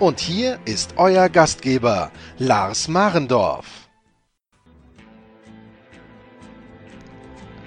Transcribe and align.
Und 0.00 0.18
hier 0.18 0.58
ist 0.64 0.94
euer 0.96 1.28
Gastgeber, 1.28 2.10
Lars 2.38 2.88
Marendorf. 2.88 3.66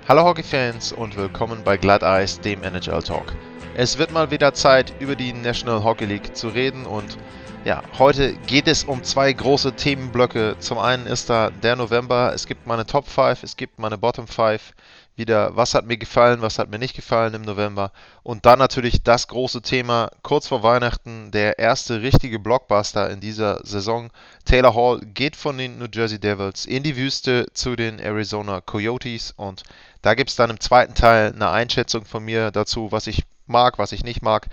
Hallo 0.07 0.23
Hockey-Fans 0.23 0.93
und 0.93 1.15
willkommen 1.15 1.61
bei 1.63 1.77
Glatteis, 1.77 2.41
dem 2.41 2.63
NHL 2.63 3.03
Talk. 3.03 3.35
Es 3.75 3.99
wird 3.99 4.11
mal 4.11 4.31
wieder 4.31 4.51
Zeit, 4.55 4.95
über 4.99 5.15
die 5.15 5.31
National 5.31 5.83
Hockey 5.83 6.05
League 6.05 6.35
zu 6.35 6.47
reden 6.47 6.87
und 6.87 7.19
ja, 7.65 7.83
heute 7.99 8.33
geht 8.47 8.67
es 8.67 8.83
um 8.83 9.03
zwei 9.03 9.31
große 9.31 9.73
Themenblöcke. 9.73 10.55
Zum 10.57 10.79
einen 10.79 11.05
ist 11.05 11.29
da 11.29 11.51
der 11.51 11.75
November, 11.75 12.31
es 12.33 12.47
gibt 12.47 12.65
meine 12.65 12.87
Top 12.87 13.07
5, 13.07 13.43
es 13.43 13.57
gibt 13.57 13.77
meine 13.77 13.99
Bottom 13.99 14.25
5 14.25 14.73
wieder, 15.15 15.55
was 15.55 15.73
hat 15.73 15.85
mir 15.85 15.97
gefallen, 15.97 16.41
was 16.41 16.57
hat 16.57 16.69
mir 16.69 16.79
nicht 16.79 16.95
gefallen 16.95 17.33
im 17.33 17.43
November. 17.43 17.91
Und 18.23 18.45
dann 18.45 18.59
natürlich 18.59 19.03
das 19.03 19.27
große 19.27 19.61
Thema, 19.61 20.09
kurz 20.23 20.47
vor 20.47 20.63
Weihnachten, 20.63 21.31
der 21.31 21.59
erste 21.59 22.01
richtige 22.01 22.39
Blockbuster 22.39 23.09
in 23.09 23.19
dieser 23.19 23.65
Saison. 23.65 24.09
Taylor 24.45 24.73
Hall 24.73 25.01
geht 25.01 25.35
von 25.35 25.57
den 25.57 25.77
New 25.77 25.87
Jersey 25.93 26.19
Devils 26.19 26.65
in 26.65 26.83
die 26.83 26.97
Wüste 26.97 27.45
zu 27.53 27.75
den 27.75 27.99
Arizona 27.99 28.61
Coyotes. 28.61 29.33
Und 29.37 29.63
da 30.01 30.15
gibt 30.15 30.31
es 30.31 30.35
dann 30.35 30.49
im 30.49 30.59
zweiten 30.59 30.95
Teil 30.95 31.31
eine 31.33 31.49
Einschätzung 31.49 32.05
von 32.05 32.23
mir 32.23 32.51
dazu, 32.51 32.91
was 32.91 33.07
ich 33.07 33.23
mag, 33.45 33.77
was 33.77 33.91
ich 33.91 34.03
nicht 34.03 34.21
mag, 34.21 34.47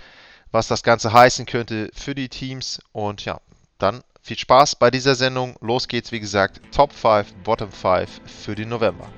was 0.51 0.67
das 0.67 0.83
Ganze 0.83 1.11
heißen 1.11 1.45
könnte 1.45 1.89
für 1.93 2.13
die 2.13 2.29
Teams. 2.29 2.79
Und 2.91 3.25
ja, 3.25 3.41
dann 3.79 4.03
viel 4.21 4.37
Spaß 4.37 4.75
bei 4.75 4.91
dieser 4.91 5.15
Sendung. 5.15 5.55
Los 5.61 5.87
geht's, 5.87 6.11
wie 6.11 6.19
gesagt, 6.19 6.61
Top 6.71 6.93
5, 6.93 7.33
Bottom 7.43 7.71
5 7.71 8.21
für 8.25 8.53
den 8.53 8.69
November. 8.69 9.09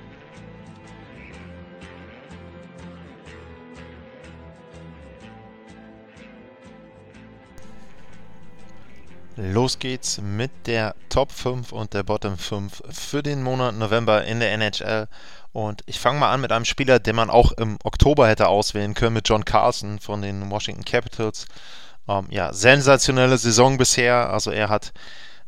Los 9.36 9.80
geht's 9.80 10.20
mit 10.20 10.52
der 10.66 10.94
Top 11.08 11.32
5 11.32 11.72
und 11.72 11.92
der 11.92 12.04
Bottom 12.04 12.38
5 12.38 12.82
für 12.90 13.22
den 13.22 13.42
Monat 13.42 13.74
November 13.74 14.24
in 14.24 14.38
der 14.38 14.52
NHL. 14.52 15.08
Und 15.52 15.82
ich 15.86 15.98
fange 15.98 16.20
mal 16.20 16.30
an 16.32 16.40
mit 16.40 16.52
einem 16.52 16.64
Spieler, 16.64 17.00
den 17.00 17.16
man 17.16 17.30
auch 17.30 17.50
im 17.52 17.78
Oktober 17.82 18.28
hätte 18.28 18.46
auswählen 18.46 18.94
können, 18.94 19.14
mit 19.14 19.28
John 19.28 19.44
Carlson 19.44 19.98
von 19.98 20.22
den 20.22 20.50
Washington 20.50 20.84
Capitals. 20.84 21.46
Ähm, 22.08 22.26
ja, 22.30 22.52
sensationelle 22.52 23.36
Saison 23.38 23.76
bisher. 23.76 24.30
Also 24.30 24.52
er 24.52 24.68
hat 24.68 24.92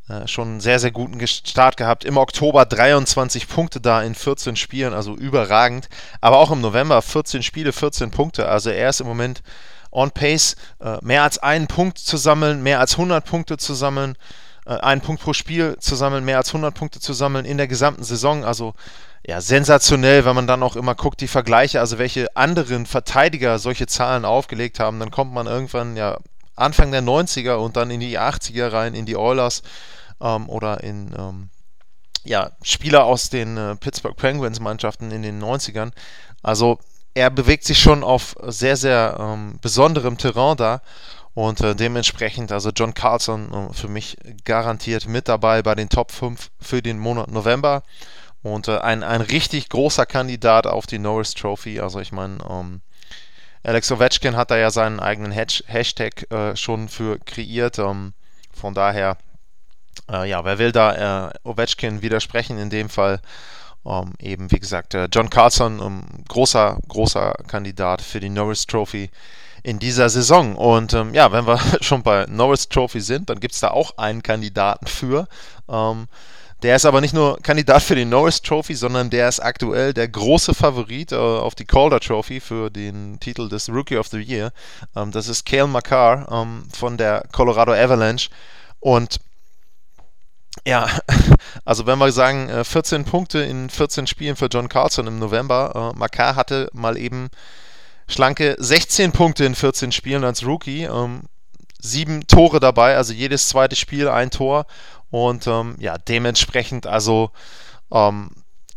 äh, 0.08 0.26
schon 0.26 0.48
einen 0.48 0.60
sehr, 0.60 0.80
sehr 0.80 0.90
guten 0.90 1.24
Start 1.26 1.76
gehabt. 1.76 2.04
Im 2.04 2.16
Oktober 2.16 2.64
23 2.64 3.48
Punkte 3.48 3.80
da 3.80 4.02
in 4.02 4.16
14 4.16 4.56
Spielen, 4.56 4.94
also 4.94 5.14
überragend. 5.14 5.88
Aber 6.20 6.38
auch 6.38 6.50
im 6.50 6.60
November 6.60 7.02
14 7.02 7.44
Spiele, 7.44 7.72
14 7.72 8.10
Punkte. 8.10 8.48
Also 8.48 8.70
er 8.70 8.90
ist 8.90 9.00
im 9.00 9.06
Moment 9.06 9.42
on 9.96 10.10
pace, 10.10 10.56
äh, 10.80 10.98
mehr 11.00 11.22
als 11.22 11.38
einen 11.38 11.66
Punkt 11.66 11.98
zu 11.98 12.16
sammeln, 12.16 12.62
mehr 12.62 12.80
als 12.80 12.92
100 12.92 13.24
Punkte 13.24 13.56
zu 13.56 13.74
sammeln, 13.74 14.14
äh, 14.66 14.74
einen 14.74 15.00
Punkt 15.00 15.22
pro 15.22 15.32
Spiel 15.32 15.76
zu 15.80 15.96
sammeln, 15.96 16.24
mehr 16.24 16.36
als 16.36 16.50
100 16.50 16.74
Punkte 16.74 17.00
zu 17.00 17.14
sammeln 17.14 17.46
in 17.46 17.56
der 17.56 17.66
gesamten 17.66 18.04
Saison. 18.04 18.44
Also 18.44 18.74
ja, 19.26 19.40
sensationell, 19.40 20.24
wenn 20.24 20.36
man 20.36 20.46
dann 20.46 20.62
auch 20.62 20.76
immer 20.76 20.94
guckt, 20.94 21.20
die 21.20 21.28
Vergleiche, 21.28 21.80
also 21.80 21.98
welche 21.98 22.36
anderen 22.36 22.86
Verteidiger 22.86 23.58
solche 23.58 23.86
Zahlen 23.86 24.24
aufgelegt 24.24 24.78
haben, 24.78 25.00
dann 25.00 25.10
kommt 25.10 25.32
man 25.32 25.46
irgendwann 25.46 25.96
ja 25.96 26.18
Anfang 26.54 26.92
der 26.92 27.02
90er 27.02 27.54
und 27.54 27.76
dann 27.76 27.90
in 27.90 28.00
die 28.00 28.18
80er 28.18 28.72
rein, 28.72 28.94
in 28.94 29.06
die 29.06 29.16
Oilers 29.16 29.62
ähm, 30.20 30.48
oder 30.48 30.82
in 30.84 31.14
ähm, 31.18 31.50
ja, 32.24 32.52
Spieler 32.62 33.04
aus 33.04 33.30
den 33.30 33.56
äh, 33.56 33.76
Pittsburgh 33.76 34.16
Penguins 34.16 34.60
Mannschaften 34.60 35.10
in 35.10 35.22
den 35.22 35.42
90ern. 35.42 35.92
Also 36.42 36.78
er 37.16 37.30
bewegt 37.30 37.64
sich 37.64 37.78
schon 37.78 38.04
auf 38.04 38.36
sehr, 38.42 38.76
sehr 38.76 39.16
ähm, 39.18 39.58
besonderem 39.62 40.18
Terrain 40.18 40.56
da. 40.58 40.82
Und 41.32 41.62
äh, 41.62 41.74
dementsprechend, 41.74 42.52
also 42.52 42.70
John 42.70 42.92
Carlson 42.92 43.52
äh, 43.52 43.72
für 43.72 43.88
mich 43.88 44.18
garantiert 44.44 45.08
mit 45.08 45.26
dabei 45.26 45.62
bei 45.62 45.74
den 45.74 45.88
Top 45.88 46.12
5 46.12 46.50
für 46.60 46.82
den 46.82 46.98
Monat 46.98 47.30
November. 47.30 47.82
Und 48.42 48.68
äh, 48.68 48.78
ein, 48.78 49.02
ein 49.02 49.22
richtig 49.22 49.70
großer 49.70 50.04
Kandidat 50.04 50.66
auf 50.66 50.86
die 50.86 50.98
Norris 50.98 51.32
Trophy. 51.32 51.80
Also 51.80 52.00
ich 52.00 52.12
meine, 52.12 52.36
ähm, 52.50 52.82
Alex 53.62 53.90
Ovechkin 53.90 54.36
hat 54.36 54.50
da 54.50 54.58
ja 54.58 54.70
seinen 54.70 55.00
eigenen 55.00 55.34
Hasht 55.34 55.64
Hashtag 55.68 56.30
äh, 56.30 56.54
schon 56.54 56.90
für 56.90 57.18
kreiert. 57.18 57.78
Ähm, 57.78 58.12
von 58.52 58.74
daher, 58.74 59.16
äh, 60.12 60.28
ja, 60.28 60.44
wer 60.44 60.58
will 60.58 60.72
da 60.72 61.28
äh, 61.28 61.32
Ovechkin 61.44 62.02
widersprechen 62.02 62.58
in 62.58 62.68
dem 62.68 62.90
Fall? 62.90 63.20
Um, 63.86 64.08
ähm, 64.08 64.12
eben, 64.18 64.50
wie 64.50 64.58
gesagt, 64.58 64.94
äh, 64.94 65.08
John 65.12 65.30
Carlson, 65.30 65.78
um, 65.78 66.02
großer, 66.26 66.78
großer 66.88 67.34
Kandidat 67.46 68.02
für 68.02 68.18
die 68.18 68.28
Norris 68.28 68.66
Trophy 68.66 69.10
in 69.62 69.78
dieser 69.78 70.08
Saison. 70.08 70.56
Und 70.56 70.92
ähm, 70.92 71.14
ja, 71.14 71.30
wenn 71.30 71.46
wir 71.46 71.60
schon 71.82 72.02
bei 72.02 72.26
Norris 72.28 72.68
Trophy 72.68 73.00
sind, 73.00 73.30
dann 73.30 73.38
gibt 73.38 73.54
es 73.54 73.60
da 73.60 73.70
auch 73.70 73.96
einen 73.96 74.24
Kandidaten 74.24 74.88
für. 74.88 75.28
Ähm, 75.68 76.08
der 76.64 76.74
ist 76.74 76.84
aber 76.84 77.00
nicht 77.00 77.14
nur 77.14 77.38
Kandidat 77.42 77.80
für 77.80 77.94
die 77.94 78.04
Norris 78.04 78.42
Trophy, 78.42 78.74
sondern 78.74 79.08
der 79.08 79.28
ist 79.28 79.38
aktuell 79.38 79.94
der 79.94 80.08
große 80.08 80.52
Favorit 80.52 81.12
äh, 81.12 81.16
auf 81.16 81.54
die 81.54 81.64
Calder 81.64 82.00
Trophy 82.00 82.40
für 82.40 82.70
den 82.70 83.20
Titel 83.20 83.48
des 83.48 83.68
Rookie 83.68 83.98
of 83.98 84.08
the 84.08 84.18
Year. 84.18 84.52
Ähm, 84.96 85.12
das 85.12 85.28
ist 85.28 85.46
Cale 85.46 85.68
Makar 85.68 86.26
ähm, 86.32 86.66
von 86.72 86.96
der 86.96 87.22
Colorado 87.30 87.72
Avalanche. 87.72 88.30
Und 88.80 89.20
ja, 90.66 90.88
also 91.64 91.86
wenn 91.86 91.98
wir 91.98 92.12
sagen, 92.12 92.64
14 92.64 93.00
äh, 93.00 93.04
Punkte 93.04 93.38
in 93.38 93.70
14 93.70 94.06
Spielen 94.06 94.36
für 94.36 94.46
John 94.46 94.68
Carlson 94.68 95.06
im 95.06 95.18
November, 95.18 95.92
äh, 95.94 95.98
Makar 95.98 96.34
hatte 96.34 96.68
mal 96.72 96.98
eben 96.98 97.28
schlanke 98.08 98.56
16 98.58 99.12
Punkte 99.12 99.44
in 99.44 99.54
14 99.54 99.92
Spielen 99.92 100.24
als 100.24 100.44
Rookie, 100.44 100.82
ähm, 100.82 101.22
sieben 101.80 102.26
Tore 102.26 102.58
dabei, 102.58 102.96
also 102.96 103.12
jedes 103.12 103.48
zweite 103.48 103.76
Spiel 103.76 104.08
ein 104.08 104.30
Tor 104.30 104.66
und 105.10 105.46
ähm, 105.46 105.76
ja, 105.78 105.98
dementsprechend 105.98 106.86
also 106.86 107.30
ähm, 107.92 108.30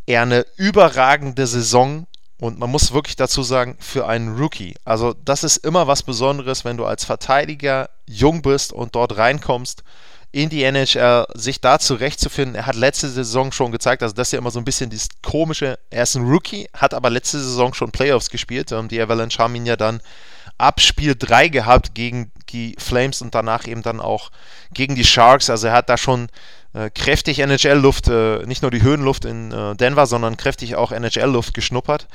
eher 0.05 0.21
eine 0.21 0.45
überragende 0.57 1.47
Saison 1.47 2.05
und 2.39 2.59
man 2.59 2.69
muss 2.69 2.93
wirklich 2.93 3.15
dazu 3.15 3.41
sagen, 3.41 3.77
für 3.79 4.07
einen 4.07 4.37
Rookie. 4.37 4.75
Also 4.85 5.13
das 5.25 5.43
ist 5.43 5.57
immer 5.57 5.87
was 5.87 6.03
Besonderes, 6.03 6.65
wenn 6.65 6.77
du 6.77 6.85
als 6.85 7.03
Verteidiger 7.03 7.89
jung 8.05 8.43
bist 8.43 8.73
und 8.73 8.95
dort 8.95 9.17
reinkommst 9.17 9.83
in 10.31 10.49
die 10.49 10.63
NHL, 10.63 11.25
sich 11.33 11.59
da 11.59 11.79
zurechtzufinden. 11.79 12.55
Er 12.55 12.67
hat 12.67 12.75
letzte 12.75 13.09
Saison 13.09 13.51
schon 13.51 13.71
gezeigt, 13.71 14.03
also 14.03 14.13
das 14.13 14.27
ist 14.27 14.31
ja 14.33 14.39
immer 14.39 14.51
so 14.51 14.59
ein 14.59 14.65
bisschen 14.65 14.89
das 14.89 15.07
Komische. 15.23 15.79
Er 15.89 16.03
ist 16.03 16.15
ein 16.15 16.27
Rookie, 16.27 16.67
hat 16.73 16.93
aber 16.93 17.09
letzte 17.09 17.39
Saison 17.39 17.73
schon 17.73 17.91
Playoffs 17.91 18.29
gespielt. 18.29 18.71
Ähm, 18.71 18.87
die 18.87 19.01
Avalanche 19.01 19.39
haben 19.39 19.55
ihn 19.55 19.65
ja 19.65 19.75
dann 19.75 20.01
ab 20.57 20.81
Spiel 20.81 21.15
3 21.17 21.47
gehabt 21.47 21.95
gegen 21.95 22.31
die 22.49 22.75
Flames 22.77 23.21
und 23.21 23.33
danach 23.33 23.65
eben 23.67 23.81
dann 23.81 23.99
auch 23.99 24.29
gegen 24.71 24.95
die 24.95 25.05
Sharks. 25.05 25.49
Also 25.49 25.67
er 25.67 25.73
hat 25.73 25.89
da 25.89 25.97
schon 25.97 26.27
äh, 26.73 26.89
kräftig 26.91 27.39
NHL-Luft, 27.39 28.09
äh, 28.09 28.45
nicht 28.45 28.61
nur 28.61 28.71
die 28.71 28.83
Höhenluft 28.83 29.25
in 29.25 29.51
äh, 29.51 29.75
Denver, 29.75 30.05
sondern 30.05 30.37
kräftig 30.37 30.75
auch 30.75 30.91
NHL-Luft 30.91 31.53
geschnuppert. 31.53 32.07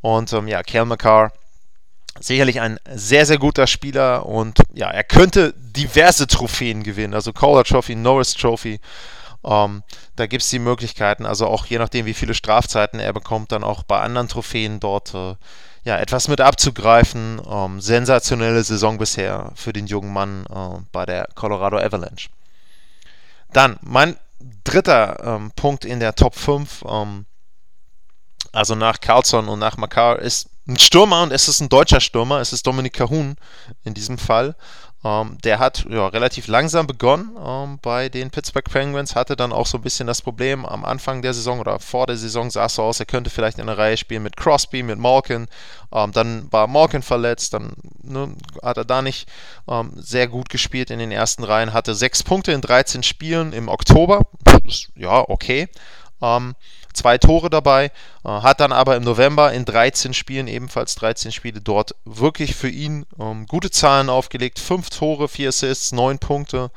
Und 0.00 0.32
ähm, 0.32 0.48
ja, 0.48 0.62
Kel 0.62 0.86
McCarr 0.86 1.32
sicherlich 2.20 2.60
ein 2.60 2.78
sehr, 2.94 3.26
sehr 3.26 3.38
guter 3.38 3.66
Spieler 3.66 4.26
und 4.26 4.60
ja, 4.74 4.90
er 4.90 5.04
könnte 5.04 5.54
diverse 5.56 6.26
Trophäen 6.26 6.82
gewinnen, 6.82 7.14
also 7.14 7.32
Calder 7.32 7.64
Trophy, 7.64 7.94
Norris 7.94 8.34
Trophy. 8.34 8.80
Ähm, 9.44 9.82
da 10.16 10.26
gibt 10.26 10.42
es 10.42 10.50
die 10.50 10.58
Möglichkeiten, 10.58 11.24
also 11.24 11.46
auch 11.46 11.66
je 11.66 11.78
nachdem, 11.78 12.06
wie 12.06 12.14
viele 12.14 12.34
Strafzeiten 12.34 12.98
er 12.98 13.12
bekommt, 13.12 13.52
dann 13.52 13.64
auch 13.64 13.82
bei 13.84 14.00
anderen 14.00 14.28
Trophäen 14.28 14.80
dort 14.80 15.14
äh, 15.14 15.36
ja, 15.84 15.96
etwas 15.96 16.28
mit 16.28 16.40
abzugreifen. 16.40 17.40
Ähm, 17.48 17.80
sensationelle 17.80 18.62
Saison 18.62 18.98
bisher 18.98 19.52
für 19.54 19.72
den 19.72 19.86
jungen 19.86 20.12
Mann 20.12 20.44
äh, 20.50 20.80
bei 20.92 21.06
der 21.06 21.28
Colorado 21.34 21.78
Avalanche. 21.78 22.28
Dann 23.52 23.78
mein 23.80 24.16
dritter 24.64 25.18
ähm, 25.24 25.52
Punkt 25.56 25.84
in 25.84 26.00
der 26.00 26.14
Top 26.14 26.34
5, 26.34 26.84
ähm, 26.86 27.26
also 28.52 28.74
nach 28.74 29.00
Carlson 29.00 29.48
und 29.48 29.58
nach 29.58 29.76
Makar, 29.76 30.18
ist 30.18 30.50
ein 30.68 30.78
Stürmer 30.78 31.22
und 31.22 31.32
es 31.32 31.48
ist 31.48 31.60
ein 31.60 31.68
deutscher 31.68 32.00
Stürmer, 32.00 32.40
es 32.40 32.52
ist 32.52 32.66
Dominik 32.66 32.92
Kahun 32.92 33.36
in 33.84 33.94
diesem 33.94 34.18
Fall. 34.18 34.54
Ähm, 35.04 35.38
der 35.44 35.60
hat 35.60 35.86
ja, 35.88 36.08
relativ 36.08 36.48
langsam 36.48 36.88
begonnen 36.88 37.30
ähm, 37.42 37.78
bei 37.80 38.08
den 38.08 38.30
Pittsburgh 38.30 38.68
Penguins, 38.68 39.14
hatte 39.14 39.36
dann 39.36 39.52
auch 39.52 39.66
so 39.66 39.78
ein 39.78 39.82
bisschen 39.82 40.08
das 40.08 40.20
Problem 40.20 40.66
am 40.66 40.84
Anfang 40.84 41.22
der 41.22 41.34
Saison 41.34 41.60
oder 41.60 41.78
vor 41.78 42.06
der 42.06 42.16
Saison 42.16 42.50
sah 42.50 42.66
es 42.66 42.74
so 42.74 42.82
aus, 42.82 42.98
er 42.98 43.06
könnte 43.06 43.30
vielleicht 43.30 43.58
in 43.58 43.68
einer 43.68 43.78
Reihe 43.78 43.96
spielen 43.96 44.24
mit 44.24 44.36
Crosby, 44.36 44.82
mit 44.82 44.98
Malkin. 44.98 45.46
Ähm, 45.92 46.10
dann 46.12 46.52
war 46.52 46.66
Malkin 46.66 47.02
verletzt, 47.02 47.54
dann 47.54 47.74
ne, 48.02 48.34
hat 48.60 48.76
er 48.76 48.84
da 48.84 49.00
nicht 49.00 49.28
ähm, 49.68 49.92
sehr 49.94 50.26
gut 50.26 50.48
gespielt 50.48 50.90
in 50.90 50.98
den 50.98 51.12
ersten 51.12 51.44
Reihen, 51.44 51.72
hatte 51.72 51.94
sechs 51.94 52.24
Punkte 52.24 52.50
in 52.50 52.60
13 52.60 53.04
Spielen 53.04 53.52
im 53.52 53.68
Oktober. 53.68 54.22
ja, 54.96 55.24
okay. 55.28 55.68
Ähm, 56.20 56.54
zwei 56.92 57.18
Tore 57.18 57.50
dabei, 57.50 57.86
äh, 58.24 58.28
hat 58.28 58.60
dann 58.60 58.72
aber 58.72 58.96
im 58.96 59.04
November 59.04 59.52
in 59.52 59.64
13 59.64 60.14
Spielen, 60.14 60.48
ebenfalls 60.48 60.94
13 60.96 61.32
Spiele 61.32 61.60
dort, 61.60 61.94
wirklich 62.04 62.54
für 62.54 62.68
ihn 62.68 63.06
ähm, 63.18 63.46
gute 63.46 63.70
Zahlen 63.70 64.10
aufgelegt. 64.10 64.58
Fünf 64.58 64.90
Tore, 64.90 65.28
vier 65.28 65.50
Assists, 65.50 65.92
neun 65.92 66.18
Punkte. 66.18 66.70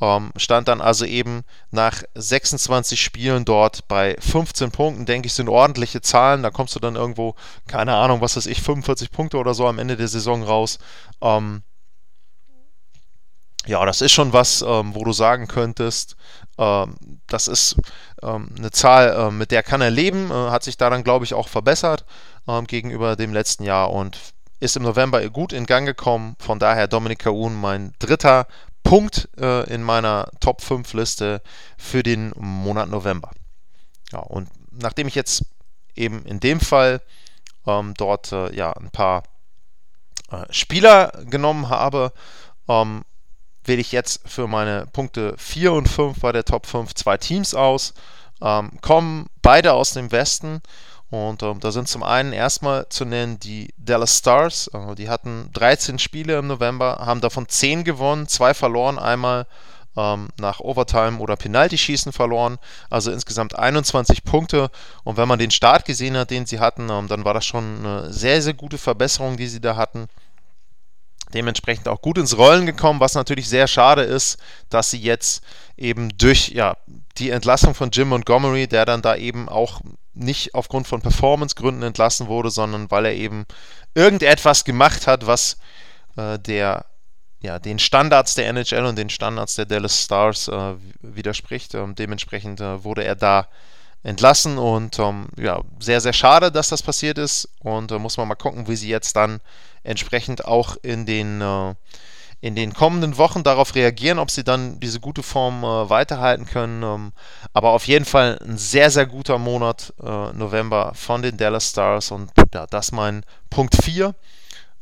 Ähm, 0.00 0.32
stand 0.36 0.66
dann 0.66 0.80
also 0.80 1.04
eben 1.04 1.44
nach 1.70 2.02
26 2.14 3.00
Spielen 3.00 3.44
dort 3.44 3.86
bei 3.86 4.16
15 4.18 4.72
Punkten, 4.72 5.06
denke 5.06 5.26
ich, 5.26 5.32
sind 5.32 5.48
ordentliche 5.48 6.00
Zahlen. 6.00 6.42
Da 6.42 6.50
kommst 6.50 6.74
du 6.74 6.80
dann 6.80 6.96
irgendwo, 6.96 7.36
keine 7.68 7.94
Ahnung, 7.94 8.20
was 8.20 8.36
weiß 8.36 8.46
ich, 8.46 8.62
45 8.62 9.12
Punkte 9.12 9.36
oder 9.38 9.54
so 9.54 9.68
am 9.68 9.78
Ende 9.78 9.96
der 9.96 10.08
Saison 10.08 10.42
raus. 10.42 10.80
Ähm, 11.20 11.62
ja, 13.66 13.84
das 13.86 14.00
ist 14.00 14.10
schon 14.10 14.32
was, 14.32 14.62
ähm, 14.62 14.94
wo 14.94 15.04
du 15.04 15.12
sagen 15.12 15.46
könntest, 15.46 16.16
das 17.26 17.48
ist 17.48 17.76
ähm, 18.22 18.50
eine 18.56 18.70
Zahl, 18.70 19.08
äh, 19.08 19.30
mit 19.30 19.50
der 19.50 19.62
kann 19.62 19.80
er 19.80 19.90
leben, 19.90 20.30
äh, 20.30 20.50
hat 20.50 20.62
sich 20.62 20.76
da 20.76 20.90
dann, 20.90 21.04
glaube 21.04 21.24
ich, 21.24 21.34
auch 21.34 21.48
verbessert 21.48 22.04
ähm, 22.46 22.66
gegenüber 22.66 23.16
dem 23.16 23.32
letzten 23.32 23.64
Jahr 23.64 23.90
und 23.90 24.18
ist 24.60 24.76
im 24.76 24.84
November 24.84 25.26
gut 25.28 25.52
in 25.52 25.66
Gang 25.66 25.86
gekommen. 25.86 26.36
Von 26.38 26.58
daher 26.58 26.86
Dominik 26.86 27.20
Kaun 27.20 27.60
mein 27.60 27.94
dritter 27.98 28.46
Punkt 28.84 29.28
äh, 29.38 29.68
in 29.72 29.82
meiner 29.82 30.30
Top 30.40 30.60
5 30.60 30.92
Liste 30.94 31.42
für 31.76 32.02
den 32.02 32.32
Monat 32.36 32.88
November. 32.88 33.30
Ja, 34.12 34.20
und 34.20 34.48
nachdem 34.70 35.08
ich 35.08 35.14
jetzt 35.14 35.44
eben 35.96 36.24
in 36.24 36.40
dem 36.40 36.60
Fall 36.60 37.00
ähm, 37.66 37.94
dort 37.96 38.32
äh, 38.32 38.54
ja 38.54 38.72
ein 38.72 38.90
paar 38.90 39.24
äh, 40.30 40.44
Spieler 40.50 41.12
genommen 41.24 41.68
habe, 41.68 42.12
ähm, 42.68 43.04
wähle 43.64 43.80
ich 43.80 43.92
jetzt 43.92 44.28
für 44.28 44.46
meine 44.46 44.86
Punkte 44.92 45.34
4 45.38 45.72
und 45.72 45.88
5 45.88 46.20
bei 46.20 46.32
der 46.32 46.44
Top 46.44 46.66
5 46.66 46.94
zwei 46.94 47.16
Teams 47.16 47.54
aus. 47.54 47.94
Ähm, 48.40 48.72
kommen 48.80 49.26
beide 49.40 49.72
aus 49.72 49.92
dem 49.92 50.10
Westen. 50.10 50.62
Und 51.10 51.42
ähm, 51.42 51.60
da 51.60 51.70
sind 51.70 51.88
zum 51.88 52.02
einen 52.02 52.32
erstmal 52.32 52.88
zu 52.88 53.04
nennen 53.04 53.38
die 53.38 53.68
Dallas 53.76 54.18
Stars. 54.18 54.68
Äh, 54.68 54.94
die 54.94 55.08
hatten 55.08 55.50
13 55.52 55.98
Spiele 55.98 56.38
im 56.38 56.46
November, 56.46 57.02
haben 57.04 57.20
davon 57.20 57.48
10 57.48 57.84
gewonnen, 57.84 58.26
2 58.26 58.54
verloren, 58.54 58.98
einmal 58.98 59.46
ähm, 59.96 60.28
nach 60.40 60.60
Overtime 60.60 61.18
oder 61.18 61.36
Penalty-Schießen 61.36 62.12
verloren. 62.12 62.58
Also 62.88 63.12
insgesamt 63.12 63.58
21 63.58 64.24
Punkte. 64.24 64.70
Und 65.04 65.18
wenn 65.18 65.28
man 65.28 65.38
den 65.38 65.50
Start 65.50 65.84
gesehen 65.84 66.16
hat, 66.16 66.30
den 66.30 66.46
sie 66.46 66.60
hatten, 66.60 66.88
ähm, 66.90 67.08
dann 67.08 67.24
war 67.24 67.34
das 67.34 67.44
schon 67.44 67.80
eine 67.80 68.12
sehr, 68.12 68.40
sehr 68.42 68.54
gute 68.54 68.78
Verbesserung, 68.78 69.36
die 69.36 69.48
sie 69.48 69.60
da 69.60 69.76
hatten 69.76 70.08
dementsprechend 71.34 71.88
auch 71.88 72.00
gut 72.00 72.18
ins 72.18 72.36
Rollen 72.36 72.66
gekommen, 72.66 73.00
was 73.00 73.14
natürlich 73.14 73.48
sehr 73.48 73.66
schade 73.66 74.02
ist, 74.02 74.38
dass 74.70 74.90
sie 74.90 75.00
jetzt 75.00 75.42
eben 75.76 76.16
durch 76.16 76.48
ja, 76.48 76.76
die 77.18 77.30
Entlassung 77.30 77.74
von 77.74 77.90
Jim 77.90 78.08
Montgomery, 78.08 78.66
der 78.66 78.84
dann 78.84 79.02
da 79.02 79.16
eben 79.16 79.48
auch 79.48 79.80
nicht 80.14 80.54
aufgrund 80.54 80.86
von 80.86 81.00
Performancegründen 81.00 81.82
entlassen 81.82 82.26
wurde, 82.26 82.50
sondern 82.50 82.90
weil 82.90 83.06
er 83.06 83.14
eben 83.14 83.46
irgendetwas 83.94 84.64
gemacht 84.64 85.06
hat, 85.06 85.26
was 85.26 85.58
äh, 86.16 86.38
der 86.38 86.86
ja, 87.40 87.58
den 87.58 87.78
Standards 87.78 88.36
der 88.36 88.48
NHL 88.48 88.86
und 88.86 88.96
den 88.96 89.10
Standards 89.10 89.56
der 89.56 89.66
Dallas 89.66 90.04
Stars 90.04 90.48
äh, 90.48 90.74
widerspricht. 91.00 91.74
Ähm, 91.74 91.96
dementsprechend 91.96 92.60
äh, 92.60 92.84
wurde 92.84 93.04
er 93.04 93.16
da 93.16 93.48
entlassen 94.04 94.58
und 94.58 94.98
ähm, 94.98 95.26
ja, 95.36 95.60
sehr, 95.78 96.00
sehr 96.00 96.12
schade, 96.12 96.50
dass 96.50 96.68
das 96.68 96.82
passiert 96.82 97.18
ist 97.18 97.48
und 97.60 97.92
äh, 97.92 97.98
muss 97.98 98.16
man 98.16 98.28
mal 98.28 98.34
gucken, 98.34 98.68
wie 98.68 98.76
sie 98.76 98.88
jetzt 98.88 99.14
dann 99.16 99.40
entsprechend 99.84 100.44
auch 100.44 100.76
in 100.82 101.06
den, 101.06 101.40
äh, 101.40 101.74
in 102.42 102.56
den 102.56 102.74
kommenden 102.74 103.18
Wochen 103.18 103.44
darauf 103.44 103.74
reagieren, 103.76 104.18
ob 104.18 104.30
sie 104.30 104.42
dann 104.42 104.80
diese 104.80 104.98
gute 104.98 105.22
Form 105.22 105.62
äh, 105.62 105.88
weiterhalten 105.88 106.44
können. 106.44 106.82
Ähm, 106.82 107.12
aber 107.52 107.70
auf 107.70 107.86
jeden 107.86 108.04
Fall 108.04 108.38
ein 108.42 108.58
sehr, 108.58 108.90
sehr 108.90 109.06
guter 109.06 109.38
Monat 109.38 109.94
äh, 110.02 110.32
November 110.32 110.92
von 110.94 111.22
den 111.22 111.36
Dallas 111.36 111.70
Stars 111.70 112.10
und 112.10 112.32
ja, 112.52 112.66
das 112.66 112.90
mein 112.90 113.24
Punkt 113.48 113.76
4 113.82 114.14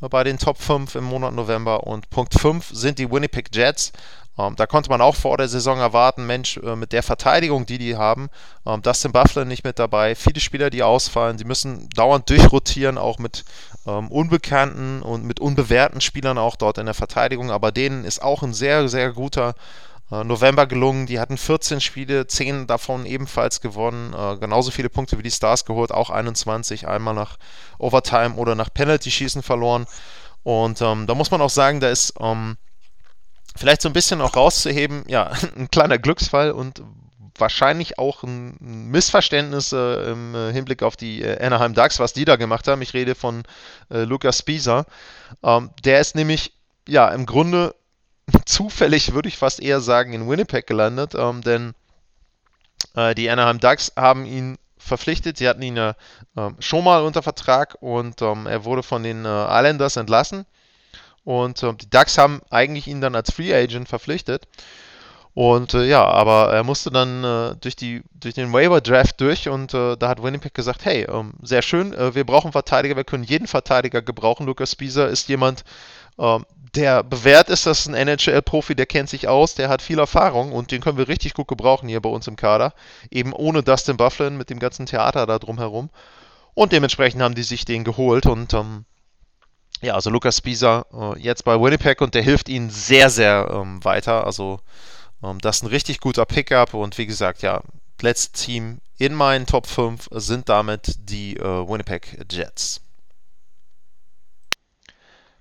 äh, 0.00 0.08
bei 0.08 0.24
den 0.24 0.38
Top 0.38 0.56
5 0.56 0.94
im 0.94 1.04
Monat 1.04 1.34
November 1.34 1.86
und 1.86 2.08
Punkt 2.08 2.32
5 2.32 2.70
sind 2.72 2.98
die 2.98 3.10
Winnipeg 3.10 3.54
Jets. 3.54 3.92
Ähm, 4.38 4.56
da 4.56 4.64
konnte 4.66 4.88
man 4.88 5.02
auch 5.02 5.16
vor 5.16 5.36
der 5.36 5.48
Saison 5.48 5.80
erwarten, 5.80 6.26
Mensch, 6.26 6.58
mit 6.76 6.92
der 6.92 7.02
Verteidigung, 7.02 7.66
die 7.66 7.76
die 7.76 7.96
haben, 7.96 8.30
ähm, 8.64 8.80
Dustin 8.80 9.12
Buffalo 9.12 9.44
nicht 9.44 9.64
mit 9.64 9.78
dabei, 9.78 10.14
viele 10.14 10.40
Spieler, 10.40 10.70
die 10.70 10.82
ausfallen, 10.82 11.36
die 11.36 11.44
müssen 11.44 11.90
dauernd 11.90 12.30
durchrotieren, 12.30 12.96
auch 12.96 13.18
mit 13.18 13.44
ähm, 13.86 14.08
unbekannten 14.08 15.02
und 15.02 15.24
mit 15.24 15.40
unbewährten 15.40 16.00
Spielern 16.00 16.38
auch 16.38 16.56
dort 16.56 16.78
in 16.78 16.86
der 16.86 16.94
Verteidigung, 16.94 17.50
aber 17.50 17.72
denen 17.72 18.04
ist 18.04 18.22
auch 18.22 18.42
ein 18.42 18.52
sehr, 18.52 18.88
sehr 18.88 19.12
guter 19.12 19.54
äh, 20.10 20.24
November 20.24 20.66
gelungen. 20.66 21.06
Die 21.06 21.20
hatten 21.20 21.38
14 21.38 21.80
Spiele, 21.80 22.26
10 22.26 22.66
davon 22.66 23.06
ebenfalls 23.06 23.60
gewonnen, 23.60 24.14
äh, 24.14 24.36
genauso 24.38 24.70
viele 24.70 24.90
Punkte 24.90 25.18
wie 25.18 25.22
die 25.22 25.30
Stars 25.30 25.64
geholt, 25.64 25.92
auch 25.92 26.10
21, 26.10 26.88
einmal 26.88 27.14
nach 27.14 27.36
Overtime 27.78 28.34
oder 28.34 28.54
nach 28.54 28.72
Penalty-Schießen 28.72 29.42
verloren. 29.42 29.86
Und 30.42 30.80
ähm, 30.80 31.06
da 31.06 31.14
muss 31.14 31.30
man 31.30 31.40
auch 31.40 31.50
sagen, 31.50 31.80
da 31.80 31.90
ist 31.90 32.14
ähm, 32.18 32.56
vielleicht 33.56 33.82
so 33.82 33.88
ein 33.88 33.92
bisschen 33.92 34.20
auch 34.20 34.36
rauszuheben, 34.36 35.04
ja, 35.06 35.30
ein 35.56 35.70
kleiner 35.70 35.98
Glücksfall 35.98 36.52
und 36.52 36.82
wahrscheinlich 37.40 37.98
auch 37.98 38.22
ein 38.22 38.56
Missverständnis 38.60 39.72
äh, 39.72 40.10
im 40.10 40.34
äh, 40.34 40.52
Hinblick 40.52 40.82
auf 40.82 40.96
die 40.96 41.22
äh, 41.22 41.44
Anaheim 41.44 41.74
Ducks, 41.74 41.98
was 41.98 42.12
die 42.12 42.24
da 42.24 42.36
gemacht 42.36 42.68
haben. 42.68 42.82
Ich 42.82 42.94
rede 42.94 43.14
von 43.14 43.42
äh, 43.90 44.04
Lukas 44.04 44.38
Spieser. 44.38 44.86
Ähm, 45.42 45.70
der 45.84 46.00
ist 46.00 46.14
nämlich, 46.14 46.52
ja, 46.86 47.08
im 47.08 47.26
Grunde 47.26 47.74
zufällig, 48.44 49.14
würde 49.14 49.28
ich 49.28 49.38
fast 49.38 49.60
eher 49.60 49.80
sagen, 49.80 50.12
in 50.12 50.28
Winnipeg 50.28 50.66
gelandet, 50.66 51.14
ähm, 51.14 51.42
denn 51.42 51.74
äh, 52.94 53.14
die 53.14 53.30
Anaheim 53.30 53.60
Ducks 53.60 53.92
haben 53.96 54.24
ihn 54.26 54.58
verpflichtet. 54.78 55.36
Sie 55.36 55.48
hatten 55.48 55.62
ihn 55.62 55.76
ja 55.76 55.94
ähm, 56.36 56.56
schon 56.58 56.84
mal 56.84 57.02
unter 57.02 57.22
Vertrag 57.22 57.76
und 57.80 58.22
ähm, 58.22 58.46
er 58.46 58.64
wurde 58.64 58.82
von 58.82 59.02
den 59.02 59.24
äh, 59.24 59.28
Islanders 59.28 59.96
entlassen. 59.96 60.46
Und 61.24 61.62
äh, 61.62 61.74
die 61.74 61.90
Ducks 61.90 62.18
haben 62.18 62.40
eigentlich 62.50 62.86
ihn 62.86 63.00
dann 63.00 63.14
als 63.14 63.32
Free 63.32 63.54
Agent 63.54 63.88
verpflichtet. 63.88 64.48
Und 65.32 65.74
äh, 65.74 65.84
ja, 65.86 66.04
aber 66.04 66.52
er 66.52 66.64
musste 66.64 66.90
dann 66.90 67.22
äh, 67.22 67.56
durch, 67.60 67.76
die, 67.76 68.02
durch 68.12 68.34
den 68.34 68.52
Waiver 68.52 68.80
Draft 68.80 69.20
durch 69.20 69.48
und 69.48 69.72
äh, 69.74 69.96
da 69.96 70.08
hat 70.08 70.22
Winnipeg 70.22 70.54
gesagt, 70.54 70.84
hey, 70.84 71.06
ähm, 71.08 71.34
sehr 71.40 71.62
schön, 71.62 71.94
äh, 71.94 72.14
wir 72.14 72.24
brauchen 72.24 72.52
Verteidiger, 72.52 72.96
wir 72.96 73.04
können 73.04 73.22
jeden 73.22 73.46
Verteidiger 73.46 74.02
gebrauchen. 74.02 74.46
Lukas 74.46 74.72
Spieser 74.72 75.08
ist 75.08 75.28
jemand, 75.28 75.64
ähm, 76.18 76.44
der 76.74 77.02
bewährt 77.04 77.48
ist, 77.48 77.66
das 77.66 77.80
ist 77.80 77.88
ein 77.88 77.94
NHL-Profi, 77.94 78.74
der 78.74 78.86
kennt 78.86 79.08
sich 79.08 79.28
aus, 79.28 79.54
der 79.54 79.68
hat 79.68 79.82
viel 79.82 79.98
Erfahrung 79.98 80.52
und 80.52 80.70
den 80.72 80.80
können 80.80 80.98
wir 80.98 81.08
richtig 81.08 81.34
gut 81.34 81.48
gebrauchen 81.48 81.88
hier 81.88 82.00
bei 82.00 82.08
uns 82.08 82.26
im 82.26 82.36
Kader. 82.36 82.74
Eben 83.10 83.32
ohne 83.32 83.62
Dustin 83.62 83.96
Bufflin 83.96 84.36
mit 84.36 84.50
dem 84.50 84.58
ganzen 84.58 84.86
Theater 84.86 85.26
da 85.26 85.38
drumherum. 85.38 85.90
Und 86.54 86.72
dementsprechend 86.72 87.22
haben 87.22 87.34
die 87.34 87.42
sich 87.42 87.64
den 87.64 87.84
geholt 87.84 88.26
und 88.26 88.52
ähm, 88.54 88.84
ja, 89.80 89.94
also 89.94 90.10
Lukas 90.10 90.36
Spieser 90.36 90.86
äh, 90.92 91.18
jetzt 91.18 91.44
bei 91.44 91.60
Winnipeg 91.60 92.00
und 92.00 92.14
der 92.14 92.22
hilft 92.22 92.48
ihnen 92.48 92.70
sehr, 92.70 93.08
sehr 93.10 93.48
ähm, 93.50 93.82
weiter. 93.84 94.26
Also 94.26 94.60
das 95.20 95.56
ist 95.56 95.62
ein 95.62 95.68
richtig 95.68 96.00
guter 96.00 96.24
Pickup 96.24 96.74
und 96.74 96.96
wie 96.98 97.06
gesagt, 97.06 97.42
ja, 97.42 97.62
letztes 98.00 98.32
Team 98.32 98.78
in 98.98 99.14
meinen 99.14 99.46
Top 99.46 99.66
5 99.66 100.08
sind 100.12 100.48
damit 100.48 100.96
die 101.08 101.36
äh, 101.36 101.42
Winnipeg 101.42 102.24
Jets. 102.30 102.80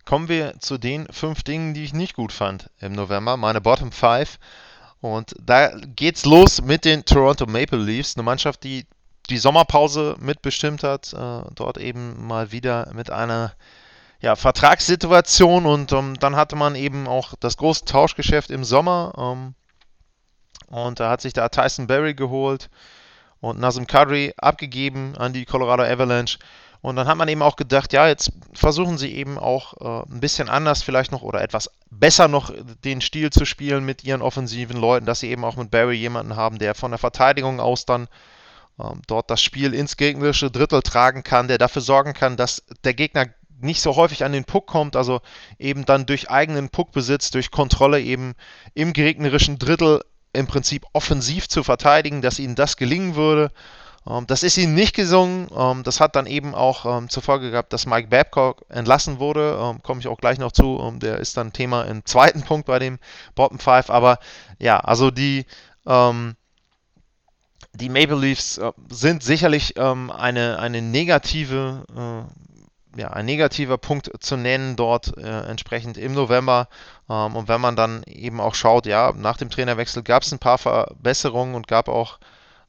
Kommen 0.06 0.28
wir 0.28 0.60
zu 0.60 0.78
den 0.78 1.08
fünf 1.12 1.44
Dingen, 1.44 1.74
die 1.74 1.84
ich 1.84 1.94
nicht 1.94 2.16
gut 2.16 2.32
fand 2.32 2.70
im 2.80 2.94
November, 2.94 3.38
meine 3.38 3.62
Bottom 3.62 3.92
5. 3.92 4.40
Und 5.02 5.36
da 5.40 5.70
geht's 5.96 6.26
los 6.26 6.62
mit 6.62 6.84
den 6.84 7.06
Toronto 7.06 7.46
Maple 7.46 7.78
Leafs, 7.78 8.16
eine 8.16 8.24
Mannschaft, 8.24 8.64
die 8.64 8.86
die 9.30 9.38
Sommerpause 9.38 10.16
mitbestimmt 10.20 10.84
hat, 10.84 11.14
äh, 11.14 11.42
dort 11.54 11.78
eben 11.78 12.26
mal 12.26 12.52
wieder 12.52 12.92
mit 12.94 13.12
einer 13.12 13.54
ja, 14.22 14.36
Vertragssituation 14.36 15.66
und 15.66 15.92
ähm, 15.92 16.16
dann 16.20 16.36
hatte 16.36 16.56
man 16.56 16.76
eben 16.76 17.08
auch 17.08 17.36
das 17.40 17.56
große 17.58 17.86
Tauschgeschäft 17.86 18.50
im 18.50 18.64
Sommer 18.64 19.14
ähm, 19.18 19.56
und 20.70 21.00
da 21.00 21.10
hat 21.10 21.22
sich 21.22 21.34
da 21.34 21.50
Tyson 21.50 21.88
Berry 21.88 22.14
geholt 22.14 22.70
und 23.42 23.60
Nazem 23.60 23.88
Kadri 23.88 24.34
abgegeben 24.38 25.18
an 25.18 25.34
die 25.34 25.46
Colorado 25.46 25.84
Avalanche. 25.84 26.38
Und 26.82 26.96
dann 26.96 27.08
hat 27.08 27.18
man 27.18 27.28
eben 27.28 27.42
auch 27.42 27.58
gedacht, 27.58 27.92
ja, 27.92 28.08
jetzt 28.08 28.32
versuchen 28.54 28.98
sie 28.98 29.14
eben 29.14 29.38
auch 29.38 29.74
äh, 29.82 30.10
ein 30.10 30.22
bisschen 30.22 30.48
anders 30.48 30.82
vielleicht 30.82 31.12
noch 31.12 31.24
oder 31.24 31.42
etwas 31.42 31.70
besser 31.92 32.30
noch 32.30 32.54
den 32.86 33.02
Stil 33.02 33.32
zu 33.32 33.44
spielen 33.44 33.84
mit 33.84 34.06
ihren 34.06 34.22
offensiven 34.22 34.78
Leuten, 34.78 35.06
dass 35.06 35.20
sie 35.20 35.30
eben 35.30 35.44
auch 35.44 35.58
mit 35.58 35.72
Barry 35.72 35.96
jemanden 35.96 36.38
haben, 36.38 36.58
der 36.58 36.76
von 36.76 36.92
der 36.92 36.98
Verteidigung 36.98 37.60
aus 37.60 37.86
dann 37.86 38.08
ähm, 38.80 39.02
dort 39.08 39.30
das 39.30 39.42
Spiel 39.42 39.74
ins 39.74 39.98
gegnerische 39.98 40.52
Drittel 40.52 40.82
tragen 40.82 41.24
kann, 41.24 41.50
der 41.50 41.58
dafür 41.58 41.82
sorgen 41.82 42.14
kann, 42.14 42.38
dass 42.38 42.64
der 42.86 42.94
Gegner 42.94 43.26
nicht 43.60 43.82
so 43.82 43.98
häufig 43.98 44.24
an 44.24 44.32
den 44.32 44.46
Puck 44.46 44.68
kommt, 44.68 44.96
also 44.96 45.20
eben 45.58 45.84
dann 45.84 46.06
durch 46.06 46.30
eigenen 46.30 46.70
Puckbesitz, 46.70 47.30
durch 47.32 47.52
Kontrolle 47.52 48.00
eben 48.00 48.36
im 48.74 48.94
gegnerischen 48.94 49.60
Drittel 49.60 50.02
im 50.34 50.48
Prinzip 50.48 50.86
offensiv 50.94 51.48
zu 51.48 51.64
verteidigen, 51.64 52.22
dass 52.22 52.40
ihnen 52.40 52.56
das 52.56 52.78
gelingen 52.78 53.16
würde. 53.16 53.52
Ähm, 54.08 54.28
das 54.28 54.44
ist 54.44 54.58
ihnen 54.58 54.76
nicht 54.76 54.96
gesungen. 54.96 55.48
Ähm, 55.56 55.84
das 55.84 56.00
hat 56.00 56.16
dann 56.16 56.26
eben 56.26 56.56
auch 56.56 56.86
ähm, 56.86 57.10
zur 57.10 57.24
Folge 57.24 57.52
gehabt, 57.52 57.74
dass 57.74 57.86
Mike 57.86 58.10
Babcock 58.10 58.66
entlassen 58.70 59.20
wurde. 59.20 59.78
Komme 59.84 60.02
ich 60.02 60.08
auch 60.08 60.20
gleich 60.20 60.38
noch 60.38 60.52
zu. 60.52 60.80
der 60.98 61.18
ist 61.18 61.38
dann 61.38 61.54
Thema 61.54 61.84
im 61.84 62.06
zweiten 62.06 62.42
Punkt 62.46 62.66
bei 62.68 62.80
dem 62.80 63.00
Bottom 63.36 63.60
Five. 63.60 63.90
Aber 63.90 64.20
ja, 64.60 64.80
also 64.80 65.12
die, 65.12 65.46
die 67.74 67.90
Maple 67.90 68.18
Leafs 68.18 68.58
äh, 68.58 68.72
sind 68.90 69.24
sicherlich 69.24 69.78
eine, 69.78 70.60
eine 70.60 70.82
negative 70.82 71.86
äh, 71.96 72.50
ja, 73.00 73.12
ein 73.12 73.26
negativer 73.26 73.78
Punkt 73.78 74.12
zu 74.20 74.36
nennen 74.36 74.76
dort 74.76 75.16
äh, 75.18 75.42
entsprechend 75.42 75.98
im 75.98 76.14
November. 76.14 76.68
Ähm, 77.10 77.36
und 77.36 77.48
wenn 77.48 77.62
man 77.62 77.76
dann 77.76 78.04
eben 78.04 78.40
auch 78.40 78.56
schaut, 78.56 78.86
ja, 78.86 79.14
nach 79.16 79.38
dem 79.38 79.50
Trainerwechsel 79.50 80.04
gab 80.04 80.24
es 80.24 80.32
ein 80.32 80.40
paar 80.40 80.58
Verbesserungen 80.58 81.56
und 81.56 81.68
gab 81.68 81.90
auch 81.90 82.20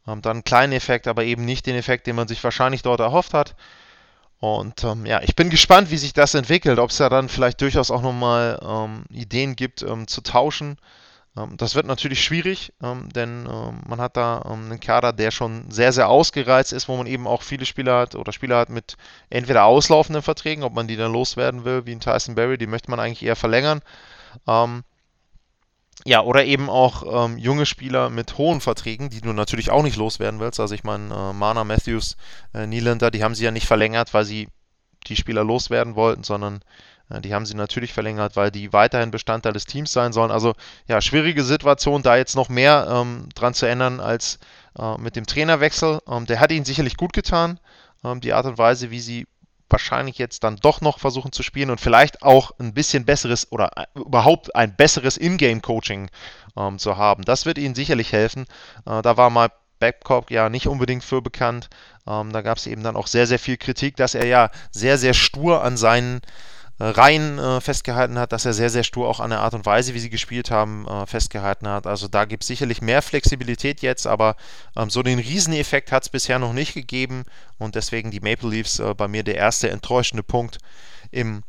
ähm, 0.07 0.23
dann 0.23 0.39
einen 0.39 0.45
kleinen 0.45 0.73
Effekt, 0.73 1.07
aber 1.09 1.25
eben 1.25 1.45
nicht 1.45 1.67
den 1.67 1.77
Effekt, 1.77 2.07
den 2.07 2.17
man 2.17 2.29
sich 2.29 2.43
wahrscheinlich 2.43 2.83
dort 2.83 3.01
erhofft 3.01 3.35
hat. 3.35 3.55
Und 4.39 4.85
ähm, 4.85 5.05
ja, 5.05 5.21
ich 5.23 5.37
bin 5.37 5.51
gespannt, 5.51 5.91
wie 5.91 5.99
sich 5.99 6.15
das 6.15 6.35
entwickelt, 6.35 6.79
ob 6.79 6.91
es 6.91 6.97
da 6.97 7.11
dann 7.11 7.29
vielleicht 7.29 7.61
durchaus 7.61 7.91
auch 7.91 8.01
nochmal 8.01 8.59
ähm, 8.63 9.05
Ideen 9.11 9.55
gibt 9.55 9.83
ähm, 9.83 10.07
zu 10.09 10.23
tauschen. 10.23 10.79
Ähm, 11.37 11.59
das 11.59 11.75
wird 11.75 11.85
natürlich 11.87 12.25
schwierig, 12.25 12.73
denn 12.81 13.45
man 13.45 14.01
hat 14.01 14.17
da 14.17 14.41
einen 14.41 14.81
Kader, 14.81 15.13
der 15.13 15.31
schon 15.31 15.71
sehr, 15.71 15.93
sehr 15.93 16.09
ausgereizt 16.09 16.73
ist, 16.73 16.89
wo 16.89 16.97
man 16.97 17.07
eben 17.07 17.27
auch 17.27 17.43
viele 17.43 17.67
Spieler 17.67 17.99
hat 18.01 18.15
oder 18.15 18.33
Spieler 18.33 18.57
hat 18.59 18.71
mit 18.71 18.97
entweder 19.29 19.65
auslaufenden 19.65 20.23
Verträgen, 20.23 20.65
ob 20.65 20.73
man 20.73 20.89
die 20.89 20.97
dann 20.97 21.13
loswerden 21.13 21.65
will, 21.67 21.85
wie 21.85 21.93
ein 21.93 22.01
Tyson 22.01 22.35
Berry, 22.35 22.57
die 22.57 22.67
möchte 22.67 22.91
man 22.91 22.99
eigentlich 22.99 23.23
eher 23.23 23.37
verlängern. 23.37 23.83
Ähm, 24.47 24.85
ja, 26.07 26.23
oder 26.23 26.45
eben 26.45 26.71
auch 26.71 27.27
ähm, 27.27 27.37
junge 27.37 27.67
Spieler 27.67 28.09
mit 28.09 28.39
hohen 28.39 28.61
Verträgen, 28.61 29.11
die 29.11 29.21
du 29.21 29.33
natürlich 29.33 29.71
auch 29.71 29.83
nicht 29.83 29.97
loswerden 29.97 30.41
willst. 30.41 30.59
Also 30.59 30.75
ich 30.75 30.85
meine, 30.85 31.13
äh, 31.15 31.33
Mana, 31.35 31.65
Matthews, 31.65 32.17
äh, 32.55 32.67
Nylander, 32.67 33.11
die 33.11 33.23
haben 33.23 33.35
sie 33.35 33.45
ja 33.45 33.51
nicht 33.51 33.67
verlängert, 33.67 34.15
weil 34.15 34.25
sie 34.25 34.49
die 35.07 35.17
Spieler 35.17 35.45
loswerden 35.45 35.97
wollten, 35.97 36.23
sondern 36.23 36.61
äh, 37.11 37.21
die 37.21 37.35
haben 37.35 37.45
sie 37.45 37.55
natürlich 37.55 37.93
verlängert, 37.93 38.37
weil 38.37 38.51
die 38.51 38.73
weiterhin 38.73 39.11
Bestandteil 39.11 39.53
des 39.53 39.67
Teams 39.67 39.93
sein 39.93 40.13
sollen. 40.13 40.31
Also 40.31 40.55
ja, 40.89 41.01
schwierige 41.03 41.45
Situation, 41.45 42.03
da 42.03 42.17
jetzt 42.17 42.37
noch 42.37 42.49
mehr 42.49 42.89
ähm, 42.91 43.29
dran 43.35 43.53
zu 43.53 43.67
ändern 43.67 44.01
als 44.01 44.39
äh, 44.79 44.97
mit 44.97 45.17
dem 45.17 45.27
Trainerwechsel. 45.27 46.01
Ähm, 46.09 46.25
der 46.25 46.41
hat 46.41 46.51
ihnen 46.51 46.65
sicherlich 46.65 46.97
gut 46.97 47.13
getan, 47.13 47.61
ähm, 48.05 48.21
die 48.21 48.33
Art 48.33 48.47
und 48.47 48.57
Weise, 48.57 48.91
wie 48.91 49.01
sie 49.01 49.27
wahrscheinlich 49.71 50.19
jetzt 50.19 50.45
dann 50.45 50.57
doch 50.57 50.81
noch 50.81 50.99
versuchen 50.99 51.33
zu 51.33 51.43
spielen 51.43 51.71
und 51.71 51.81
vielleicht 51.81 52.23
auch 52.23 52.53
ein 52.59 52.75
bisschen 52.75 53.05
besseres 53.05 53.51
oder 53.51 53.71
äh, 53.77 53.87
überhaupt 53.99 54.55
ein 54.55 54.75
besseres 54.77 55.17
Ingame-Coaching 55.17 56.11
ähm, 56.57 56.79
zu 56.79 56.97
haben. 56.97 57.25
Das 57.25 57.47
wird 57.47 57.59
ihnen 57.59 57.75
sicherlich 57.75 58.13
helfen. 58.13 58.47
Äh, 58.87 59.03
da 59.03 59.17
war 59.17 59.31
mal 59.31 59.51
Babcock 59.79 60.31
ja 60.31 60.49
nicht 60.49 60.69
unbedingt 60.69 61.05
für 61.05 61.23
bekannt. 61.23 61.71
Ähm, 62.07 62.33
da 62.33 62.43
gab 62.43 62.59
es 62.59 62.67
eben 62.67 62.83
dann 62.83 62.97
auch 62.97 63.07
sehr, 63.07 63.27
sehr 63.27 63.39
viel 63.39 63.57
Kritik, 63.57 63.97
dass 63.97 64.15
er 64.15 64.27
ja 64.27 64.51
sehr, 64.71 64.99
sehr 64.99 65.15
stur 65.15 65.65
an 65.65 65.77
seinen 65.77 66.21
äh, 66.81 66.85
Reihen 66.85 67.39
äh, 67.39 67.61
festgehalten 67.61 68.19
hat, 68.19 68.33
dass 68.33 68.47
er 68.47 68.55
sehr, 68.55 68.71
sehr 68.71 68.85
stur 68.85 69.07
auch 69.07 69.21
an 69.21 69.29
der 69.29 69.41
Art 69.41 69.53
und 69.53 69.67
Weise, 69.67 69.93
wie 69.93 69.99
sie 69.99 70.09
gespielt 70.09 70.51
haben, 70.51 70.89
äh, 70.89 71.07
festgehalten 71.07 71.69
hat. 71.69 71.87
Also 71.87 72.09
da 72.09 72.25
gibt 72.25 72.43
es 72.43 72.47
sicherlich 72.47 72.81
mehr 72.81 73.03
Flexibilität 73.03 73.83
jetzt, 73.83 74.07
aber 74.07 74.35
ähm, 74.75 74.89
so 74.89 75.03
den 75.03 75.19
Rieseneffekt 75.19 75.93
hat 75.93 76.05
es 76.05 76.09
bisher 76.09 76.39
noch 76.39 76.55
nicht 76.55 76.73
gegeben 76.73 77.25
und 77.59 77.75
deswegen 77.75 78.11
die 78.11 78.21
Maple 78.21 78.49
Leafs 78.49 78.79
äh, 78.79 78.95
bei 78.95 79.09
mir 79.09 79.23
der 79.23 79.37
erste 79.37 79.69
enttäuschende 79.69 80.23
Punkt 80.23 80.59
im 81.11 81.43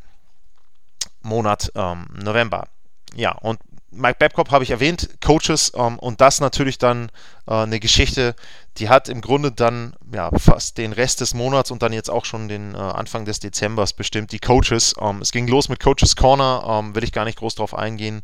Monat 1.22 1.72
ähm, 1.76 2.08
November. 2.14 2.68
Ja, 3.16 3.32
und 3.32 3.60
Mike 3.92 4.18
Babcock 4.20 4.52
habe 4.52 4.64
ich 4.64 4.72
erwähnt, 4.72 5.10
Coaches 5.22 5.72
ähm, 5.76 5.98
und 6.00 6.20
das 6.20 6.42
natürlich 6.42 6.78
dann 6.78 7.10
äh, 7.48 7.54
eine 7.54 7.80
Geschichte, 7.80 8.36
die 8.78 8.90
hat 8.90 9.10
im 9.10 9.22
Grunde 9.22 9.52
dann 9.52 9.94
ja 10.14 10.30
fast 10.38 10.78
den 10.78 10.94
Rest 10.94 11.22
des 11.22 11.34
Monats 11.34 11.72
und 11.72 11.82
dann 11.82 11.92
jetzt 11.92 12.10
auch 12.10 12.26
schon 12.26 12.48
den 12.48 12.74
äh, 12.74 12.78
Anfang 12.78 13.26
des 13.26 13.40
Dezembers 13.40 13.94
bestimmt. 13.94 14.32
Die 14.32 14.40
Coaches, 14.40 14.96
ähm, 15.00 15.22
es 15.22 15.32
ging 15.32 15.48
los 15.48 15.68
mit 15.68 15.82
Coaches 15.82 16.16
Corner, 16.16 16.64
ähm, 16.68 16.96
will 16.96 17.04
ich 17.04 17.12
gar 17.12 17.26
nicht 17.26 17.38
groß 17.38 17.56
drauf 17.56 17.74
eingehen, 17.74 18.22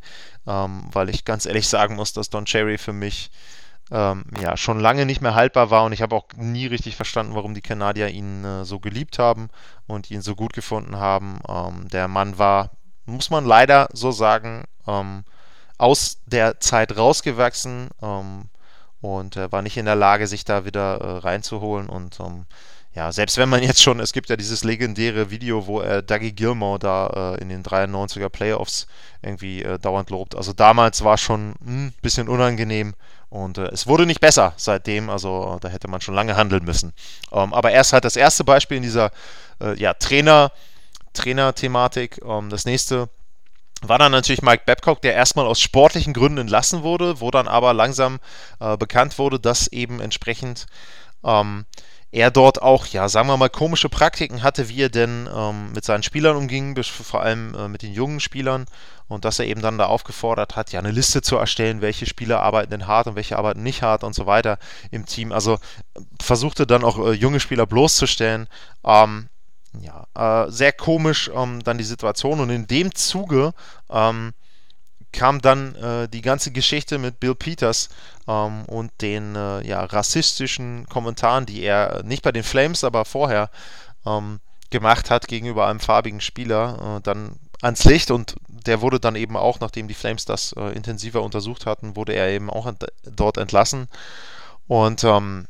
ähm, 0.48 0.86
weil 0.92 1.10
ich 1.10 1.26
ganz 1.26 1.46
ehrlich 1.46 1.68
sagen 1.68 1.96
muss, 1.96 2.14
dass 2.14 2.30
Don 2.30 2.46
Cherry 2.46 2.78
für 2.78 2.94
mich 2.94 3.30
ähm, 3.92 4.24
ja 4.42 4.56
schon 4.56 4.80
lange 4.80 5.06
nicht 5.06 5.22
mehr 5.22 5.36
haltbar 5.36 5.70
war 5.70 5.84
und 5.84 5.92
ich 5.92 6.02
habe 6.02 6.16
auch 6.16 6.28
nie 6.38 6.68
richtig 6.68 6.96
verstanden, 6.96 7.36
warum 7.36 7.54
die 7.54 7.62
Kanadier 7.62 8.08
ihn 8.08 8.46
äh, 8.46 8.64
so 8.64 8.80
geliebt 8.80 9.20
haben 9.20 9.50
und 9.86 10.10
ihn 10.12 10.22
so 10.22 10.36
gut 10.36 10.54
gefunden 10.54 10.96
haben. 10.98 11.40
Ähm, 11.48 11.90
der 11.90 12.08
Mann 12.08 12.38
war, 12.38 12.72
muss 13.06 13.30
man 13.30 13.46
leider 13.46 13.88
so 13.94 14.12
sagen, 14.12 14.64
aus 15.78 16.22
der 16.26 16.62
Zeit 16.62 16.96
rausgewachsen 16.96 17.90
ähm, 18.02 18.46
und 19.02 19.38
äh, 19.38 19.52
war 19.52 19.62
nicht 19.62 19.78
in 19.78 19.86
der 19.86 19.96
Lage, 19.96 20.28
sich 20.28 20.46
da 20.46 20.66
wieder 20.66 21.00
äh, 21.02 21.18
reinzuholen. 21.20 21.88
Und 21.88 22.20
ähm, 22.20 22.46
ja, 22.94 23.12
selbst 23.12 23.38
wenn 23.38 23.50
man 23.50 23.62
jetzt 23.62 23.82
schon, 23.82 24.00
es 24.00 24.14
gibt 24.14 24.30
ja 24.30 24.36
dieses 24.36 24.64
legendäre 24.64 25.30
Video, 25.30 25.68
wo 25.68 25.82
er 25.82 26.02
Dougie 26.02 26.32
Gilmore 26.32 26.80
da 26.80 27.36
äh, 27.36 27.42
in 27.42 27.50
den 27.50 27.64
93er 27.64 28.30
Playoffs 28.30 28.88
irgendwie 29.22 29.62
äh, 29.62 29.78
dauernd 29.78 30.10
lobt. 30.10 30.36
Also 30.36 30.54
damals 30.54 31.04
war 31.04 31.18
schon 31.18 31.52
ein 31.62 31.66
hm, 31.66 31.94
bisschen 32.02 32.28
unangenehm 32.28 32.96
und 33.30 33.58
äh, 33.58 33.66
es 33.68 33.88
wurde 33.88 34.06
nicht 34.06 34.20
besser 34.20 34.54
seitdem. 34.58 35.10
Also 35.10 35.60
da 35.62 35.70
hätte 35.70 35.88
man 35.88 36.02
schon 36.02 36.16
lange 36.16 36.36
handeln 36.36 36.66
müssen. 36.66 36.94
Ähm, 37.32 37.54
aber 37.54 37.72
erst 37.72 37.94
halt 37.94 38.06
das 38.06 38.16
erste 38.16 38.44
Beispiel 38.44 38.78
in 38.78 38.84
dieser 38.84 39.12
äh, 39.62 39.78
ja, 39.80 39.94
Trainer, 39.94 40.52
Trainer-Thematik. 41.14 42.22
Ähm, 42.26 42.50
das 42.50 42.66
nächste 42.66 43.10
war 43.82 44.00
dann 44.00 44.12
natürlich 44.12 44.42
Mike 44.42 44.64
Babcock, 44.66 45.02
der 45.02 45.14
erstmal 45.14 45.46
aus 45.46 45.62
sportlichen 45.62 46.14
Gründen 46.14 46.40
entlassen 46.40 46.84
wurde, 46.84 47.22
wo 47.22 47.32
dann 47.32 47.48
aber 47.48 47.74
langsam 47.74 48.20
äh, 48.60 48.76
bekannt 48.78 49.20
wurde, 49.20 49.40
dass 49.40 49.68
eben 49.68 50.00
entsprechend 50.00 50.66
ähm, 51.24 51.66
er 52.12 52.32
dort 52.32 52.62
auch, 52.62 52.86
ja, 52.88 53.10
sagen 53.10 53.28
wir 53.28 53.38
mal, 53.38 53.50
komische 53.50 53.90
Praktiken 53.90 54.42
hatte, 54.42 54.70
wie 54.70 54.82
er 54.82 54.90
denn 54.90 55.30
ähm, 55.34 55.74
mit 55.74 55.84
seinen 55.84 56.04
Spielern 56.04 56.38
umging, 56.38 56.82
vor 56.84 57.22
allem 57.22 57.54
äh, 57.54 57.68
mit 57.68 57.82
den 57.82 57.94
jungen 57.94 58.20
Spielern 58.22 58.66
und 59.08 59.26
dass 59.26 59.40
er 59.40 59.46
eben 59.46 59.62
dann 59.62 59.78
da 59.78 59.88
aufgefordert 59.88 60.56
hat, 60.56 60.72
ja, 60.72 60.80
eine 60.80 60.92
Liste 60.92 61.22
zu 61.22 61.36
erstellen, 61.38 61.82
welche 61.82 62.06
Spieler 62.06 62.42
arbeiten 62.42 62.72
denn 62.72 62.88
hart 62.88 63.08
und 63.08 63.16
welche 63.16 63.38
arbeiten 63.38 63.62
nicht 63.62 63.82
hart 63.82 64.04
und 64.04 64.14
so 64.14 64.26
weiter 64.26 64.58
im 64.90 65.06
Team. 65.06 65.32
Also 65.32 65.60
versuchte 66.22 66.66
dann 66.66 66.84
auch 66.84 66.98
äh, 66.98 67.12
junge 67.12 67.42
Spieler 67.42 67.66
bloßzustellen. 67.66 68.48
Ähm, 68.86 69.28
ja, 69.80 70.07
äh, 70.18 70.50
sehr 70.50 70.74
komisch 70.74 71.30
ähm, 71.34 71.64
dann 71.64 71.78
die 71.78 71.84
Situation. 71.84 72.40
Und 72.40 72.50
in 72.50 72.68
dem 72.68 72.94
Zuge 72.96 73.54
ähm, 73.90 74.34
kam 75.12 75.42
dann 75.42 75.76
äh, 75.76 76.10
die 76.10 76.22
ganze 76.22 76.52
Geschichte 76.52 76.98
mit 76.98 77.20
Bill 77.20 77.36
Peters 77.36 77.90
ähm, 78.28 78.66
und 78.66 78.92
den 79.02 79.36
äh, 79.36 79.66
ja, 79.66 79.84
rassistischen 79.84 80.88
Kommentaren, 80.90 81.46
die 81.46 81.62
er 81.62 82.04
nicht 82.04 82.24
bei 82.24 82.32
den 82.32 82.44
Flames, 82.44 82.84
aber 82.84 83.06
vorher 83.06 83.50
ähm, 84.06 84.40
gemacht 84.70 85.10
hat 85.10 85.28
gegenüber 85.28 85.68
einem 85.68 85.80
farbigen 85.80 86.22
Spieler, 86.22 86.98
äh, 86.98 87.02
dann 87.02 87.40
ans 87.62 87.86
Licht. 87.86 88.12
Und 88.12 88.36
der 88.48 88.82
wurde 88.82 89.00
dann 89.00 89.16
eben 89.16 89.38
auch, 89.38 89.60
nachdem 89.60 89.88
die 89.88 89.94
Flames 89.94 90.26
das 90.26 90.54
äh, 90.54 90.76
intensiver 90.76 91.24
untersucht 91.24 91.66
hatten, 91.66 91.96
wurde 91.96 92.14
er 92.14 92.30
eben 92.30 92.50
auch 92.50 92.66
ent 92.66 92.86
dort 93.04 93.38
entlassen. 93.38 93.88
Und 94.68 95.04
ähm, 95.04 95.48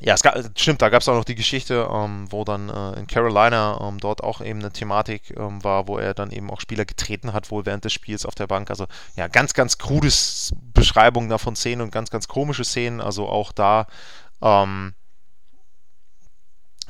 ja, 0.00 0.14
es 0.14 0.22
gab, 0.22 0.38
stimmt, 0.56 0.80
da 0.80 0.90
gab 0.90 1.02
es 1.02 1.08
auch 1.08 1.16
noch 1.16 1.24
die 1.24 1.34
Geschichte, 1.34 1.88
ähm, 1.92 2.30
wo 2.30 2.44
dann 2.44 2.68
äh, 2.68 3.00
in 3.00 3.08
Carolina 3.08 3.80
ähm, 3.82 3.98
dort 3.98 4.22
auch 4.22 4.40
eben 4.40 4.60
eine 4.60 4.70
Thematik 4.70 5.34
ähm, 5.36 5.62
war, 5.64 5.88
wo 5.88 5.98
er 5.98 6.14
dann 6.14 6.30
eben 6.30 6.50
auch 6.50 6.60
Spieler 6.60 6.84
getreten 6.84 7.32
hat, 7.32 7.50
wohl 7.50 7.66
während 7.66 7.84
des 7.84 7.92
Spiels 7.92 8.24
auf 8.24 8.36
der 8.36 8.46
Bank. 8.46 8.70
Also 8.70 8.86
ja, 9.16 9.26
ganz, 9.26 9.54
ganz 9.54 9.76
krudes 9.76 10.52
Beschreibung 10.72 11.28
davon 11.28 11.56
Szenen 11.56 11.82
und 11.82 11.90
ganz, 11.90 12.10
ganz 12.10 12.28
komische 12.28 12.64
Szenen. 12.64 13.00
Also 13.00 13.28
auch 13.28 13.50
da 13.50 13.86
ähm, 14.40 14.94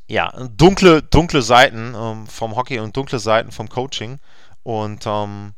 ja, 0.06 0.30
dunkle, 0.56 1.02
dunkle 1.02 1.40
Seiten 1.40 1.94
ähm, 1.96 2.26
vom 2.26 2.56
Hockey 2.56 2.78
und 2.78 2.94
dunkle 2.94 3.18
Seiten 3.18 3.52
vom 3.52 3.70
Coaching. 3.70 4.18
Und 4.64 5.06
ähm, 5.06 5.54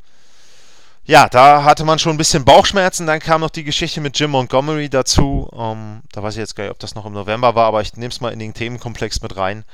ja, 1.10 1.28
da 1.28 1.64
hatte 1.64 1.84
man 1.84 1.98
schon 1.98 2.12
ein 2.12 2.18
bisschen 2.18 2.44
Bauchschmerzen. 2.44 3.04
Dann 3.04 3.18
kam 3.18 3.40
noch 3.40 3.50
die 3.50 3.64
Geschichte 3.64 4.00
mit 4.00 4.16
Jim 4.16 4.30
Montgomery 4.30 4.88
dazu. 4.88 5.50
Ähm, 5.52 6.02
da 6.12 6.22
weiß 6.22 6.34
ich 6.34 6.38
jetzt 6.38 6.54
gar 6.54 6.62
nicht, 6.62 6.70
ob 6.70 6.78
das 6.78 6.94
noch 6.94 7.04
im 7.04 7.12
November 7.12 7.56
war, 7.56 7.66
aber 7.66 7.80
ich 7.80 7.96
nehme 7.96 8.12
es 8.12 8.20
mal 8.20 8.32
in 8.32 8.38
den 8.38 8.54
Themenkomplex 8.54 9.20
mit 9.20 9.36
rein. 9.36 9.64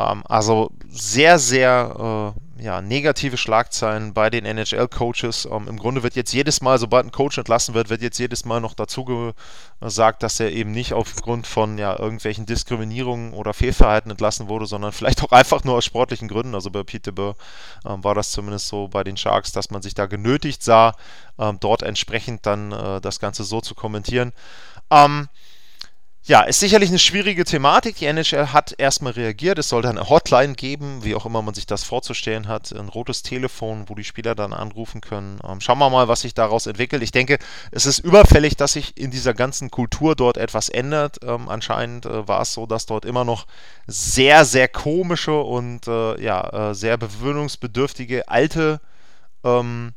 Ähm, 0.00 0.24
also 0.26 0.72
sehr, 0.88 1.38
sehr 1.38 2.34
äh, 2.34 2.40
ja, 2.60 2.82
negative 2.82 3.36
Schlagzeilen 3.36 4.12
bei 4.12 4.30
den 4.30 4.44
NHL-Coaches. 4.44 5.46
Ähm, 5.50 5.66
Im 5.68 5.78
Grunde 5.78 6.02
wird 6.02 6.14
jetzt 6.14 6.32
jedes 6.32 6.60
Mal, 6.60 6.78
sobald 6.78 7.06
ein 7.06 7.12
Coach 7.12 7.38
entlassen 7.38 7.74
wird, 7.74 7.88
wird 7.88 8.02
jetzt 8.02 8.18
jedes 8.18 8.44
Mal 8.44 8.60
noch 8.60 8.74
dazu 8.74 9.34
gesagt, 9.80 10.22
dass 10.22 10.40
er 10.40 10.52
eben 10.52 10.70
nicht 10.70 10.92
aufgrund 10.92 11.46
von 11.46 11.78
ja, 11.78 11.98
irgendwelchen 11.98 12.46
Diskriminierungen 12.46 13.32
oder 13.32 13.54
Fehlverhalten 13.54 14.10
entlassen 14.10 14.48
wurde, 14.48 14.66
sondern 14.66 14.92
vielleicht 14.92 15.22
auch 15.22 15.32
einfach 15.32 15.64
nur 15.64 15.76
aus 15.76 15.84
sportlichen 15.84 16.28
Gründen. 16.28 16.54
Also 16.54 16.70
bei 16.70 16.82
Peter 16.82 17.12
Burr 17.12 17.36
ähm, 17.86 18.04
war 18.04 18.14
das 18.14 18.30
zumindest 18.30 18.68
so 18.68 18.88
bei 18.88 19.04
den 19.04 19.16
Sharks, 19.16 19.52
dass 19.52 19.70
man 19.70 19.82
sich 19.82 19.94
da 19.94 20.06
genötigt 20.06 20.62
sah, 20.62 20.94
ähm, 21.38 21.58
dort 21.60 21.82
entsprechend 21.82 22.46
dann 22.46 22.72
äh, 22.72 23.00
das 23.00 23.20
Ganze 23.20 23.44
so 23.44 23.60
zu 23.60 23.74
kommentieren. 23.74 24.32
Ähm, 24.90 25.28
ja, 26.24 26.42
ist 26.42 26.60
sicherlich 26.60 26.90
eine 26.90 26.98
schwierige 26.98 27.44
Thematik. 27.44 27.96
Die 27.96 28.04
NHL 28.04 28.48
hat 28.52 28.74
erstmal 28.76 29.12
reagiert. 29.12 29.58
Es 29.58 29.70
sollte 29.70 29.88
eine 29.88 30.10
Hotline 30.10 30.52
geben, 30.52 31.02
wie 31.02 31.14
auch 31.14 31.24
immer 31.24 31.40
man 31.40 31.54
sich 31.54 31.64
das 31.64 31.82
vorzustellen 31.82 32.46
hat. 32.46 32.72
Ein 32.72 32.90
rotes 32.90 33.22
Telefon, 33.22 33.88
wo 33.88 33.94
die 33.94 34.04
Spieler 34.04 34.34
dann 34.34 34.52
anrufen 34.52 35.00
können. 35.00 35.38
Ähm, 35.42 35.62
schauen 35.62 35.78
wir 35.78 35.88
mal, 35.88 36.08
was 36.08 36.20
sich 36.20 36.34
daraus 36.34 36.66
entwickelt. 36.66 37.02
Ich 37.02 37.10
denke, 37.10 37.38
es 37.70 37.86
ist 37.86 38.00
überfällig, 38.00 38.56
dass 38.56 38.74
sich 38.74 38.98
in 38.98 39.10
dieser 39.10 39.32
ganzen 39.32 39.70
Kultur 39.70 40.14
dort 40.14 40.36
etwas 40.36 40.68
ändert. 40.68 41.16
Ähm, 41.24 41.48
anscheinend 41.48 42.04
äh, 42.04 42.28
war 42.28 42.42
es 42.42 42.52
so, 42.52 42.66
dass 42.66 42.84
dort 42.84 43.06
immer 43.06 43.24
noch 43.24 43.46
sehr, 43.86 44.44
sehr 44.44 44.68
komische 44.68 45.40
und 45.40 45.88
äh, 45.88 46.22
ja, 46.22 46.70
äh, 46.70 46.74
sehr 46.74 46.98
bewöhnungsbedürftige 46.98 48.28
alte 48.28 48.80
ähm, 49.42 49.94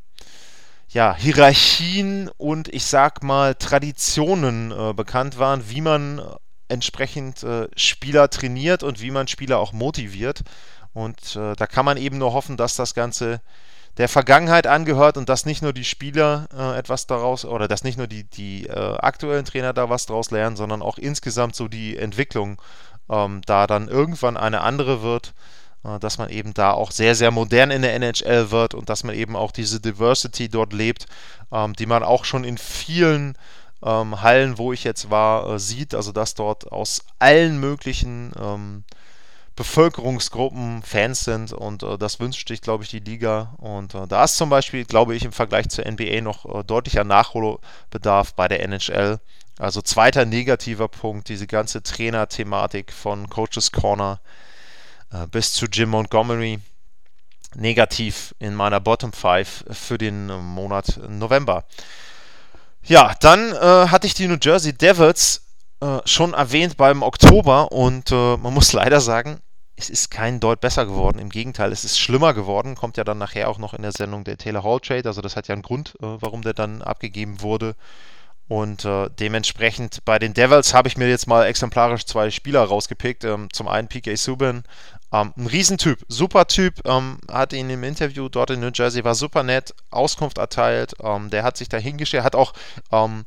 ja, 0.94 1.16
Hierarchien 1.16 2.30
und 2.38 2.68
ich 2.68 2.86
sag 2.86 3.24
mal 3.24 3.56
Traditionen 3.56 4.72
äh, 4.72 4.94
bekannt 4.94 5.40
waren, 5.40 5.70
wie 5.70 5.82
man 5.82 6.22
entsprechend 6.68 7.44
äh, 7.44 7.68
Spieler 7.76 8.30
trainiert 8.30 8.84
und 8.84 9.02
wie 9.02 9.12
man 9.12 9.28
Spieler 9.28 9.58
auch 9.58 9.74
motiviert. 9.74 10.44
Und 10.94 11.36
äh, 11.36 11.56
da 11.56 11.66
kann 11.66 11.86
man 11.86 11.98
eben 11.98 12.20
nur 12.20 12.34
hoffen, 12.34 12.58
dass 12.58 12.76
das 12.76 12.94
Ganze 12.94 13.42
der 13.98 14.08
Vergangenheit 14.08 14.68
angehört 14.68 15.18
und 15.18 15.30
dass 15.30 15.46
nicht 15.46 15.64
nur 15.64 15.74
die 15.74 15.84
Spieler 15.84 16.48
äh, 16.56 16.78
etwas 16.78 17.08
daraus 17.08 17.44
oder 17.44 17.68
dass 17.68 17.84
nicht 17.84 17.98
nur 17.98 18.08
die, 18.08 18.24
die 18.24 18.68
äh, 18.68 18.98
aktuellen 18.98 19.46
Trainer 19.46 19.74
da 19.74 19.90
was 19.90 20.06
daraus 20.06 20.30
lernen, 20.30 20.56
sondern 20.56 20.84
auch 20.84 21.00
insgesamt 21.00 21.56
so 21.56 21.68
die 21.68 21.98
Entwicklung 21.98 22.62
ähm, 23.10 23.42
da 23.46 23.66
dann 23.66 23.88
irgendwann 23.88 24.38
eine 24.38 24.62
andere 24.62 25.02
wird 25.02 25.30
äh, 25.30 25.63
dass 26.00 26.18
man 26.18 26.30
eben 26.30 26.54
da 26.54 26.72
auch 26.72 26.92
sehr, 26.92 27.14
sehr 27.14 27.32
modern 27.32 27.70
in 27.70 27.82
der 27.82 27.94
NHL 27.96 28.52
wird 28.52 28.74
und 28.74 28.90
dass 28.90 29.04
man 29.04 29.16
eben 29.16 29.36
auch 29.36 29.52
diese 29.52 29.82
Diversity 29.82 30.48
dort 30.48 30.72
lebt, 30.72 31.08
ähm, 31.52 31.74
die 31.74 31.86
man 31.86 32.04
auch 32.04 32.24
schon 32.24 32.46
in 32.46 32.58
vielen 32.58 33.38
ähm, 33.84 34.22
Hallen, 34.22 34.58
wo 34.58 34.72
ich 34.72 34.86
jetzt 34.86 35.10
war, 35.10 35.50
äh, 35.50 35.60
sieht. 35.60 35.94
Also 35.94 36.12
dass 36.12 36.36
dort 36.36 36.72
aus 36.72 37.04
allen 37.20 37.60
möglichen 37.60 38.32
ähm, 38.40 38.84
Bevölkerungsgruppen 39.56 40.82
Fans 40.84 41.26
sind 41.26 41.52
und 41.52 41.84
äh, 41.84 41.98
das 41.98 42.20
wünscht 42.20 42.48
sich, 42.48 42.62
glaube 42.62 42.86
ich, 42.86 42.90
die 42.90 43.00
Liga. 43.00 43.54
Und 43.58 43.94
äh, 43.94 44.08
da 44.08 44.24
ist 44.24 44.38
zum 44.38 44.50
Beispiel, 44.50 44.86
glaube 44.86 45.16
ich, 45.16 45.26
im 45.26 45.34
Vergleich 45.34 45.68
zur 45.70 45.86
NBA 45.86 46.22
noch 46.22 46.46
äh, 46.46 46.64
deutlicher 46.64 47.04
Nachholbedarf 47.04 48.34
bei 48.36 48.48
der 48.48 48.64
NHL. 48.64 49.20
Also 49.60 49.82
zweiter 49.82 50.26
negativer 50.26 50.88
Punkt, 50.88 51.30
diese 51.30 51.46
ganze 51.46 51.84
Trainer-Thematik 51.84 52.92
von 52.92 53.30
Coaches 53.30 53.72
Corner 53.72 54.20
äh, 54.24 54.53
bis 55.32 55.54
zu 55.54 55.66
Jim 55.66 55.90
Montgomery 55.90 56.60
negativ 57.56 58.34
in 58.40 58.56
meiner 58.56 58.80
Bottom 58.80 59.14
5 59.14 59.66
für 59.70 59.98
den 59.98 60.28
Monat 60.28 61.00
November. 61.08 61.66
Ja, 62.86 63.16
dann 63.22 63.54
äh, 63.54 63.88
hatte 63.90 64.08
ich 64.08 64.14
die 64.14 64.28
New 64.28 64.38
Jersey 64.42 64.74
Devils 64.74 65.42
äh, 65.80 66.00
schon 66.06 66.34
erwähnt 66.34 66.78
beim 66.78 67.02
Oktober 67.02 67.72
und 67.72 68.12
äh, 68.12 68.38
man 68.38 68.54
muss 68.54 68.74
leider 68.74 69.00
sagen, 69.00 69.40
es 69.76 69.90
ist 69.90 70.12
kein 70.12 70.40
Deut 70.40 70.62
besser 70.62 70.86
geworden. 70.86 71.20
Im 71.20 71.30
Gegenteil, 71.30 71.72
es 71.72 71.84
ist 71.84 72.00
schlimmer 72.00 72.34
geworden. 72.34 72.76
Kommt 72.76 72.98
ja 72.98 73.04
dann 73.04 73.18
nachher 73.18 73.50
auch 73.50 73.58
noch 73.58 73.74
in 73.74 73.82
der 73.82 73.92
Sendung 73.92 74.24
der 74.24 74.38
Taylor 74.38 74.64
Hall 74.64 74.80
Trade. 74.80 75.08
Also 75.08 75.22
das 75.22 75.36
hat 75.36 75.48
ja 75.48 75.54
einen 75.54 75.64
Grund, 75.64 75.96
äh, 76.02 76.06
warum 76.20 76.42
der 76.42 76.54
dann 76.54 76.82
abgegeben 76.82 77.42
wurde. 77.42 77.76
Und 78.48 78.86
äh, 78.86 79.10
dementsprechend 79.20 80.06
bei 80.06 80.20
den 80.20 80.34
Devils 80.34 80.74
habe 80.74 80.88
ich 80.88 80.98
mir 80.98 81.10
jetzt 81.10 81.28
mal 81.28 81.46
exemplarisch 81.46 82.06
zwei 82.06 82.30
Spieler 82.30 82.64
rausgepickt. 82.64 83.24
Ähm, 83.24 83.48
zum 83.52 83.68
einen 83.68 83.88
PK 83.88 84.16
Subban, 84.16 84.64
ähm, 85.14 85.34
ein 85.38 85.48
Riesentyp, 85.48 86.04
super 86.08 86.48
Typ, 86.48 86.82
ähm, 86.86 87.20
hat 87.32 87.54
ihn 87.54 87.70
im 87.70 87.84
Interview 87.84 88.28
dort 88.28 88.50
in 88.50 88.60
New 88.60 88.72
Jersey, 88.74 89.04
war 89.04 89.16
super 89.16 89.44
nett, 89.44 89.74
Auskunft 89.92 90.38
erteilt, 90.38 90.96
ähm, 91.02 91.30
der 91.30 91.44
hat 91.44 91.56
sich 91.56 91.70
da 91.70 91.78
hingestellt, 91.78 92.24
hat 92.24 92.36
auch 92.36 92.54
ähm, 92.92 93.24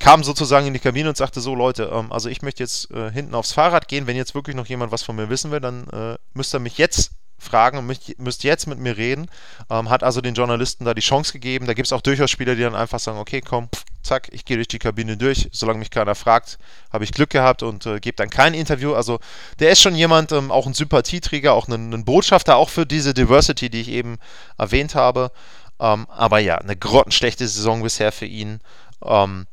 kam 0.00 0.24
sozusagen 0.24 0.66
in 0.66 0.72
die 0.72 0.80
Kabine 0.80 1.08
und 1.10 1.16
sagte 1.16 1.40
so, 1.40 1.54
Leute, 1.54 1.90
ähm, 1.92 2.10
also 2.10 2.28
ich 2.28 2.42
möchte 2.42 2.62
jetzt 2.62 2.90
äh, 2.90 3.12
hinten 3.12 3.34
aufs 3.34 3.52
Fahrrad 3.52 3.86
gehen, 3.86 4.06
wenn 4.06 4.16
jetzt 4.16 4.34
wirklich 4.34 4.56
noch 4.56 4.66
jemand 4.66 4.92
was 4.92 5.02
von 5.02 5.14
mir 5.14 5.28
wissen 5.28 5.50
will, 5.50 5.60
dann 5.60 5.86
äh, 5.88 6.16
müsst 6.34 6.54
ihr 6.54 6.58
mich 6.58 6.78
jetzt 6.78 7.12
fragen 7.38 7.78
und 7.78 7.86
müsst, 7.86 8.18
müsst 8.18 8.44
jetzt 8.44 8.66
mit 8.66 8.78
mir 8.78 8.96
reden. 8.96 9.30
Ähm, 9.70 9.90
hat 9.90 10.02
also 10.02 10.20
den 10.20 10.34
Journalisten 10.34 10.84
da 10.84 10.94
die 10.94 11.00
Chance 11.00 11.32
gegeben. 11.32 11.66
Da 11.66 11.74
gibt 11.74 11.86
es 11.86 11.92
auch 11.92 12.00
durchaus 12.00 12.30
Spieler, 12.30 12.54
die 12.54 12.62
dann 12.62 12.74
einfach 12.74 12.98
sagen, 12.98 13.18
okay, 13.18 13.40
komm, 13.40 13.68
zack, 14.02 14.28
ich 14.32 14.44
gehe 14.44 14.56
durch 14.56 14.68
die 14.68 14.78
Kabine 14.78 15.16
durch. 15.16 15.48
Solange 15.52 15.78
mich 15.78 15.90
keiner 15.90 16.14
fragt, 16.14 16.58
habe 16.92 17.04
ich 17.04 17.12
Glück 17.12 17.30
gehabt 17.30 17.62
und 17.62 17.86
äh, 17.86 18.00
gebe 18.00 18.16
dann 18.16 18.30
kein 18.30 18.54
Interview. 18.54 18.94
Also 18.94 19.18
der 19.58 19.70
ist 19.70 19.80
schon 19.80 19.94
jemand, 19.94 20.32
ähm, 20.32 20.50
auch 20.50 20.66
ein 20.66 20.74
Sympathieträger, 20.74 21.52
auch 21.52 21.68
ein, 21.68 21.92
ein, 21.92 22.04
Botschafter, 22.04 22.56
auch 22.56 22.70
für 22.70 22.86
diese 22.86 23.14
Diversity, 23.14 23.70
die 23.70 23.80
ich 23.80 23.88
eben 23.88 24.18
erwähnt 24.58 24.94
habe. 24.94 25.30
Ähm, 25.78 26.06
aber 26.08 26.38
ja, 26.38 26.56
eine 26.56 26.76
grottenschlechte 26.76 27.46
Saison 27.46 27.82
bisher 27.82 28.12
für 28.12 28.26
ihn. 28.26 28.60
Ähm, 29.04 29.46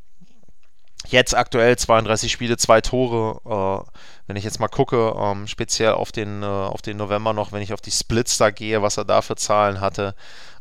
Jetzt 1.09 1.35
aktuell 1.35 1.77
32 1.77 2.31
Spiele, 2.31 2.57
zwei 2.57 2.81
Tore. 2.81 3.39
Äh, 3.45 3.91
wenn 4.27 4.35
ich 4.35 4.43
jetzt 4.43 4.59
mal 4.59 4.67
gucke, 4.67 5.15
ähm, 5.17 5.47
speziell 5.47 5.93
auf 5.93 6.11
den, 6.11 6.43
äh, 6.43 6.45
auf 6.45 6.81
den 6.81 6.97
November 6.97 7.31
noch, 7.31 7.53
wenn 7.53 7.61
ich 7.61 7.71
auf 7.71 7.79
die 7.79 7.91
Splits 7.91 8.37
da 8.37 8.51
gehe, 8.51 8.81
was 8.81 8.97
er 8.97 9.05
da 9.05 9.21
für 9.21 9.35
Zahlen 9.37 9.79
hatte, 9.79 10.15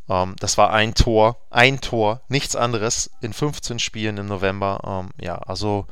ähm, 0.08 0.36
das 0.38 0.58
war 0.58 0.72
ein 0.72 0.94
Tor, 0.94 1.38
ein 1.50 1.80
Tor, 1.80 2.20
nichts 2.28 2.56
anderes 2.56 3.10
in 3.20 3.32
15 3.32 3.78
Spielen 3.78 4.18
im 4.18 4.26
November. 4.26 4.80
Ähm, 4.86 5.10
ja, 5.20 5.36
also 5.36 5.86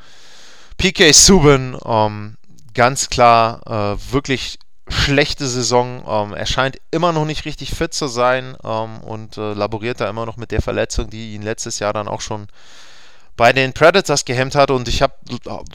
PK 0.77 1.13
Subban, 1.13 1.79
ähm, 1.85 2.37
ganz 2.75 3.09
klar, 3.11 3.61
äh, 3.67 4.13
wirklich 4.13 4.59
schlechte 4.89 5.47
Saison. 5.47 6.05
Ähm, 6.07 6.35
er 6.35 6.47
scheint 6.47 6.79
immer 6.91 7.13
noch 7.13 7.25
nicht 7.25 7.45
richtig 7.45 7.75
fit 7.75 7.95
zu 7.95 8.07
sein 8.07 8.57
ähm, 8.65 8.99
und 9.01 9.39
äh, 9.39 9.55
laboriert 9.55 10.01
da 10.01 10.09
immer 10.09 10.27
noch 10.27 10.37
mit 10.37 10.51
der 10.51 10.63
Verletzung, 10.63 11.11
die 11.11 11.35
ihn 11.35 11.43
letztes 11.43 11.79
Jahr 11.79 11.93
dann 11.93 12.09
auch 12.09 12.21
schon 12.21 12.49
bei 13.37 13.53
den 13.53 13.73
Predators 13.73 14.25
gehemmt 14.25 14.55
hat 14.55 14.71
und 14.71 14.87
ich 14.87 15.03
habe 15.03 15.15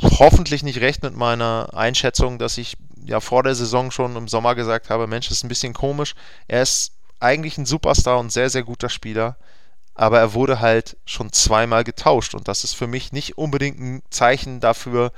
hoffentlich 0.01 0.63
nicht 0.63 0.79
recht 0.79 1.03
mit 1.03 1.15
meiner 1.15 1.69
Einschätzung, 1.73 2.39
dass 2.39 2.57
ich 2.57 2.77
ja 3.03 3.19
vor 3.19 3.43
der 3.43 3.55
Saison 3.55 3.91
schon 3.91 4.15
im 4.15 4.27
Sommer 4.29 4.55
gesagt 4.55 4.89
habe, 4.89 5.07
Mensch, 5.07 5.27
das 5.27 5.37
ist 5.39 5.43
ein 5.43 5.49
bisschen 5.49 5.73
komisch. 5.73 6.15
Er 6.47 6.61
ist 6.61 6.93
eigentlich 7.19 7.57
ein 7.57 7.65
Superstar 7.65 8.19
und 8.19 8.31
sehr, 8.31 8.49
sehr 8.49 8.63
guter 8.63 8.89
Spieler, 8.89 9.37
aber 9.93 10.19
er 10.19 10.33
wurde 10.33 10.59
halt 10.59 10.97
schon 11.05 11.31
zweimal 11.33 11.83
getauscht 11.83 12.33
und 12.33 12.47
das 12.47 12.63
ist 12.63 12.73
für 12.73 12.87
mich 12.87 13.11
nicht 13.11 13.37
unbedingt 13.37 13.79
ein 13.79 14.01
Zeichen 14.09 14.59
dafür, 14.59 15.11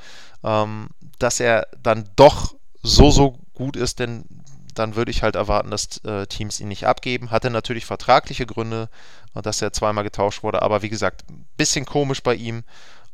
ähm, 0.44 0.90
dass 1.20 1.40
er 1.40 1.68
dann 1.82 2.10
doch 2.16 2.56
so, 2.82 3.12
so 3.12 3.38
gut 3.54 3.76
ist, 3.76 4.00
denn 4.00 4.26
dann 4.74 4.96
würde 4.96 5.12
ich 5.12 5.22
halt 5.22 5.36
erwarten, 5.36 5.72
dass 5.72 5.98
äh, 6.04 6.26
Teams 6.28 6.60
ihn 6.60 6.70
nicht 6.70 6.88
abgeben. 6.88 7.32
Hatte 7.32 7.50
natürlich 7.50 7.86
vertragliche 7.86 8.46
Gründe, 8.46 8.90
äh, 9.36 9.42
dass 9.42 9.62
er 9.62 9.74
zweimal 9.74 10.04
getauscht 10.04 10.44
wurde, 10.44 10.62
aber 10.62 10.82
wie 10.82 10.90
gesagt, 10.90 11.30
ein 11.30 11.46
bisschen 11.58 11.86
komisch 11.86 12.24
bei 12.24 12.36
ihm 12.36 12.64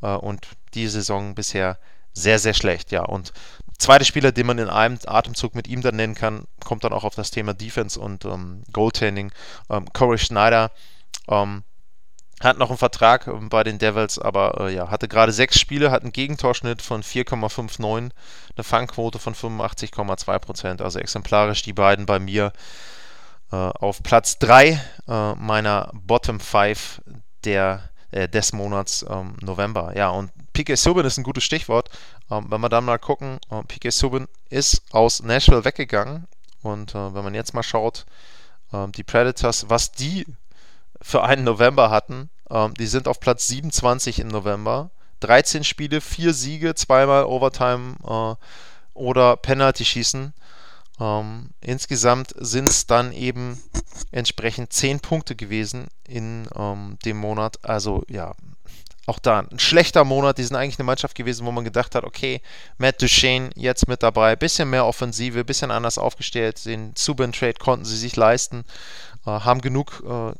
äh, 0.01 0.15
und 0.15 0.47
die 0.73 0.87
Saison 0.87 1.35
bisher 1.35 1.79
sehr, 2.13 2.39
sehr 2.39 2.53
schlecht, 2.53 2.91
ja. 2.91 3.03
Und 3.03 3.33
zweiter 3.77 4.05
Spieler, 4.05 4.31
den 4.31 4.47
man 4.47 4.57
in 4.57 4.69
einem 4.69 4.99
Atemzug 5.05 5.55
mit 5.55 5.67
ihm 5.67 5.81
dann 5.81 5.95
nennen 5.95 6.15
kann, 6.15 6.45
kommt 6.63 6.83
dann 6.83 6.93
auch 6.93 7.03
auf 7.03 7.15
das 7.15 7.31
Thema 7.31 7.53
Defense 7.53 7.99
und 7.99 8.25
ähm, 8.25 8.63
Goaltending. 8.73 9.31
Ähm, 9.69 9.85
Corey 9.93 10.17
Schneider, 10.17 10.71
ähm, 11.27 11.63
hat 12.41 12.57
noch 12.57 12.69
einen 12.69 12.77
Vertrag 12.77 13.27
ähm, 13.27 13.49
bei 13.49 13.63
den 13.63 13.79
Devils, 13.79 14.19
aber 14.19 14.67
äh, 14.67 14.75
ja, 14.75 14.89
hatte 14.89 15.07
gerade 15.07 15.31
sechs 15.31 15.59
Spiele, 15.59 15.91
hat 15.91 16.03
einen 16.03 16.11
Gegentorschnitt 16.11 16.81
von 16.81 17.01
4,59, 17.01 18.11
eine 18.55 18.63
Fangquote 18.63 19.19
von 19.19 19.33
85,2%, 19.33 20.83
also 20.83 20.99
exemplarisch 20.99 21.63
die 21.63 21.73
beiden 21.73 22.05
bei 22.05 22.19
mir 22.19 22.53
äh, 23.51 23.55
auf 23.55 24.03
Platz 24.03 24.37
3 24.39 24.79
äh, 25.07 25.35
meiner 25.35 25.91
Bottom 25.93 26.39
5 26.39 27.01
der, 27.43 27.89
äh, 28.11 28.27
des 28.29 28.53
Monats 28.53 29.05
ähm, 29.09 29.35
November. 29.41 29.93
Ja, 29.95 30.09
und 30.09 30.31
PK 30.57 30.75
Subban 30.75 31.05
ist 31.05 31.19
ein 31.19 31.23
gutes 31.23 31.43
Stichwort. 31.43 31.89
Ähm, 32.31 32.47
wenn 32.49 32.61
wir 32.61 32.69
dann 32.69 32.83
mal 32.83 32.97
gucken, 32.97 33.37
äh, 33.51 33.61
PK 33.61 33.91
Subban 33.91 34.27
ist 34.49 34.81
aus 34.91 35.21
Nashville 35.21 35.63
weggegangen 35.63 36.27
und 36.63 36.95
äh, 36.95 37.13
wenn 37.13 37.23
man 37.23 37.35
jetzt 37.35 37.53
mal 37.53 37.61
schaut, 37.61 38.07
ähm, 38.73 38.91
die 38.91 39.03
Predators, 39.03 39.69
was 39.69 39.91
die 39.91 40.25
für 40.99 41.23
einen 41.23 41.43
November 41.43 41.91
hatten. 41.91 42.31
Ähm, 42.49 42.73
die 42.73 42.87
sind 42.87 43.07
auf 43.07 43.19
Platz 43.19 43.47
27 43.47 44.17
im 44.17 44.29
November. 44.29 44.89
13 45.19 45.63
Spiele, 45.63 46.01
4 46.01 46.33
Siege, 46.33 46.73
zweimal 46.73 47.25
Overtime 47.25 47.95
äh, 48.03 48.35
oder 48.95 49.37
Penalty 49.37 49.85
schießen. 49.85 50.33
Ähm, 50.99 51.49
insgesamt 51.61 52.33
sind 52.35 52.67
es 52.67 52.87
dann 52.87 53.13
eben 53.13 53.61
entsprechend 54.09 54.73
10 54.73 55.01
Punkte 55.01 55.35
gewesen 55.35 55.85
in 56.07 56.47
ähm, 56.55 56.97
dem 57.05 57.17
Monat. 57.17 57.63
Also 57.63 58.03
ja, 58.09 58.33
auch 59.07 59.19
da 59.19 59.39
ein 59.39 59.57
schlechter 59.57 60.03
Monat. 60.03 60.37
Die 60.37 60.43
sind 60.43 60.55
eigentlich 60.55 60.77
eine 60.77 60.85
Mannschaft 60.85 61.15
gewesen, 61.15 61.45
wo 61.45 61.51
man 61.51 61.63
gedacht 61.63 61.95
hat, 61.95 62.03
okay, 62.03 62.41
Matt 62.77 63.01
Duchesne 63.01 63.49
jetzt 63.55 63.87
mit 63.87 64.03
dabei, 64.03 64.35
bisschen 64.35 64.69
mehr 64.69 64.85
Offensive, 64.85 65.43
bisschen 65.45 65.71
anders 65.71 65.97
aufgestellt. 65.97 66.65
Den 66.65 66.93
Subban 66.95 67.31
Trade 67.31 67.55
konnten 67.55 67.85
sie 67.85 67.97
sich 67.97 68.15
leisten, 68.15 68.65
äh, 69.25 69.31
haben 69.31 69.61
genug 69.61 70.03
äh, 70.05 70.33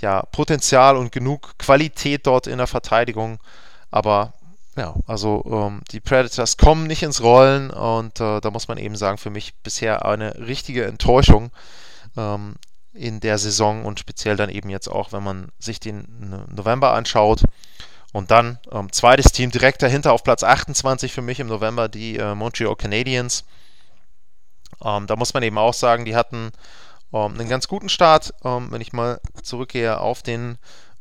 ja, 0.00 0.22
Potenzial 0.32 0.96
und 0.96 1.12
genug 1.12 1.58
Qualität 1.58 2.26
dort 2.26 2.46
in 2.46 2.58
der 2.58 2.66
Verteidigung. 2.66 3.38
Aber 3.90 4.32
ja, 4.76 4.94
also 5.06 5.44
ähm, 5.46 5.82
die 5.90 6.00
Predators 6.00 6.56
kommen 6.56 6.86
nicht 6.86 7.02
ins 7.02 7.22
Rollen 7.22 7.70
und 7.70 8.18
äh, 8.18 8.40
da 8.40 8.50
muss 8.50 8.68
man 8.68 8.78
eben 8.78 8.96
sagen, 8.96 9.18
für 9.18 9.30
mich 9.30 9.54
bisher 9.62 10.06
eine 10.06 10.38
richtige 10.38 10.86
Enttäuschung 10.86 11.50
ähm, 12.16 12.54
in 12.94 13.20
der 13.20 13.38
Saison 13.38 13.84
und 13.84 14.00
speziell 14.00 14.36
dann 14.36 14.48
eben 14.48 14.70
jetzt 14.70 14.88
auch, 14.88 15.12
wenn 15.12 15.22
man 15.22 15.48
sich 15.58 15.80
den 15.80 16.46
November 16.54 16.94
anschaut. 16.94 17.42
Und 18.12 18.30
dann 18.30 18.58
ähm, 18.72 18.90
zweites 18.92 19.32
Team 19.32 19.50
direkt 19.50 19.82
dahinter 19.82 20.12
auf 20.12 20.24
Platz 20.24 20.42
28 20.42 21.12
für 21.12 21.22
mich 21.22 21.38
im 21.38 21.46
November, 21.46 21.88
die 21.88 22.16
äh, 22.16 22.34
Montreal 22.34 22.74
Canadiens. 22.74 23.44
Ähm, 24.82 25.06
da 25.06 25.16
muss 25.16 25.32
man 25.32 25.42
eben 25.42 25.58
auch 25.58 25.74
sagen, 25.74 26.04
die 26.04 26.16
hatten 26.16 26.50
ähm, 27.12 27.34
einen 27.34 27.48
ganz 27.48 27.68
guten 27.68 27.88
Start. 27.88 28.34
Ähm, 28.44 28.68
wenn 28.70 28.80
ich 28.80 28.92
mal 28.92 29.20
zurückgehe 29.42 30.00
auf 30.00 30.22
den 30.22 30.58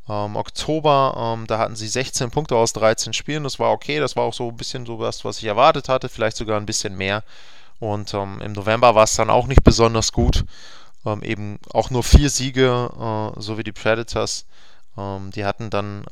ähm, 0.08 0.36
Oktober, 0.36 1.36
ähm, 1.36 1.48
da 1.48 1.58
hatten 1.58 1.76
sie 1.76 1.88
16 1.88 2.30
Punkte 2.30 2.56
aus 2.56 2.74
13 2.74 3.14
Spielen. 3.14 3.44
Das 3.44 3.58
war 3.58 3.72
okay. 3.72 4.00
Das 4.00 4.16
war 4.16 4.24
auch 4.24 4.34
so 4.34 4.50
ein 4.50 4.58
bisschen 4.58 4.86
so 4.86 5.00
was, 5.00 5.26
was 5.26 5.40
ich 5.40 5.46
erwartet 5.46 5.90
hatte. 5.90 6.10
Vielleicht 6.10 6.38
sogar 6.38 6.60
ein 6.60 6.68
bisschen 6.68 6.96
mehr. 6.96 7.24
Und 7.80 8.14
im 8.14 8.52
November 8.52 8.94
war 8.94 9.06
es 9.06 9.14
dann 9.14 9.30
auch 9.30 9.48
nicht 9.48 9.64
besonders 9.64 10.12
gut. 10.12 10.44
eben 11.22 11.60
auch 11.72 11.90
nur 11.90 12.04
vier 12.04 12.30
Siege, 12.30 12.90
äh, 12.94 13.40
so 13.40 13.58
wie 13.58 13.64
die 13.64 13.72
Predators. 13.72 14.46
die 14.98 15.46
hatten 15.46 15.70
dann 15.70 16.04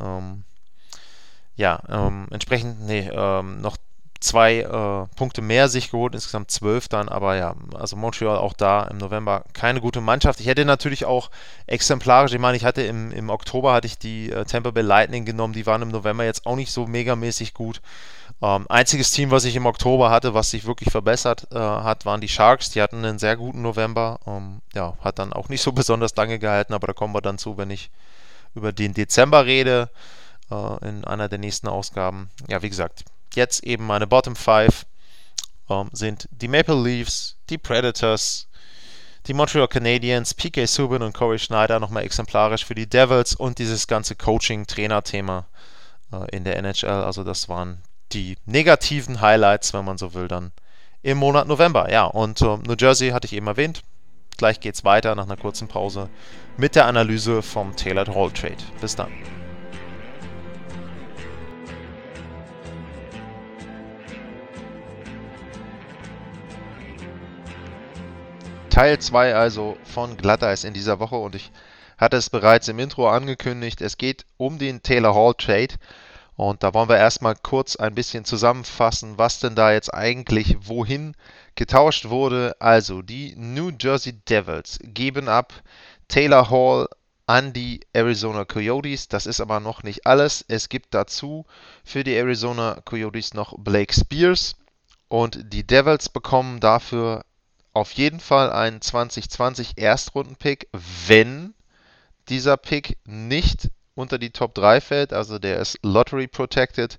ja, 1.58 1.82
ähm, 1.89 2.28
entsprechend, 2.32 2.86
nee, 2.86 3.10
ähm, 3.12 3.62
noch 3.62 3.78
zwei 4.20 4.60
äh, 4.60 5.15
Punkte 5.15 5.41
mehr 5.41 5.70
sich 5.70 5.91
geholt, 5.91 6.15
insgesamt 6.15 6.52
zwölf 6.52 6.88
dann, 6.88 7.10
aber 7.10 7.36
ja, 7.36 7.56
also 7.76 7.96
Montreal 7.96 8.38
auch 8.38 8.54
da 8.54 8.84
im 8.84 8.98
November 8.98 9.43
keine 9.54 9.82
gute 9.82 10.02
Mannschaft. 10.02 10.39
Ich 10.39 10.48
hätte 10.48 10.65
natürlich 10.65 11.06
auch 11.06 11.30
exemplarisch, 11.67 12.34
ich 12.34 12.39
meine, 12.39 12.58
ich 12.58 12.65
hatte 12.65 12.82
im, 12.82 13.12
im 13.12 13.30
Oktober 13.30 13.74
hatte 13.74 13.88
ich 13.88 13.98
die 13.98 14.32
äh, 14.32 14.46
Tampa 14.46 14.72
Bay 14.72 14.84
Lightning 14.84 15.26
genommen, 15.26 15.54
die 15.54 15.65
waren 15.65 15.82
im 15.82 15.89
November 15.89 16.24
jetzt 16.26 16.46
auch 16.46 16.56
nicht 16.56 16.72
so 16.72 16.88
megamäßig 16.88 17.54
gut. 17.54 17.82
Ähm, 18.41 18.65
einziges 18.70 19.12
Team, 19.12 19.32
was 19.32 19.46
ich 19.46 19.56
im 19.56 19.65
Oktober 19.65 20.12
hatte, 20.12 20.34
was 20.34 20.52
sich 20.52 20.65
wirklich 20.65 20.91
verbessert 20.91 21.48
äh, 21.52 21.58
hat, 21.58 22.06
waren 22.06 22.22
die 22.22 22.30
Sharks. 22.30 22.70
Die 22.70 22.82
hatten 22.82 23.04
einen 23.04 23.17
sehr 23.17 23.36
guten 23.36 23.63
November. 23.63 24.20
Ähm, 24.28 24.62
ja, 24.76 24.96
hat 25.02 25.17
dann 25.17 25.34
auch 25.34 25.50
nicht 25.50 25.62
so 25.62 25.72
besonders 25.74 26.15
lange 26.15 26.38
gehalten, 26.38 26.74
aber 26.74 26.88
da 26.88 26.93
kommen 26.93 27.15
wir 27.15 27.22
dann 27.22 27.39
zu, 27.39 27.58
wenn 27.58 27.72
ich 27.72 27.89
über 28.54 28.72
den 28.72 28.93
Dezember 28.93 29.46
rede 29.46 29.89
äh, 30.52 30.88
in 30.88 31.04
einer 31.06 31.30
der 31.30 31.40
nächsten 31.40 31.68
Ausgaben. 31.68 32.30
Ja, 32.48 32.62
wie 32.62 32.70
gesagt, 32.70 33.06
jetzt 33.36 33.64
eben 33.64 33.86
meine 33.86 34.08
Bottom 34.08 34.36
5 34.36 34.86
ähm, 35.70 35.90
sind 35.92 36.28
die 36.32 36.48
Maple 36.48 36.82
Leafs, 36.82 37.38
die 37.50 37.58
Predators, 37.58 38.48
die 39.28 39.34
Montreal 39.34 39.68
Canadiens, 39.68 40.34
PK 40.34 40.66
Subban 40.66 41.02
und 41.02 41.14
Corey 41.14 41.40
Schneider 41.40 41.80
nochmal 41.80 42.04
exemplarisch 42.04 42.66
für 42.66 42.76
die 42.76 42.88
Devils 42.88 43.36
und 43.36 43.60
dieses 43.60 43.88
ganze 43.88 44.16
Coaching-Trainer-Thema 44.16 45.46
äh, 46.14 46.36
in 46.36 46.44
der 46.44 46.58
NHL. 46.58 47.04
Also 47.04 47.24
das 47.24 47.50
waren 47.50 47.82
die 48.14 48.38
negativen 48.46 49.20
Highlights, 49.20 49.74
wenn 49.74 49.84
man 49.84 49.98
so 49.98 50.14
will, 50.14 50.28
dann 50.28 50.52
im 51.02 51.18
Monat 51.18 51.48
November. 51.48 51.92
Ja, 51.92 52.06
und 52.06 52.42
äh, 52.42 52.58
New 52.58 52.76
Jersey 52.78 53.10
hatte 53.10 53.26
ich 53.26 53.34
eben 53.34 53.48
erwähnt. 53.48 53.84
Gleich 54.38 54.60
geht's 54.60 54.84
weiter 54.84 55.16
nach 55.16 55.26
einer 55.26 55.38
kurzen 55.38 55.68
Pause 55.68 56.10
mit 56.58 56.76
der 56.76 56.86
Analyse 56.86 57.42
vom 57.42 57.76
Taylor 57.76 58.06
Hall 58.14 58.32
Trade. 58.32 58.58
Bis 58.80 58.96
dann. 58.96 59.12
Teil 68.78 69.00
2 69.00 69.34
also 69.34 69.76
von 69.84 70.18
Glatteis 70.18 70.63
in 70.63 70.76
dieser 70.76 71.00
Woche 71.00 71.16
und 71.16 71.34
ich 71.34 71.52
hatte 71.98 72.16
es 72.16 72.30
bereits 72.30 72.68
im 72.68 72.78
Intro 72.78 73.10
angekündigt. 73.10 73.82
Es 73.82 73.98
geht 73.98 74.28
um 74.38 74.60
den 74.60 74.84
Taylor 74.84 75.16
Hall 75.16 75.34
Trade 75.34 75.74
und 76.36 76.62
da 76.62 76.76
wollen 76.76 76.88
wir 76.88 76.98
erstmal 76.98 77.34
kurz 77.34 77.76
ein 77.76 77.96
bisschen 77.96 78.24
zusammenfassen, 78.24 79.18
was 79.18 79.40
denn 79.40 79.56
da 79.56 79.72
jetzt 79.72 79.92
eigentlich 79.92 80.58
wohin 80.60 81.16
getauscht 81.56 82.10
wurde. 82.10 82.56
Also 82.60 83.02
die 83.02 83.34
New 83.36 83.72
Jersey 83.82 84.13
Devils 84.13 84.78
geben 84.84 85.28
ab 85.28 85.54
Taylor 86.08 86.52
Hall 86.52 86.88
an 87.26 87.54
die 87.54 87.80
Arizona 87.94 88.46
Coyotes. 88.46 89.08
Das 89.08 89.26
ist 89.26 89.42
aber 89.42 89.60
noch 89.60 89.82
nicht 89.82 90.06
alles. 90.06 90.46
Es 90.48 90.70
gibt 90.70 90.94
dazu 90.94 91.48
für 91.84 92.04
die 92.04 92.13
Arizona 92.13 92.80
Coyotes 92.86 93.34
noch 93.34 93.58
Blake 93.58 93.92
Spears 93.92 94.56
und 95.08 95.52
die 95.52 95.66
Devils 95.66 96.10
bekommen 96.10 96.60
dafür 96.60 97.24
auf 97.78 97.92
jeden 97.94 98.20
Fall 98.20 98.52
einen 98.52 98.82
2020 98.82 99.78
Erstrunden-Pick, 99.78 100.68
wenn 101.08 101.54
dieser 102.28 102.58
Pick 102.58 102.98
nicht 103.06 103.70
unter 103.94 104.18
die 104.18 104.32
Top 104.32 104.56
3 104.56 104.82
fällt, 104.82 105.13
also 105.13 105.38
der 105.38 105.60
ist 105.60 105.78
Lottery 105.84 106.28
Protected, 106.28 106.98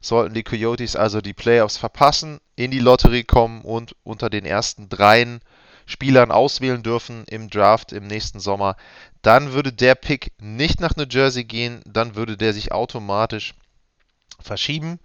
sollten 0.00 0.34
die 0.34 0.44
Coyotes 0.44 0.94
also 0.94 1.20
die 1.20 1.34
Playoffs 1.34 1.76
verpassen, 1.76 2.40
in 2.54 2.70
die 2.70 2.78
Lottery 2.78 3.24
kommen 3.24 3.62
und 3.62 3.96
unter 4.04 4.30
den 4.30 4.46
ersten 4.46 4.88
dreien 4.88 5.40
Spielern 5.84 6.30
auswählen 6.30 6.84
dürfen 6.84 7.24
im 7.26 7.50
Draft 7.50 7.92
im 7.92 8.06
nächsten 8.06 8.38
Sommer, 8.38 8.76
dann 9.22 9.52
würde 9.52 9.72
der 9.72 9.96
Pick 9.96 10.32
nicht 10.40 10.80
nach 10.80 10.94
New 10.94 11.06
Jersey 11.10 11.42
gehen, 11.42 11.82
dann 11.86 12.14
würde 12.14 12.36
der 12.36 12.52
sich 12.52 12.70
automatisch 12.70 13.54
verschieben 14.40 15.00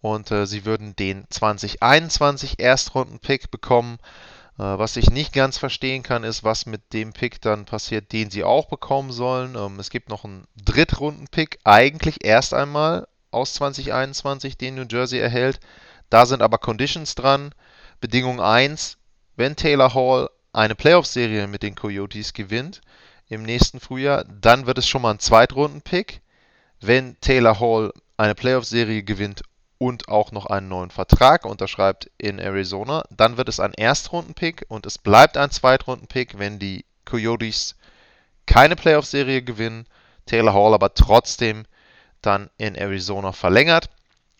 und 0.00 0.30
äh, 0.30 0.46
sie 0.46 0.64
würden 0.64 0.96
den 0.96 1.24
2021 1.28 2.58
Erstrunden-Pick 2.58 3.50
bekommen. 3.50 3.98
Äh, 4.60 4.78
was 4.78 4.96
ich 4.96 5.08
nicht 5.10 5.32
ganz 5.32 5.56
verstehen 5.56 6.02
kann, 6.02 6.22
ist, 6.22 6.44
was 6.44 6.66
mit 6.66 6.92
dem 6.92 7.14
Pick 7.14 7.40
dann 7.40 7.64
passiert, 7.64 8.12
den 8.12 8.30
sie 8.30 8.44
auch 8.44 8.66
bekommen 8.66 9.10
sollen. 9.10 9.54
Ähm, 9.56 9.80
es 9.80 9.88
gibt 9.88 10.10
noch 10.10 10.24
einen 10.24 10.46
Drittrunden-Pick, 10.62 11.60
eigentlich 11.64 12.22
erst 12.22 12.52
einmal 12.52 13.08
aus 13.30 13.54
2021, 13.54 14.58
den 14.58 14.74
New 14.74 14.84
Jersey 14.90 15.18
erhält. 15.18 15.60
Da 16.10 16.26
sind 16.26 16.42
aber 16.42 16.58
Conditions 16.58 17.14
dran. 17.14 17.54
Bedingung 18.00 18.40
1, 18.40 18.98
wenn 19.36 19.56
Taylor 19.56 19.94
Hall 19.94 20.28
eine 20.52 20.74
Playoff-Serie 20.74 21.46
mit 21.46 21.62
den 21.62 21.74
Coyotes 21.74 22.34
gewinnt 22.34 22.82
im 23.28 23.44
nächsten 23.44 23.80
Frühjahr, 23.80 24.24
dann 24.24 24.66
wird 24.66 24.76
es 24.76 24.88
schon 24.88 25.00
mal 25.00 25.12
ein 25.12 25.20
Zweitrunden-Pick. 25.20 26.20
Wenn 26.80 27.18
Taylor 27.20 27.60
Hall 27.60 27.92
eine 28.18 28.34
Playoff-Serie 28.34 29.04
gewinnt 29.04 29.42
und 29.80 30.08
auch 30.08 30.30
noch 30.30 30.44
einen 30.44 30.68
neuen 30.68 30.90
Vertrag 30.90 31.46
unterschreibt 31.46 32.10
in 32.18 32.38
Arizona, 32.38 33.02
dann 33.08 33.38
wird 33.38 33.48
es 33.48 33.60
ein 33.60 33.72
Erstrunden-Pick 33.72 34.66
und 34.68 34.84
es 34.84 34.98
bleibt 34.98 35.38
ein 35.38 35.50
Zweitrunden-Pick, 35.50 36.38
wenn 36.38 36.58
die 36.58 36.84
Coyotes 37.06 37.76
keine 38.44 38.76
Playoff-Serie 38.76 39.40
gewinnen, 39.40 39.86
Taylor 40.26 40.52
Hall 40.52 40.74
aber 40.74 40.92
trotzdem 40.92 41.64
dann 42.20 42.50
in 42.58 42.74
Arizona 42.74 43.32
verlängert. 43.32 43.88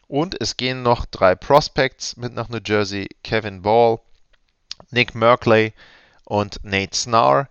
Und 0.08 0.38
es 0.38 0.58
gehen 0.58 0.82
noch 0.82 1.06
drei 1.06 1.34
Prospects 1.34 2.18
mit 2.18 2.34
nach 2.34 2.50
New 2.50 2.60
Jersey: 2.62 3.08
Kevin 3.24 3.62
Ball, 3.62 3.98
Nick 4.90 5.14
Merkley 5.14 5.72
und 6.24 6.62
Nate 6.64 6.94
Snar. 6.94 7.48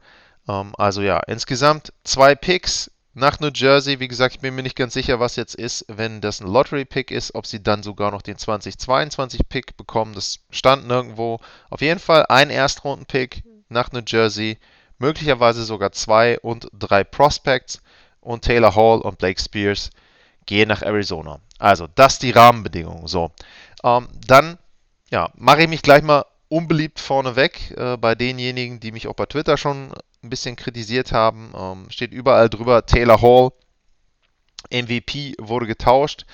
Ähm, 0.48 0.74
also 0.78 1.02
ja, 1.02 1.22
insgesamt 1.22 1.92
zwei 2.04 2.36
Picks 2.36 2.92
nach 3.20 3.40
New 3.40 3.52
Jersey. 3.54 4.00
Wie 4.00 4.08
gesagt, 4.08 4.36
ich 4.36 4.42
bin 4.42 4.56
mir 4.56 4.64
nicht 4.64 4.76
ganz 4.76 4.94
sicher, 4.94 5.20
was 5.20 5.36
jetzt 5.36 5.56
ist, 5.56 5.86
wenn 5.88 6.22
das 6.22 6.40
ein 6.40 6.48
Lottery-Pick 6.48 7.12
ist, 7.12 7.36
ob 7.36 7.46
sie 7.46 7.62
dann 7.62 7.84
sogar 7.84 8.12
noch 8.12 8.22
den 8.22 8.38
2022-Pick 8.38 9.78
bekommen. 9.78 10.16
Das 10.16 10.40
stand 10.50 10.88
nirgendwo. 10.88 11.40
Auf 11.70 11.82
jeden 11.82 12.00
Fall 12.00 12.26
ein 12.30 12.50
Erstrunden-Pick 12.50 13.44
nach 13.68 13.92
New 13.92 14.02
Jersey, 14.06 14.58
möglicherweise 14.98 15.64
sogar 15.64 15.92
zwei 15.92 16.40
und 16.40 16.70
drei 16.74 17.04
Prospects 17.04 17.82
und 18.22 18.44
Taylor 18.44 18.76
Hall 18.76 19.02
und 19.02 19.18
Blake 19.18 19.40
Spears 19.40 19.92
gehen 20.46 20.70
nach 20.70 20.82
Arizona. 20.82 21.40
Also, 21.60 21.88
das 21.94 22.20
die 22.20 22.32
Rahmenbedingungen. 22.32 23.08
So, 23.08 23.32
ähm, 23.84 24.08
dann 24.26 24.58
ja, 25.12 25.30
mache 25.36 25.64
ich 25.64 25.68
mich 25.68 25.82
gleich 25.82 26.04
mal 26.04 26.26
unbeliebt 26.48 27.00
vorneweg 27.00 27.72
äh, 27.78 27.98
bei 27.98 28.16
denjenigen, 28.16 28.80
die 28.80 28.92
mich 28.92 29.08
auch 29.08 29.14
bei 29.14 29.26
Twitter 29.26 29.58
schon 29.58 29.92
ein 30.24 30.30
bisschen 30.30 30.56
kritisiert 30.56 31.12
haben. 31.12 31.54
Ähm, 31.56 31.86
steht 31.90 32.12
überall 32.12 32.50
drüber, 32.50 32.86
Taylor 32.86 33.22
Hall, 33.22 33.52
MVP 34.72 35.36
wurde 35.40 35.68
getauscht. 35.68 36.26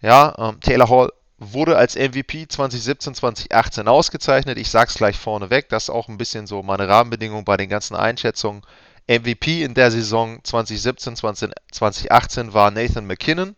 Ja, 0.00 0.34
ähm, 0.38 0.60
Taylor 0.60 0.88
Hall 0.88 1.12
wurde 1.38 1.76
als 1.76 1.96
MVP 1.96 2.48
2017, 2.48 3.14
2018 3.14 3.88
ausgezeichnet. 3.88 4.58
Ich 4.58 4.70
sage 4.70 4.90
es 4.90 4.96
gleich 4.96 5.16
vorneweg, 5.16 5.68
das 5.68 5.84
ist 5.84 5.90
auch 5.90 6.08
ein 6.08 6.18
bisschen 6.18 6.46
so 6.46 6.62
meine 6.62 6.88
Rahmenbedingung 6.88 7.44
bei 7.44 7.56
den 7.56 7.68
ganzen 7.68 7.94
Einschätzungen. 7.94 8.62
MVP 9.08 9.62
in 9.62 9.74
der 9.74 9.90
Saison 9.90 10.40
2017, 10.42 11.16
20, 11.16 11.50
2018 11.70 12.54
war 12.54 12.70
Nathan 12.70 13.06
McKinnon 13.06 13.54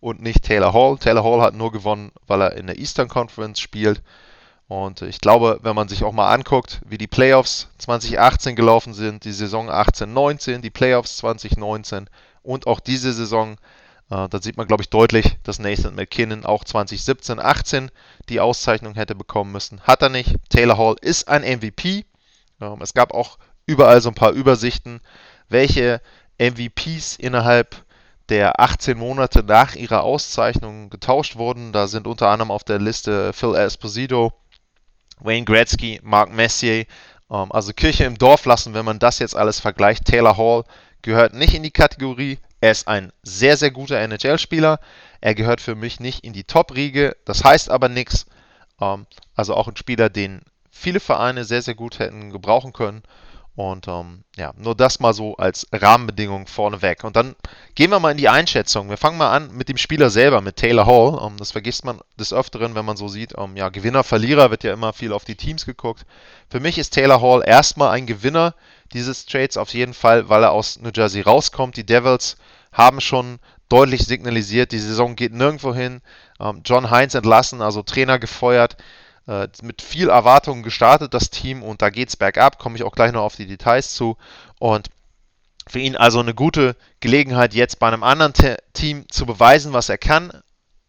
und 0.00 0.22
nicht 0.22 0.44
Taylor 0.44 0.72
Hall. 0.72 0.96
Taylor 0.98 1.24
Hall 1.24 1.42
hat 1.42 1.54
nur 1.54 1.72
gewonnen, 1.72 2.12
weil 2.26 2.40
er 2.40 2.56
in 2.56 2.68
der 2.68 2.78
Eastern 2.78 3.08
Conference 3.08 3.60
spielt. 3.60 4.02
Und 4.68 5.00
ich 5.00 5.22
glaube, 5.22 5.60
wenn 5.62 5.74
man 5.74 5.88
sich 5.88 6.04
auch 6.04 6.12
mal 6.12 6.32
anguckt, 6.32 6.82
wie 6.86 6.98
die 6.98 7.06
Playoffs 7.06 7.68
2018 7.78 8.54
gelaufen 8.54 8.92
sind, 8.92 9.24
die 9.24 9.32
Saison 9.32 9.70
18-19, 9.70 10.58
die 10.58 10.70
Playoffs 10.70 11.16
2019 11.16 12.08
und 12.42 12.66
auch 12.66 12.78
diese 12.78 13.14
Saison, 13.14 13.56
äh, 14.10 14.28
da 14.28 14.42
sieht 14.42 14.58
man, 14.58 14.66
glaube 14.66 14.82
ich, 14.82 14.90
deutlich, 14.90 15.38
dass 15.42 15.58
Nathan 15.58 15.94
McKinnon 15.94 16.44
auch 16.44 16.64
2017-18 16.64 17.88
die 18.28 18.40
Auszeichnung 18.40 18.94
hätte 18.94 19.14
bekommen 19.14 19.52
müssen. 19.52 19.80
Hat 19.82 20.02
er 20.02 20.10
nicht. 20.10 20.36
Taylor 20.50 20.76
Hall 20.76 20.96
ist 21.00 21.28
ein 21.28 21.42
MVP. 21.42 22.04
Ähm, 22.60 22.82
es 22.82 22.92
gab 22.92 23.14
auch 23.14 23.38
überall 23.64 24.02
so 24.02 24.10
ein 24.10 24.14
paar 24.14 24.32
Übersichten, 24.32 25.00
welche 25.48 26.02
MVPs 26.38 27.16
innerhalb 27.16 27.84
der 28.28 28.60
18 28.60 28.98
Monate 28.98 29.42
nach 29.42 29.74
ihrer 29.74 30.02
Auszeichnung 30.02 30.90
getauscht 30.90 31.36
wurden. 31.36 31.72
Da 31.72 31.86
sind 31.86 32.06
unter 32.06 32.28
anderem 32.28 32.50
auf 32.50 32.64
der 32.64 32.78
Liste 32.78 33.32
Phil 33.32 33.54
Esposito, 33.54 34.34
Wayne 35.20 35.44
Gretzky, 35.44 36.00
Mark 36.02 36.32
Messier, 36.32 36.86
ähm, 37.30 37.52
also 37.52 37.72
Kirche 37.72 38.04
im 38.04 38.18
Dorf 38.18 38.44
lassen, 38.44 38.74
wenn 38.74 38.84
man 38.84 38.98
das 38.98 39.18
jetzt 39.18 39.36
alles 39.36 39.60
vergleicht. 39.60 40.04
Taylor 40.04 40.36
Hall 40.36 40.64
gehört 41.02 41.34
nicht 41.34 41.54
in 41.54 41.62
die 41.62 41.70
Kategorie 41.70 42.38
Er 42.60 42.72
ist 42.72 42.88
ein 42.88 43.12
sehr, 43.22 43.56
sehr 43.56 43.70
guter 43.70 44.00
NHL-Spieler. 44.00 44.80
Er 45.20 45.34
gehört 45.34 45.60
für 45.60 45.76
mich 45.76 46.00
nicht 46.00 46.24
in 46.24 46.32
die 46.32 46.44
Top-Riege. 46.44 47.16
Das 47.24 47.44
heißt 47.44 47.70
aber 47.70 47.88
nichts. 47.88 48.26
Ähm, 48.80 49.06
also 49.34 49.54
auch 49.54 49.68
ein 49.68 49.76
Spieler, 49.76 50.08
den 50.10 50.42
viele 50.70 51.00
Vereine 51.00 51.44
sehr, 51.44 51.62
sehr 51.62 51.74
gut 51.74 51.98
hätten 51.98 52.30
gebrauchen 52.30 52.72
können. 52.72 53.02
Und 53.58 53.88
ähm, 53.88 54.22
ja, 54.36 54.52
nur 54.56 54.76
das 54.76 55.00
mal 55.00 55.12
so 55.12 55.34
als 55.34 55.66
Rahmenbedingung 55.72 56.46
vorneweg. 56.46 57.02
Und 57.02 57.16
dann 57.16 57.34
gehen 57.74 57.90
wir 57.90 57.98
mal 57.98 58.12
in 58.12 58.16
die 58.16 58.28
Einschätzung. 58.28 58.88
Wir 58.88 58.96
fangen 58.96 59.18
mal 59.18 59.32
an 59.32 59.50
mit 59.52 59.68
dem 59.68 59.78
Spieler 59.78 60.10
selber, 60.10 60.40
mit 60.40 60.54
Taylor 60.54 60.86
Hall. 60.86 61.18
Ähm, 61.20 61.38
das 61.38 61.50
vergisst 61.50 61.84
man 61.84 61.98
des 62.16 62.32
Öfteren, 62.32 62.76
wenn 62.76 62.84
man 62.84 62.96
so 62.96 63.08
sieht. 63.08 63.34
Ähm, 63.36 63.56
ja, 63.56 63.68
Gewinner, 63.68 64.04
Verlierer 64.04 64.52
wird 64.52 64.62
ja 64.62 64.72
immer 64.72 64.92
viel 64.92 65.12
auf 65.12 65.24
die 65.24 65.34
Teams 65.34 65.66
geguckt. 65.66 66.06
Für 66.48 66.60
mich 66.60 66.78
ist 66.78 66.90
Taylor 66.90 67.20
Hall 67.20 67.42
erstmal 67.44 67.90
ein 67.90 68.06
Gewinner 68.06 68.54
dieses 68.92 69.26
Trades 69.26 69.56
auf 69.56 69.74
jeden 69.74 69.92
Fall, 69.92 70.28
weil 70.28 70.44
er 70.44 70.52
aus 70.52 70.78
New 70.78 70.92
Jersey 70.94 71.22
rauskommt. 71.22 71.76
Die 71.76 71.84
Devils 71.84 72.36
haben 72.70 73.00
schon 73.00 73.40
deutlich 73.68 74.06
signalisiert, 74.06 74.70
die 74.70 74.78
Saison 74.78 75.16
geht 75.16 75.32
nirgendwo 75.32 75.74
hin. 75.74 76.00
Ähm, 76.38 76.60
John 76.64 76.92
Heinz 76.92 77.16
entlassen, 77.16 77.60
also 77.60 77.82
Trainer 77.82 78.20
gefeuert 78.20 78.76
äh, 79.28 79.46
mit 79.62 79.82
viel 79.82 80.08
Erwartungen 80.08 80.62
gestartet, 80.62 81.12
das 81.12 81.30
Team, 81.30 81.62
und 81.62 81.82
da 81.82 81.90
geht 81.90 82.08
es 82.08 82.16
bergab, 82.16 82.58
komme 82.58 82.76
ich 82.76 82.82
auch 82.82 82.92
gleich 82.92 83.12
noch 83.12 83.22
auf 83.22 83.36
die 83.36 83.46
Details 83.46 83.92
zu. 83.92 84.16
Und 84.58 84.88
für 85.68 85.80
ihn 85.80 85.96
also 85.96 86.18
eine 86.20 86.34
gute 86.34 86.76
Gelegenheit, 87.00 87.52
jetzt 87.52 87.78
bei 87.78 87.88
einem 87.88 88.02
anderen 88.02 88.32
Te 88.32 88.56
Team 88.72 89.06
zu 89.10 89.26
beweisen, 89.26 89.74
was 89.74 89.90
er 89.90 89.98
kann. 89.98 90.32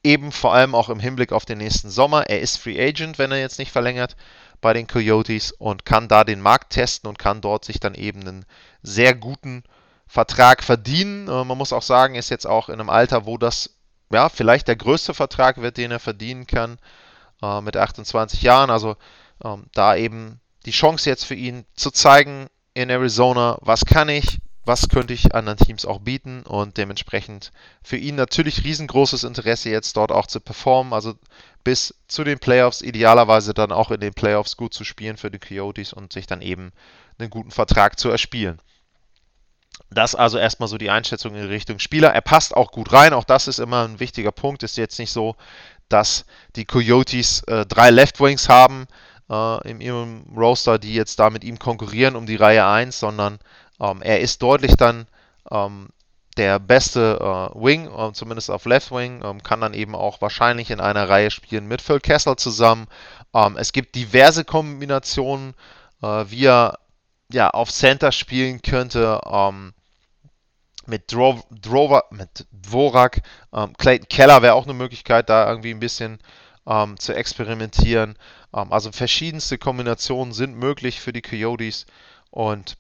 Eben 0.02 0.32
vor 0.32 0.54
allem 0.54 0.73
auch 0.73 0.88
im 0.88 1.02
Hinblick 1.02 1.34
auf 1.34 1.43
den 1.43 1.58
nächsten 1.58 1.89
Sommer. 1.89 2.30
Er 2.30 2.39
ist 2.39 2.56
Free 2.56 2.82
Agent, 2.82 3.19
wenn 3.19 3.34
er 3.34 3.39
jetzt 3.39 3.60
nicht 3.60 3.71
verlängert 3.71 4.15
bei 4.62 4.71
den 4.71 4.88
Coyotes 4.88 5.52
und 5.52 5.84
kann 5.84 6.08
da 6.08 6.23
den 6.23 6.39
Markt 6.39 6.71
testen 6.71 7.10
und 7.10 7.19
kann 7.19 7.41
dort 7.41 7.65
sich 7.65 7.82
dann 7.82 7.93
eben 7.93 8.21
einen 8.21 8.45
sehr 8.82 9.15
guten 9.15 9.63
Vertrag 10.08 10.63
verdienen. 10.63 11.28
Äh, 11.28 11.43
man 11.43 11.58
muss 11.58 11.73
auch 11.73 11.82
sagen, 11.82 12.15
ist 12.15 12.30
jetzt 12.30 12.47
auch 12.47 12.69
in 12.69 12.80
einem 12.80 12.89
Alter, 12.89 13.25
wo 13.25 13.38
das 13.38 13.71
ja 14.13 14.30
vielleicht 14.30 14.69
der 14.69 14.78
größte 14.78 15.13
Vertrag 15.13 15.58
wird, 15.62 15.75
den 15.75 15.91
er 15.91 15.99
verdienen 15.99 16.47
kann 16.47 16.80
äh, 17.41 17.62
mit 17.62 17.78
28 17.78 18.41
Jahren. 18.41 18.69
Also 18.69 18.95
ähm, 19.43 19.65
da 19.73 19.95
eben 19.95 20.39
die 20.65 20.71
Chance 20.71 21.10
jetzt 21.10 21.25
für 21.25 21.36
ihn 21.36 21.65
zu 21.75 21.91
zeigen 21.91 22.47
in 22.73 22.89
Arizona, 22.89 23.58
was 23.62 23.86
kann 23.86 24.10
ich, 24.10 24.39
was 24.65 24.89
könnte 24.89 25.13
ich 25.13 25.34
anderen 25.34 25.58
Teams 25.58 25.86
auch 25.86 25.99
bieten 25.99 26.43
und 26.43 26.78
dementsprechend 26.78 27.52
für 27.82 27.97
ihn 27.97 28.15
natürlich 28.15 28.63
riesengroßes 28.63 29.23
Interesse 29.23 29.69
jetzt 29.69 29.97
dort 29.97 30.12
auch 30.12 30.28
zu 30.28 30.39
performen, 30.39 30.93
also 30.93 31.15
bis 31.63 31.95
zu 32.08 32.23
den 32.23 32.39
Playoffs, 32.39 32.82
idealerweise 32.82 33.54
dann 33.54 33.71
auch 33.71 33.91
in 33.91 33.99
den 33.99 34.13
Playoffs 34.13 34.58
gut 34.58 34.73
zu 34.73 34.84
spielen 34.84 35.17
für 35.17 35.32
die 35.32 35.39
Coyotes 35.39 35.93
und 35.93 36.13
sich 36.13 36.28
dann 36.28 36.41
eben 36.41 36.71
einen 37.17 37.30
guten 37.30 37.52
Vertrag 37.52 37.99
zu 37.99 38.10
erspielen. 38.10 38.62
Das 39.89 40.13
also 40.13 40.38
erstmal 40.38 40.69
so 40.69 40.78
die 40.78 40.91
Einschätzung 40.91 41.34
in 41.36 41.47
Richtung 41.47 41.80
Spieler. 41.80 42.10
Er 42.10 42.21
passt 42.21 42.56
auch 42.56 42.71
gut 42.71 42.93
rein, 42.93 43.13
auch 43.13 43.23
das 43.23 43.47
ist 43.47 43.60
immer 43.60 43.88
ein 43.88 43.99
wichtiger 43.99 44.32
Punkt. 44.32 44.62
Ist 44.62 44.78
jetzt 44.78 44.99
nicht 44.99 45.12
so, 45.12 45.36
dass 45.89 46.25
die 46.56 46.65
Coyotes 46.65 47.43
äh, 47.43 47.65
drei 47.65 47.89
Left 47.89 48.19
Wings 48.19 48.49
haben 48.49 48.88
äh, 49.30 49.69
in 49.69 49.82
ihrem 49.82 50.23
Roster, 50.36 50.80
die 50.80 50.93
jetzt 50.93 51.19
da 51.19 51.30
mit 51.30 51.43
ihm 51.43 51.60
konkurrieren 51.60 52.15
um 52.15 52.25
die 52.25 52.36
Reihe 52.36 52.65
1, 52.65 52.99
sondern 52.99 53.39
ähm, 53.80 54.02
er 54.02 54.19
ist 54.19 54.41
deutlich 54.41 54.75
dann 54.75 55.08
ähm, 55.52 55.89
der 56.38 56.60
beste 56.60 57.19
äh, 57.19 57.62
Wing, 57.62 57.88
äh, 57.88 58.13
zumindest 58.13 58.49
auf 58.49 58.65
Left 58.65 58.91
Wing, 58.91 59.21
ähm, 59.23 59.43
kann 59.43 59.62
dann 59.62 59.73
eben 59.73 59.95
auch 59.95 60.21
wahrscheinlich 60.21 60.71
in 60.71 60.80
einer 60.80 61.10
Reihe 61.10 61.32
spielen 61.32 61.67
mit 61.67 61.82
Phil 61.82 61.99
Kessel 61.99 62.36
zusammen. 62.38 62.88
Ähm, 63.34 63.58
es 63.58 63.73
gibt 63.73 63.95
diverse 63.95 64.45
Kombinationen, 64.45 65.54
äh, 66.02 66.25
wie 66.28 66.45
er 66.45 66.80
ja, 67.32 67.49
auf 67.49 67.71
Center 67.71 68.12
spielen 68.12 68.62
könnte. 68.62 69.21
Ähm, 69.25 69.73
mit, 70.89 71.12
Dro 71.12 71.41
Drover, 71.52 72.06
mit 72.12 72.47
Dvorak. 72.52 73.21
Ähm, 73.54 73.73
Clayton 73.78 74.10
Keller 74.10 74.41
wäre 74.41 74.56
auch 74.56 74.65
eine 74.65 74.73
Möglichkeit, 74.73 75.30
da 75.30 75.49
irgendwie 75.49 75.71
ein 75.71 75.80
bisschen 75.80 76.19
ähm, 76.67 76.99
zu 76.99 77.13
experimentieren. 77.13 78.17
Ähm, 78.54 78.71
also 78.71 78.91
verschiedenste 78.91 79.58
Kombinationen 79.58 80.34
sind 80.34 80.56
möglich 80.56 80.99
für 80.99 81.13
die 81.13 81.21
Coyotes 81.21 81.86
und 82.32 82.78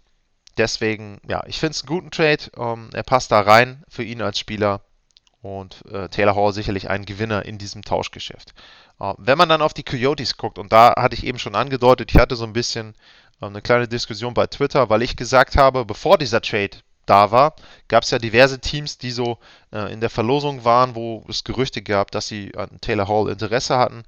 deswegen, 0.57 1.19
ja, 1.27 1.43
ich 1.47 1.59
finde 1.59 1.71
es 1.71 1.81
einen 1.81 1.89
guten 1.89 2.11
Trade. 2.11 2.51
Ähm, 2.57 2.89
er 2.93 3.03
passt 3.03 3.31
da 3.31 3.41
rein 3.41 3.83
für 3.87 4.03
ihn 4.03 4.21
als 4.21 4.39
Spieler 4.39 4.81
und 5.41 5.85
äh, 5.91 6.09
Taylor 6.09 6.35
Hall 6.35 6.53
sicherlich 6.53 6.89
ein 6.89 7.05
Gewinner 7.05 7.45
in 7.45 7.57
diesem 7.57 7.81
Tauschgeschäft. 7.81 8.53
Äh, 8.99 9.13
wenn 9.17 9.37
man 9.37 9.49
dann 9.49 9.61
auf 9.61 9.73
die 9.73 9.83
Coyotes 9.83 10.37
guckt, 10.37 10.59
und 10.59 10.71
da 10.71 10.93
hatte 10.97 11.15
ich 11.15 11.25
eben 11.25 11.39
schon 11.39 11.55
angedeutet, 11.55 12.11
ich 12.11 12.19
hatte 12.19 12.35
so 12.35 12.45
ein 12.45 12.53
bisschen 12.53 12.95
äh, 13.41 13.45
eine 13.45 13.61
kleine 13.61 13.87
Diskussion 13.87 14.33
bei 14.33 14.47
Twitter, 14.47 14.89
weil 14.89 15.01
ich 15.01 15.15
gesagt 15.15 15.55
habe, 15.55 15.85
bevor 15.85 16.17
dieser 16.17 16.41
Trade 16.41 16.77
da 17.09 17.31
war, 17.31 17.55
gab 17.87 18.03
es 18.03 18.11
ja 18.11 18.19
diverse 18.19 18.59
Teams, 18.59 18.97
die 18.97 19.11
so 19.11 19.37
äh, 19.71 19.91
in 19.91 20.01
der 20.01 20.09
Verlosung 20.09 20.63
waren, 20.63 20.95
wo 20.95 21.25
es 21.27 21.43
Gerüchte 21.43 21.81
gab, 21.81 22.11
dass 22.11 22.27
sie 22.27 22.55
an 22.55 22.69
Taylor 22.81 23.07
Hall 23.07 23.29
Interesse 23.29 23.77
hatten. 23.77 24.03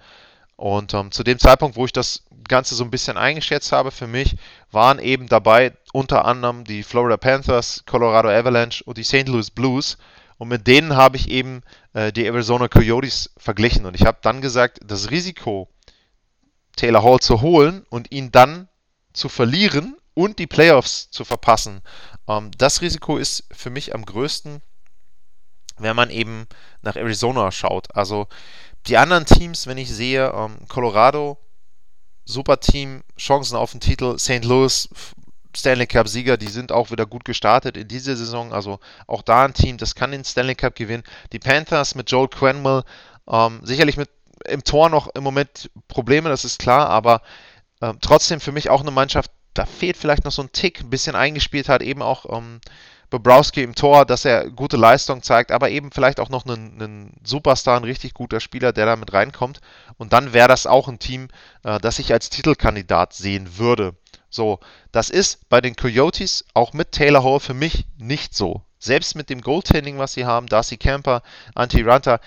Und 0.55 0.93
ähm, 0.93 1.11
zu 1.11 1.23
dem 1.23 1.39
Zeitpunkt, 1.39 1.75
wo 1.75 1.85
ich 1.85 1.93
das 1.93 2.23
Ganze 2.47 2.75
so 2.75 2.83
ein 2.83 2.91
bisschen 2.91 3.17
eingeschätzt 3.17 3.71
habe 3.71 3.89
für 3.89 4.07
mich, 4.07 4.35
waren 4.71 4.99
eben 4.99 5.27
dabei 5.27 5.73
unter 5.91 6.25
anderem 6.25 6.63
die 6.63 6.83
Florida 6.83 7.17
Panthers, 7.17 7.83
Colorado 7.87 8.29
Avalanche 8.29 8.83
und 8.83 8.97
die 8.97 9.03
St. 9.03 9.27
Louis 9.27 9.49
Blues. 9.49 9.97
Und 10.37 10.49
mit 10.49 10.67
denen 10.67 10.95
habe 10.95 11.17
ich 11.17 11.29
eben 11.29 11.61
äh, 11.93 12.11
die 12.11 12.25
Arizona 12.25 12.67
Coyotes 12.67 13.31
verglichen. 13.37 13.85
Und 13.85 13.95
ich 13.95 14.05
habe 14.05 14.19
dann 14.21 14.41
gesagt, 14.41 14.79
das 14.85 15.09
Risiko, 15.09 15.67
Taylor 16.75 17.03
Hall 17.03 17.19
zu 17.19 17.41
holen 17.41 17.85
und 17.89 18.11
ihn 18.11 18.31
dann 18.31 18.67
zu 19.13 19.29
verlieren 19.29 19.97
und 20.13 20.39
die 20.39 20.47
Playoffs 20.47 21.09
zu 21.09 21.25
verpassen, 21.25 21.81
das 22.57 22.81
Risiko 22.81 23.17
ist 23.17 23.43
für 23.51 23.69
mich 23.69 23.93
am 23.95 24.05
größten, 24.05 24.61
wenn 25.77 25.95
man 25.95 26.09
eben 26.09 26.47
nach 26.81 26.95
Arizona 26.95 27.51
schaut. 27.51 27.95
Also 27.95 28.27
die 28.87 28.97
anderen 28.97 29.25
Teams, 29.25 29.67
wenn 29.67 29.77
ich 29.77 29.91
sehe, 29.91 30.31
ähm, 30.33 30.57
Colorado, 30.67 31.37
super 32.25 32.59
Team, 32.59 33.03
Chancen 33.17 33.55
auf 33.55 33.71
den 33.71 33.79
Titel, 33.79 34.17
St. 34.17 34.43
Louis, 34.43 34.89
Stanley 35.55 35.87
Cup 35.87 36.07
Sieger, 36.07 36.37
die 36.37 36.47
sind 36.47 36.71
auch 36.71 36.91
wieder 36.91 37.05
gut 37.05 37.25
gestartet 37.25 37.75
in 37.75 37.87
dieser 37.87 38.15
Saison. 38.15 38.53
Also 38.53 38.79
auch 39.07 39.21
da 39.21 39.45
ein 39.45 39.53
Team, 39.53 39.77
das 39.77 39.95
kann 39.95 40.11
den 40.11 40.23
Stanley 40.23 40.55
Cup 40.55 40.75
gewinnen. 40.75 41.03
Die 41.31 41.39
Panthers 41.39 41.95
mit 41.95 42.09
Joel 42.09 42.29
Quenwell, 42.29 42.83
ähm, 43.27 43.59
sicherlich 43.63 43.97
mit 43.97 44.09
im 44.47 44.63
Tor 44.63 44.89
noch 44.89 45.07
im 45.13 45.23
Moment 45.23 45.69
Probleme, 45.87 46.29
das 46.29 46.45
ist 46.45 46.59
klar, 46.59 46.89
aber 46.89 47.21
ähm, 47.81 47.99
trotzdem 48.01 48.39
für 48.39 48.51
mich 48.51 48.69
auch 48.69 48.81
eine 48.81 48.91
Mannschaft, 48.91 49.31
da 49.53 49.65
fehlt 49.65 49.97
vielleicht 49.97 50.25
noch 50.25 50.31
so 50.31 50.41
ein 50.41 50.51
Tick, 50.51 50.81
ein 50.81 50.89
bisschen 50.89 51.15
eingespielt 51.15 51.69
hat, 51.69 51.81
eben 51.81 52.01
auch 52.01 52.25
ähm, 52.37 52.61
Bobrowski 53.09 53.61
im 53.61 53.75
Tor, 53.75 54.05
dass 54.05 54.23
er 54.23 54.49
gute 54.49 54.77
Leistung 54.77 55.21
zeigt, 55.21 55.51
aber 55.51 55.69
eben 55.69 55.91
vielleicht 55.91 56.19
auch 56.19 56.29
noch 56.29 56.45
einen, 56.45 56.81
einen 56.81 57.13
Superstar, 57.23 57.77
ein 57.77 57.83
richtig 57.83 58.13
guter 58.13 58.39
Spieler, 58.39 58.71
der 58.71 58.85
da 58.85 58.95
mit 58.95 59.11
reinkommt. 59.11 59.59
Und 59.97 60.13
dann 60.13 60.33
wäre 60.33 60.47
das 60.47 60.65
auch 60.65 60.87
ein 60.87 60.97
Team, 60.97 61.27
äh, 61.63 61.77
das 61.79 61.99
ich 61.99 62.13
als 62.13 62.29
Titelkandidat 62.29 63.13
sehen 63.13 63.57
würde. 63.57 63.95
So, 64.29 64.59
das 64.93 65.09
ist 65.09 65.49
bei 65.49 65.59
den 65.59 65.75
Coyotes 65.75 66.45
auch 66.53 66.71
mit 66.71 66.93
Taylor 66.93 67.23
Hall 67.23 67.41
für 67.41 67.53
mich 67.53 67.85
nicht 67.97 68.33
so. 68.33 68.61
Selbst 68.79 69.15
mit 69.15 69.29
dem 69.29 69.41
Goaltending, 69.41 69.97
was 69.97 70.13
sie 70.13 70.25
haben, 70.25 70.47
Darcy 70.47 70.77
Camper, 70.77 71.21
Antti 71.53 71.81
Ranta, 71.81 72.21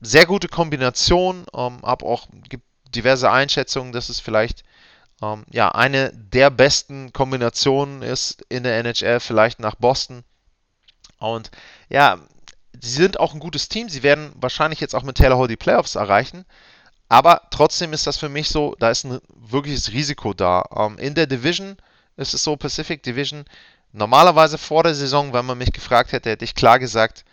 sehr 0.00 0.26
gute 0.26 0.48
Kombination. 0.48 1.46
Ähm, 1.54 1.78
hab 1.82 2.02
auch 2.02 2.26
gibt 2.48 2.64
diverse 2.94 3.30
Einschätzungen, 3.30 3.92
dass 3.92 4.08
es 4.08 4.18
vielleicht 4.18 4.64
ähm, 5.22 5.44
ja, 5.50 5.70
eine 5.70 6.12
der 6.12 6.50
besten 6.50 7.12
Kombinationen 7.12 8.02
ist 8.02 8.42
in 8.48 8.62
der 8.62 8.78
NHL, 8.78 9.20
vielleicht 9.20 9.60
nach 9.60 9.74
Boston. 9.76 10.24
Und 11.18 11.50
ja, 11.88 12.18
sie 12.78 12.90
sind 12.90 13.18
auch 13.18 13.32
ein 13.32 13.40
gutes 13.40 13.68
Team. 13.68 13.88
Sie 13.88 14.02
werden 14.02 14.32
wahrscheinlich 14.34 14.80
jetzt 14.80 14.94
auch 14.94 15.02
mit 15.02 15.16
Taylor 15.16 15.38
Hall 15.38 15.48
die 15.48 15.56
Playoffs 15.56 15.94
erreichen. 15.94 16.44
Aber 17.08 17.42
trotzdem 17.50 17.92
ist 17.92 18.06
das 18.06 18.18
für 18.18 18.28
mich 18.28 18.48
so, 18.48 18.74
da 18.78 18.90
ist 18.90 19.04
ein 19.04 19.20
wirkliches 19.28 19.92
Risiko 19.92 20.34
da. 20.34 20.64
Ähm, 20.76 20.98
in 20.98 21.14
der 21.14 21.26
Division 21.26 21.76
ist 22.16 22.34
es 22.34 22.42
so, 22.44 22.56
Pacific 22.56 23.02
Division, 23.02 23.44
normalerweise 23.92 24.58
vor 24.58 24.82
der 24.82 24.94
Saison, 24.94 25.32
wenn 25.32 25.46
man 25.46 25.58
mich 25.58 25.72
gefragt 25.72 26.12
hätte, 26.12 26.30
hätte 26.30 26.44
ich 26.44 26.54
klar 26.54 26.78
gesagt, 26.78 27.24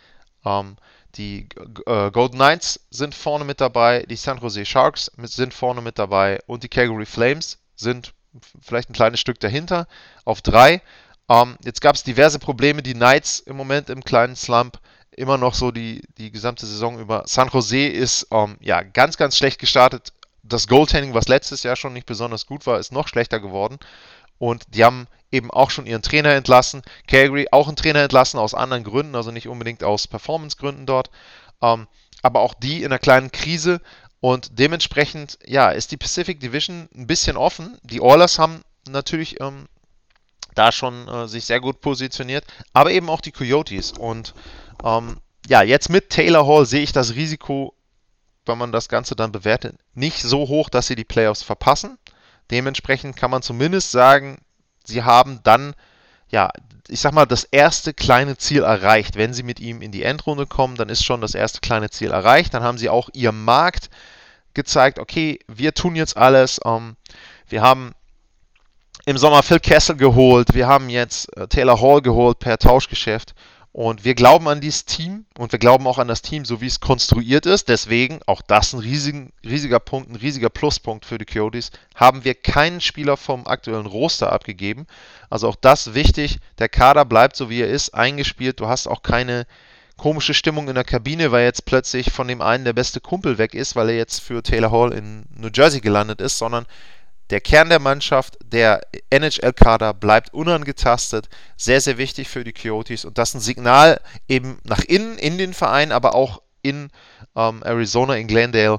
ähm, 0.44 0.76
die 1.16 1.48
äh, 1.86 2.10
Golden 2.10 2.36
Knights 2.36 2.80
sind 2.90 3.14
vorne 3.14 3.44
mit 3.44 3.60
dabei, 3.60 4.04
die 4.08 4.16
San 4.16 4.38
Jose 4.38 4.64
Sharks 4.64 5.10
sind 5.16 5.54
vorne 5.54 5.80
mit 5.80 5.98
dabei 5.98 6.40
und 6.46 6.62
die 6.62 6.68
Calgary 6.68 7.06
Flames 7.06 7.58
sind 7.76 8.14
vielleicht 8.60 8.90
ein 8.90 8.94
kleines 8.94 9.20
Stück 9.20 9.40
dahinter 9.40 9.86
auf 10.24 10.42
drei. 10.42 10.82
Ähm, 11.28 11.56
jetzt 11.64 11.80
gab 11.80 11.94
es 11.94 12.02
diverse 12.02 12.38
Probleme. 12.38 12.82
Die 12.82 12.94
Knights 12.94 13.40
im 13.40 13.56
Moment 13.56 13.90
im 13.90 14.04
kleinen 14.04 14.36
Slump 14.36 14.78
immer 15.16 15.38
noch 15.38 15.54
so 15.54 15.70
die, 15.70 16.02
die 16.18 16.30
gesamte 16.30 16.66
Saison 16.66 16.98
über. 16.98 17.22
San 17.26 17.48
Jose 17.48 17.86
ist 17.86 18.26
ähm, 18.30 18.56
ja 18.60 18.82
ganz, 18.82 19.16
ganz 19.16 19.36
schlecht 19.36 19.58
gestartet. 19.58 20.12
Das 20.42 20.68
Goaltending, 20.68 21.14
was 21.14 21.28
letztes 21.28 21.62
Jahr 21.62 21.76
schon 21.76 21.92
nicht 21.92 22.06
besonders 22.06 22.46
gut 22.46 22.66
war, 22.66 22.78
ist 22.78 22.92
noch 22.92 23.08
schlechter 23.08 23.40
geworden. 23.40 23.78
Und 24.38 24.64
die 24.74 24.84
haben 24.84 25.06
eben 25.30 25.50
auch 25.50 25.70
schon 25.70 25.86
ihren 25.86 26.02
Trainer 26.02 26.32
entlassen. 26.32 26.82
Calgary 27.06 27.48
auch 27.50 27.66
einen 27.68 27.76
Trainer 27.76 28.02
entlassen 28.02 28.38
aus 28.38 28.54
anderen 28.54 28.84
Gründen, 28.84 29.14
also 29.14 29.30
nicht 29.30 29.48
unbedingt 29.48 29.82
aus 29.82 30.06
Performance-Gründen 30.06 30.86
dort. 30.86 31.10
Ähm, 31.62 31.86
aber 32.22 32.40
auch 32.40 32.54
die 32.54 32.78
in 32.78 32.86
einer 32.86 32.98
kleinen 32.98 33.32
Krise 33.32 33.80
und 34.24 34.58
dementsprechend, 34.58 35.38
ja, 35.44 35.68
ist 35.68 35.90
die 35.90 35.98
Pacific 35.98 36.40
Division 36.40 36.88
ein 36.94 37.06
bisschen 37.06 37.36
offen. 37.36 37.76
Die 37.82 38.00
Oilers 38.00 38.38
haben 38.38 38.62
natürlich 38.88 39.38
ähm, 39.42 39.68
da 40.54 40.72
schon 40.72 41.06
äh, 41.08 41.28
sich 41.28 41.44
sehr 41.44 41.60
gut 41.60 41.82
positioniert, 41.82 42.46
aber 42.72 42.90
eben 42.90 43.10
auch 43.10 43.20
die 43.20 43.32
Coyotes. 43.32 43.92
Und 43.92 44.32
ähm, 44.82 45.20
ja, 45.46 45.60
jetzt 45.60 45.90
mit 45.90 46.08
Taylor 46.08 46.46
Hall 46.46 46.64
sehe 46.64 46.82
ich 46.82 46.92
das 46.92 47.16
Risiko, 47.16 47.74
wenn 48.46 48.56
man 48.56 48.72
das 48.72 48.88
Ganze 48.88 49.14
dann 49.14 49.30
bewertet, 49.30 49.76
nicht 49.92 50.22
so 50.22 50.48
hoch, 50.48 50.70
dass 50.70 50.86
sie 50.86 50.96
die 50.96 51.04
Playoffs 51.04 51.42
verpassen. 51.42 51.98
Dementsprechend 52.50 53.16
kann 53.16 53.30
man 53.30 53.42
zumindest 53.42 53.90
sagen, 53.90 54.38
sie 54.86 55.02
haben 55.02 55.40
dann, 55.42 55.74
ja, 56.30 56.48
ich 56.88 57.00
sag 57.00 57.12
mal, 57.12 57.26
das 57.26 57.44
erste 57.44 57.92
kleine 57.92 58.38
Ziel 58.38 58.62
erreicht. 58.62 59.16
Wenn 59.16 59.34
sie 59.34 59.42
mit 59.42 59.60
ihm 59.60 59.82
in 59.82 59.92
die 59.92 60.02
Endrunde 60.02 60.46
kommen, 60.46 60.76
dann 60.76 60.88
ist 60.88 61.04
schon 61.04 61.20
das 61.20 61.34
erste 61.34 61.60
kleine 61.60 61.90
Ziel 61.90 62.10
erreicht. 62.10 62.54
Dann 62.54 62.62
haben 62.62 62.78
sie 62.78 62.88
auch 62.88 63.10
ihrem 63.12 63.44
Markt 63.44 63.90
gezeigt, 64.54 64.98
okay, 64.98 65.38
wir 65.46 65.74
tun 65.74 65.96
jetzt 65.96 66.16
alles. 66.16 66.60
Ähm, 66.64 66.96
wir 67.48 67.62
haben 67.62 67.92
im 69.06 69.18
Sommer 69.18 69.42
Phil 69.42 69.60
Kessel 69.60 69.96
geholt, 69.96 70.54
wir 70.54 70.66
haben 70.66 70.88
jetzt 70.88 71.36
äh, 71.36 71.46
Taylor 71.46 71.80
Hall 71.80 72.00
geholt 72.00 72.38
per 72.38 72.58
Tauschgeschäft 72.58 73.34
und 73.74 74.04
wir 74.04 74.14
glauben 74.14 74.46
an 74.46 74.60
dieses 74.60 74.84
Team 74.84 75.26
und 75.36 75.50
wir 75.50 75.58
glauben 75.58 75.88
auch 75.88 75.98
an 75.98 76.06
das 76.06 76.22
Team, 76.22 76.44
so 76.44 76.60
wie 76.60 76.68
es 76.68 76.78
konstruiert 76.78 77.44
ist. 77.44 77.68
Deswegen, 77.68 78.20
auch 78.24 78.40
das 78.40 78.72
ein 78.72 78.78
riesigen, 78.78 79.32
riesiger 79.44 79.80
Punkt, 79.80 80.10
ein 80.10 80.14
riesiger 80.14 80.48
Pluspunkt 80.48 81.04
für 81.04 81.18
die 81.18 81.24
Coyotes, 81.24 81.72
haben 81.96 82.24
wir 82.24 82.36
keinen 82.36 82.80
Spieler 82.80 83.16
vom 83.16 83.48
aktuellen 83.48 83.86
Roster 83.86 84.32
abgegeben. 84.32 84.86
Also 85.28 85.48
auch 85.48 85.56
das 85.56 85.92
wichtig. 85.92 86.38
Der 86.58 86.68
Kader 86.68 87.04
bleibt 87.04 87.34
so 87.34 87.50
wie 87.50 87.62
er 87.62 87.68
ist, 87.68 87.92
eingespielt. 87.94 88.60
Du 88.60 88.68
hast 88.68 88.86
auch 88.86 89.02
keine 89.02 89.44
komische 89.96 90.34
Stimmung 90.34 90.68
in 90.68 90.74
der 90.74 90.84
Kabine, 90.84 91.32
weil 91.32 91.44
jetzt 91.44 91.66
plötzlich 91.66 92.12
von 92.12 92.28
dem 92.28 92.40
einen 92.40 92.64
der 92.64 92.72
beste 92.72 93.00
Kumpel 93.00 93.38
weg 93.38 93.54
ist, 93.54 93.76
weil 93.76 93.90
er 93.90 93.96
jetzt 93.96 94.20
für 94.20 94.42
Taylor 94.42 94.70
Hall 94.70 94.92
in 94.92 95.24
New 95.36 95.50
Jersey 95.52 95.80
gelandet 95.80 96.20
ist, 96.20 96.38
sondern 96.38 96.66
der 97.30 97.40
Kern 97.40 97.70
der 97.70 97.78
Mannschaft, 97.78 98.36
der 98.44 98.82
NHL-Kader 99.10 99.94
bleibt 99.94 100.34
unangetastet. 100.34 101.28
Sehr, 101.56 101.80
sehr 101.80 101.96
wichtig 101.96 102.28
für 102.28 102.44
die 102.44 102.52
Coyotes. 102.52 103.04
Und 103.04 103.16
das 103.16 103.30
ist 103.30 103.34
ein 103.36 103.40
Signal 103.40 104.00
eben 104.28 104.58
nach 104.64 104.80
innen, 104.80 105.16
in 105.16 105.38
den 105.38 105.54
Verein, 105.54 105.90
aber 105.90 106.14
auch 106.14 106.42
in 106.60 106.90
ähm, 107.34 107.62
Arizona, 107.64 108.16
in 108.16 108.26
Glendale. 108.26 108.78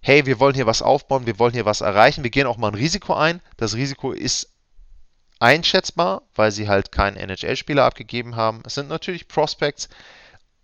Hey, 0.00 0.26
wir 0.26 0.38
wollen 0.38 0.54
hier 0.54 0.66
was 0.66 0.82
aufbauen, 0.82 1.26
wir 1.26 1.38
wollen 1.38 1.54
hier 1.54 1.64
was 1.64 1.80
erreichen. 1.80 2.22
Wir 2.22 2.30
gehen 2.30 2.46
auch 2.46 2.58
mal 2.58 2.68
ein 2.68 2.74
Risiko 2.74 3.14
ein. 3.14 3.40
Das 3.56 3.74
Risiko 3.74 4.12
ist 4.12 4.50
einschätzbar, 5.38 6.22
weil 6.34 6.50
sie 6.50 6.68
halt 6.68 6.92
keinen 6.92 7.16
NHL-Spieler 7.16 7.84
abgegeben 7.84 8.36
haben. 8.36 8.62
Es 8.66 8.74
sind 8.74 8.88
natürlich 8.88 9.26
Prospects. 9.26 9.88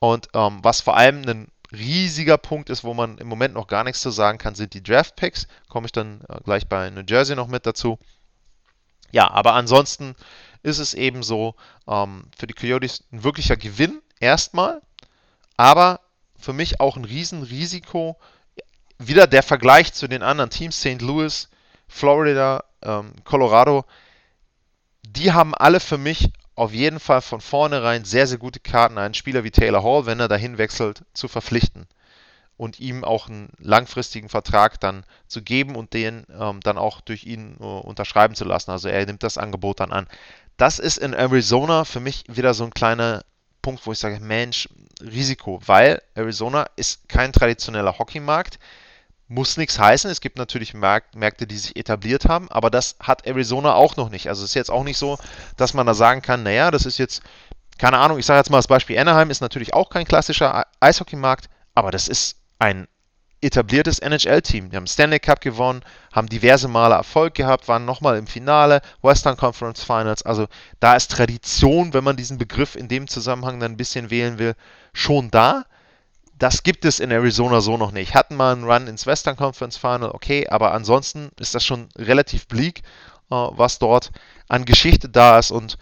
Und 0.03 0.31
ähm, 0.35 0.59
was 0.63 0.81
vor 0.81 0.97
allem 0.97 1.23
ein 1.29 1.47
riesiger 1.71 2.37
Punkt 2.37 2.71
ist, 2.71 2.83
wo 2.83 2.93
man 2.93 3.19
im 3.19 3.29
Moment 3.29 3.55
noch 3.55 3.69
gar 3.69 3.85
nichts 3.85 4.03
zu 4.03 4.11
sagen 4.11 4.37
kann, 4.37 4.57
sind 4.57 4.75
die 4.75 4.83
Draft 4.83 5.15
Picks. 5.15 5.47
Komme 5.69 5.87
ich 5.87 5.93
dann 5.93 6.23
äh, 6.29 6.41
gleich 6.43 6.67
bei 6.67 6.91
New 6.91 7.05
Jersey 7.07 7.37
noch 7.37 7.47
mit 7.47 7.67
dazu. 7.67 8.01
Ja, 9.13 9.31
aber 9.31 9.55
ansonsten 9.55 10.17
ist 10.65 10.81
es 10.81 10.93
eben 10.95 11.23
so 11.23 11.55
ähm, 11.87 12.25
für 12.37 12.49
die 12.49 12.55
Coyotes 12.55 13.05
ein 13.13 13.23
wirklicher 13.23 13.57
Gewinn 13.57 14.03
erstmal, 14.19 14.83
aber 15.57 16.01
für 16.37 16.53
mich 16.53 16.81
auch 16.81 16.97
ein 16.97 17.05
Riesenrisiko. 17.05 18.19
Wieder 18.99 19.29
der 19.29 19.45
Vergleich 19.45 19.93
zu 19.93 20.09
den 20.09 20.25
anderen 20.25 20.51
Teams, 20.51 20.81
St. 20.81 21.01
Louis, 21.01 21.49
Florida, 21.87 22.65
ähm, 22.83 23.13
Colorado, 23.23 23.85
die 25.07 25.31
haben 25.31 25.55
alle 25.55 25.79
für 25.79 25.97
mich 25.97 26.33
auf 26.55 26.73
jeden 26.73 27.01
Fall 27.01 27.23
von 27.23 27.41
vornherein 27.41 28.05
sehr, 28.05 28.27
sehr 28.27 28.39
gute 28.39 28.61
Karten, 28.61 28.99
einen 28.99 29.15
Spieler 29.15 29.45
wie 29.45 29.51
Taylor 29.51 29.83
Hall, 29.83 30.07
wenn 30.07 30.21
er 30.21 30.29
dahin 30.29 30.59
wechselt, 30.59 31.05
zu 31.15 31.29
verpflichten 31.29 31.87
und 32.57 32.79
ihm 32.79 33.05
auch 33.05 33.29
einen 33.29 33.51
langfristigen 33.59 34.29
Vertrag 34.29 34.79
dann 34.81 35.05
zu 35.27 35.43
geben 35.43 35.75
und 35.75 35.95
den 35.95 36.27
ähm, 36.39 36.61
dann 36.61 36.79
auch 36.79 37.01
durch 37.01 37.25
ihn 37.25 37.57
äh, 37.59 37.65
unterschreiben 37.65 38.35
zu 38.35 38.45
lassen. 38.45 38.71
Also 38.71 38.89
er 38.89 39.05
nimmt 39.07 39.23
das 39.23 39.39
Angebot 39.39 39.81
dann 39.81 39.93
an. 39.93 40.07
Das 40.59 40.79
ist 40.79 40.99
in 40.99 41.15
Arizona 41.15 41.85
für 41.85 42.01
mich 42.01 42.25
wieder 42.29 42.55
so 42.55 42.65
ein 42.65 42.75
kleiner 42.75 43.25
Punkt, 43.63 43.87
wo 43.87 43.93
ich 43.93 43.99
sage, 43.99 44.21
Mensch, 44.21 44.69
Risiko, 45.01 45.61
weil 45.67 46.03
Arizona 46.15 46.67
ist 46.77 47.09
kein 47.09 47.33
traditioneller 47.33 47.99
Hockeymarkt 47.99 48.59
muss 49.33 49.57
nichts 49.57 49.79
heißen. 49.79 50.11
Es 50.11 50.21
gibt 50.21 50.37
natürlich 50.37 50.75
Märkte, 50.75 51.47
die 51.47 51.57
sich 51.57 51.77
etabliert 51.77 52.27
haben, 52.27 52.51
aber 52.51 52.71
das 52.71 52.97
hat 53.01 53.27
Arizona 53.27 53.75
auch 53.75 53.97
noch 53.97 54.11
nicht. 54.11 54.29
Also 54.29 54.45
es 54.45 54.51
ist 54.51 54.55
jetzt 54.55 54.71
auch 54.71 54.85
nicht 54.85 54.99
so, 54.99 55.19
dass 55.57 55.75
man 55.75 55.87
da 55.87 55.95
sagen 55.95 56.23
kann, 56.23 56.43
naja, 56.43 56.71
das 56.71 56.87
ist 56.87 56.99
jetzt, 56.99 57.23
keine 57.79 57.99
Ahnung, 57.99 58.19
ich 58.19 58.27
sage 58.27 58.39
jetzt 58.39 58.51
mal 58.51 58.59
das 58.59 58.69
Beispiel 58.69 58.99
Anaheim 58.99 59.31
ist 59.31 59.41
natürlich 59.41 59.75
auch 59.75 59.91
kein 59.91 60.07
klassischer 60.07 60.67
Eishockeymarkt, 60.81 61.49
aber 61.75 61.91
das 61.91 62.09
ist 62.09 62.37
ein 62.59 62.87
etabliertes 63.41 63.99
NHL-Team. 63.99 64.71
Die 64.71 64.77
haben 64.77 64.87
Stanley 64.87 65.19
Cup 65.19 65.41
gewonnen, 65.41 65.83
haben 66.13 66.29
diverse 66.29 66.69
Male 66.69 66.95
Erfolg 66.95 67.35
gehabt, 67.35 67.67
waren 67.69 67.85
nochmal 67.85 68.17
im 68.17 68.27
Finale, 68.27 68.83
Western 69.01 69.37
Conference 69.37 69.83
Finals. 69.83 70.23
Also 70.23 70.47
da 70.79 70.95
ist 70.95 71.11
Tradition, 71.11 71.93
wenn 71.93 72.05
man 72.05 72.17
diesen 72.17 72.39
Begriff 72.39 72.77
in 72.77 72.89
dem 72.89 73.09
Zusammenhang 73.09 73.59
dann 73.59 73.73
ein 73.73 73.77
bisschen 73.77 74.11
wählen 74.11 74.39
will, 74.39 74.55
schon 74.93 75.31
da. 75.31 75.65
Das 76.43 76.65
gibt 76.65 76.85
es 76.85 76.99
in 76.99 77.13
Arizona 77.13 77.61
so 77.61 77.77
noch 77.77 77.93
nicht. 77.93 78.17
Hatten 78.17 78.35
mal 78.35 78.51
einen 78.51 78.65
Run 78.65 78.89
ins 78.89 79.07
Western 79.07 79.37
Conference 79.37 79.77
Final, 79.77 80.11
okay, 80.11 80.49
aber 80.49 80.75
ansonsten 80.75 81.31
ist 81.39 81.55
das 81.55 81.65
schon 81.65 81.89
relativ 81.97 82.49
bleak, 82.49 82.81
äh, 83.31 83.35
was 83.37 83.79
dort 83.79 84.11
an 84.49 84.65
Geschichte 84.65 85.09
da 85.09 85.39
ist 85.39 85.53
und 85.53 85.79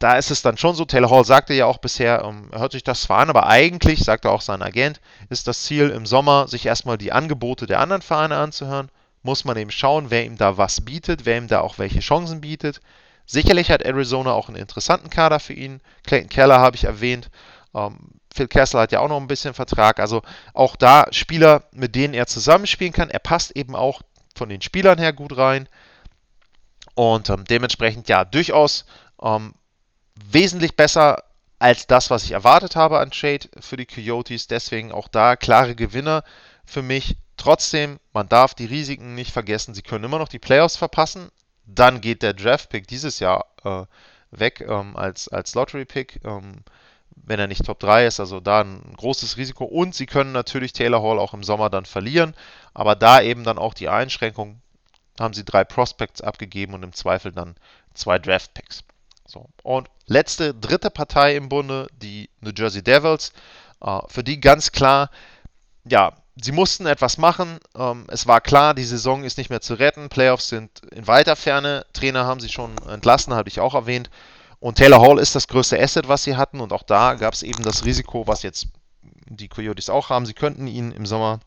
da 0.00 0.18
ist 0.18 0.32
es 0.32 0.42
dann 0.42 0.56
schon 0.56 0.74
so, 0.74 0.84
Taylor 0.84 1.10
Hall 1.10 1.24
sagte 1.24 1.54
ja 1.54 1.66
auch 1.66 1.78
bisher, 1.78 2.24
ähm, 2.24 2.50
hört 2.52 2.72
sich 2.72 2.82
das 2.82 3.02
zwar 3.02 3.20
an, 3.20 3.30
aber 3.30 3.46
eigentlich, 3.46 4.00
sagte 4.00 4.30
auch 4.30 4.40
sein 4.40 4.62
Agent, 4.62 5.00
ist 5.28 5.46
das 5.46 5.62
Ziel 5.62 5.90
im 5.90 6.06
Sommer, 6.06 6.48
sich 6.48 6.66
erstmal 6.66 6.98
die 6.98 7.12
Angebote 7.12 7.66
der 7.66 7.78
anderen 7.78 8.02
Vereine 8.02 8.36
anzuhören. 8.36 8.90
Muss 9.22 9.44
man 9.44 9.56
eben 9.56 9.70
schauen, 9.70 10.10
wer 10.10 10.24
ihm 10.24 10.36
da 10.36 10.56
was 10.56 10.80
bietet, 10.80 11.24
wer 11.24 11.38
ihm 11.38 11.46
da 11.46 11.60
auch 11.60 11.78
welche 11.78 12.00
Chancen 12.00 12.40
bietet. 12.40 12.80
Sicherlich 13.26 13.70
hat 13.70 13.82
Arizona 13.82 14.32
auch 14.32 14.48
einen 14.48 14.56
interessanten 14.56 15.08
Kader 15.08 15.38
für 15.38 15.52
ihn. 15.52 15.80
Clayton 16.04 16.30
Keller 16.30 16.58
habe 16.58 16.74
ich 16.74 16.82
erwähnt. 16.82 17.30
Ähm, 17.76 18.17
Phil 18.34 18.48
Kessler 18.48 18.80
hat 18.80 18.92
ja 18.92 19.00
auch 19.00 19.08
noch 19.08 19.20
ein 19.20 19.26
bisschen 19.26 19.54
Vertrag. 19.54 20.00
Also 20.00 20.22
auch 20.54 20.76
da 20.76 21.06
Spieler, 21.10 21.64
mit 21.72 21.94
denen 21.94 22.14
er 22.14 22.26
zusammenspielen 22.26 22.92
kann. 22.92 23.10
Er 23.10 23.18
passt 23.18 23.56
eben 23.56 23.74
auch 23.74 24.02
von 24.34 24.48
den 24.48 24.62
Spielern 24.62 24.98
her 24.98 25.12
gut 25.12 25.36
rein. 25.36 25.68
Und 26.94 27.30
ähm, 27.30 27.44
dementsprechend 27.44 28.08
ja 28.08 28.24
durchaus 28.24 28.84
ähm, 29.22 29.54
wesentlich 30.14 30.76
besser 30.76 31.24
als 31.58 31.86
das, 31.86 32.10
was 32.10 32.24
ich 32.24 32.32
erwartet 32.32 32.76
habe 32.76 33.00
an 33.00 33.10
Trade 33.10 33.48
für 33.60 33.76
die 33.76 33.86
Coyotes. 33.86 34.46
Deswegen 34.46 34.92
auch 34.92 35.08
da 35.08 35.36
klare 35.36 35.74
Gewinner 35.74 36.24
für 36.64 36.82
mich. 36.82 37.16
Trotzdem, 37.36 37.98
man 38.12 38.28
darf 38.28 38.54
die 38.54 38.66
Risiken 38.66 39.14
nicht 39.14 39.32
vergessen. 39.32 39.74
Sie 39.74 39.82
können 39.82 40.04
immer 40.04 40.18
noch 40.18 40.28
die 40.28 40.40
Playoffs 40.40 40.76
verpassen. 40.76 41.30
Dann 41.64 42.00
geht 42.00 42.22
der 42.22 42.34
Draft-Pick 42.34 42.88
dieses 42.88 43.20
Jahr 43.20 43.46
äh, 43.64 43.84
weg 44.30 44.64
ähm, 44.66 44.96
als, 44.96 45.28
als 45.28 45.54
Lottery-Pick. 45.54 46.24
Ähm, 46.24 46.64
wenn 47.24 47.40
er 47.40 47.46
nicht 47.46 47.64
Top 47.64 47.78
3 47.78 48.06
ist. 48.06 48.20
Also 48.20 48.40
da 48.40 48.62
ein 48.62 48.94
großes 48.96 49.36
Risiko. 49.36 49.64
Und 49.64 49.94
sie 49.94 50.06
können 50.06 50.32
natürlich 50.32 50.72
Taylor 50.72 51.02
Hall 51.02 51.18
auch 51.18 51.34
im 51.34 51.44
Sommer 51.44 51.70
dann 51.70 51.84
verlieren. 51.84 52.34
Aber 52.74 52.94
da 52.94 53.20
eben 53.20 53.44
dann 53.44 53.58
auch 53.58 53.74
die 53.74 53.88
Einschränkung, 53.88 54.60
haben 55.18 55.34
sie 55.34 55.44
drei 55.44 55.64
Prospects 55.64 56.20
abgegeben 56.20 56.74
und 56.74 56.82
im 56.82 56.92
Zweifel 56.92 57.32
dann 57.32 57.56
zwei 57.94 58.18
Draft 58.18 58.54
Picks. 58.54 58.84
So. 59.26 59.48
Und 59.62 59.88
letzte, 60.06 60.54
dritte 60.54 60.90
Partei 60.90 61.36
im 61.36 61.48
Bunde, 61.48 61.88
die 62.00 62.30
New 62.40 62.52
Jersey 62.56 62.82
Devils. 62.82 63.32
Äh, 63.80 64.00
für 64.08 64.24
die 64.24 64.40
ganz 64.40 64.72
klar, 64.72 65.10
ja, 65.84 66.12
sie 66.36 66.52
mussten 66.52 66.86
etwas 66.86 67.18
machen. 67.18 67.58
Ähm, 67.76 68.06
es 68.08 68.26
war 68.26 68.40
klar, 68.40 68.74
die 68.74 68.84
Saison 68.84 69.24
ist 69.24 69.38
nicht 69.38 69.50
mehr 69.50 69.60
zu 69.60 69.74
retten. 69.74 70.08
Playoffs 70.08 70.48
sind 70.48 70.80
in 70.92 71.06
weiter 71.06 71.36
Ferne. 71.36 71.84
Trainer 71.92 72.24
haben 72.24 72.40
sie 72.40 72.48
schon 72.48 72.76
entlassen, 72.88 73.34
habe 73.34 73.48
ich 73.48 73.60
auch 73.60 73.74
erwähnt. 73.74 74.10
Und 74.60 74.76
Taylor 74.76 75.00
Hall 75.00 75.18
ist 75.18 75.34
das 75.34 75.48
größte 75.48 75.80
Asset, 75.80 76.08
was 76.08 76.24
sie 76.24 76.36
hatten. 76.36 76.60
Und 76.60 76.72
auch 76.72 76.82
da 76.82 77.14
gab 77.14 77.34
es 77.34 77.42
eben 77.42 77.62
das 77.62 77.84
Risiko, 77.84 78.26
was 78.26 78.42
jetzt 78.42 78.68
die 79.02 79.48
Coyotes 79.48 79.90
auch 79.90 80.10
haben. 80.10 80.26
Sie 80.26 80.34
könnten 80.34 80.66
ihn 80.66 80.92
im 80.92 81.06
Sommer 81.06 81.40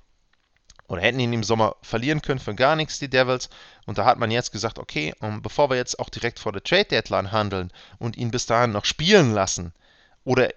oder 0.87 1.01
hätten 1.01 1.19
ihn 1.21 1.31
im 1.31 1.43
Sommer 1.43 1.77
verlieren 1.81 2.21
können 2.21 2.39
für 2.39 2.53
gar 2.53 2.75
nichts, 2.75 2.99
die 2.99 3.09
Devils. 3.09 3.49
Und 3.85 3.97
da 3.97 4.05
hat 4.05 4.19
man 4.19 4.29
jetzt 4.29 4.51
gesagt, 4.51 4.77
okay, 4.77 5.13
ähm, 5.21 5.41
bevor 5.41 5.69
wir 5.69 5.77
jetzt 5.77 5.99
auch 5.99 6.09
direkt 6.09 6.37
vor 6.39 6.51
der 6.51 6.63
Trade 6.63 6.85
Deadline 6.85 7.31
handeln 7.31 7.71
und 7.97 8.17
ihn 8.17 8.31
bis 8.31 8.45
dahin 8.45 8.71
noch 8.71 8.83
spielen 8.83 9.33
lassen 9.33 9.73
oder 10.25 10.49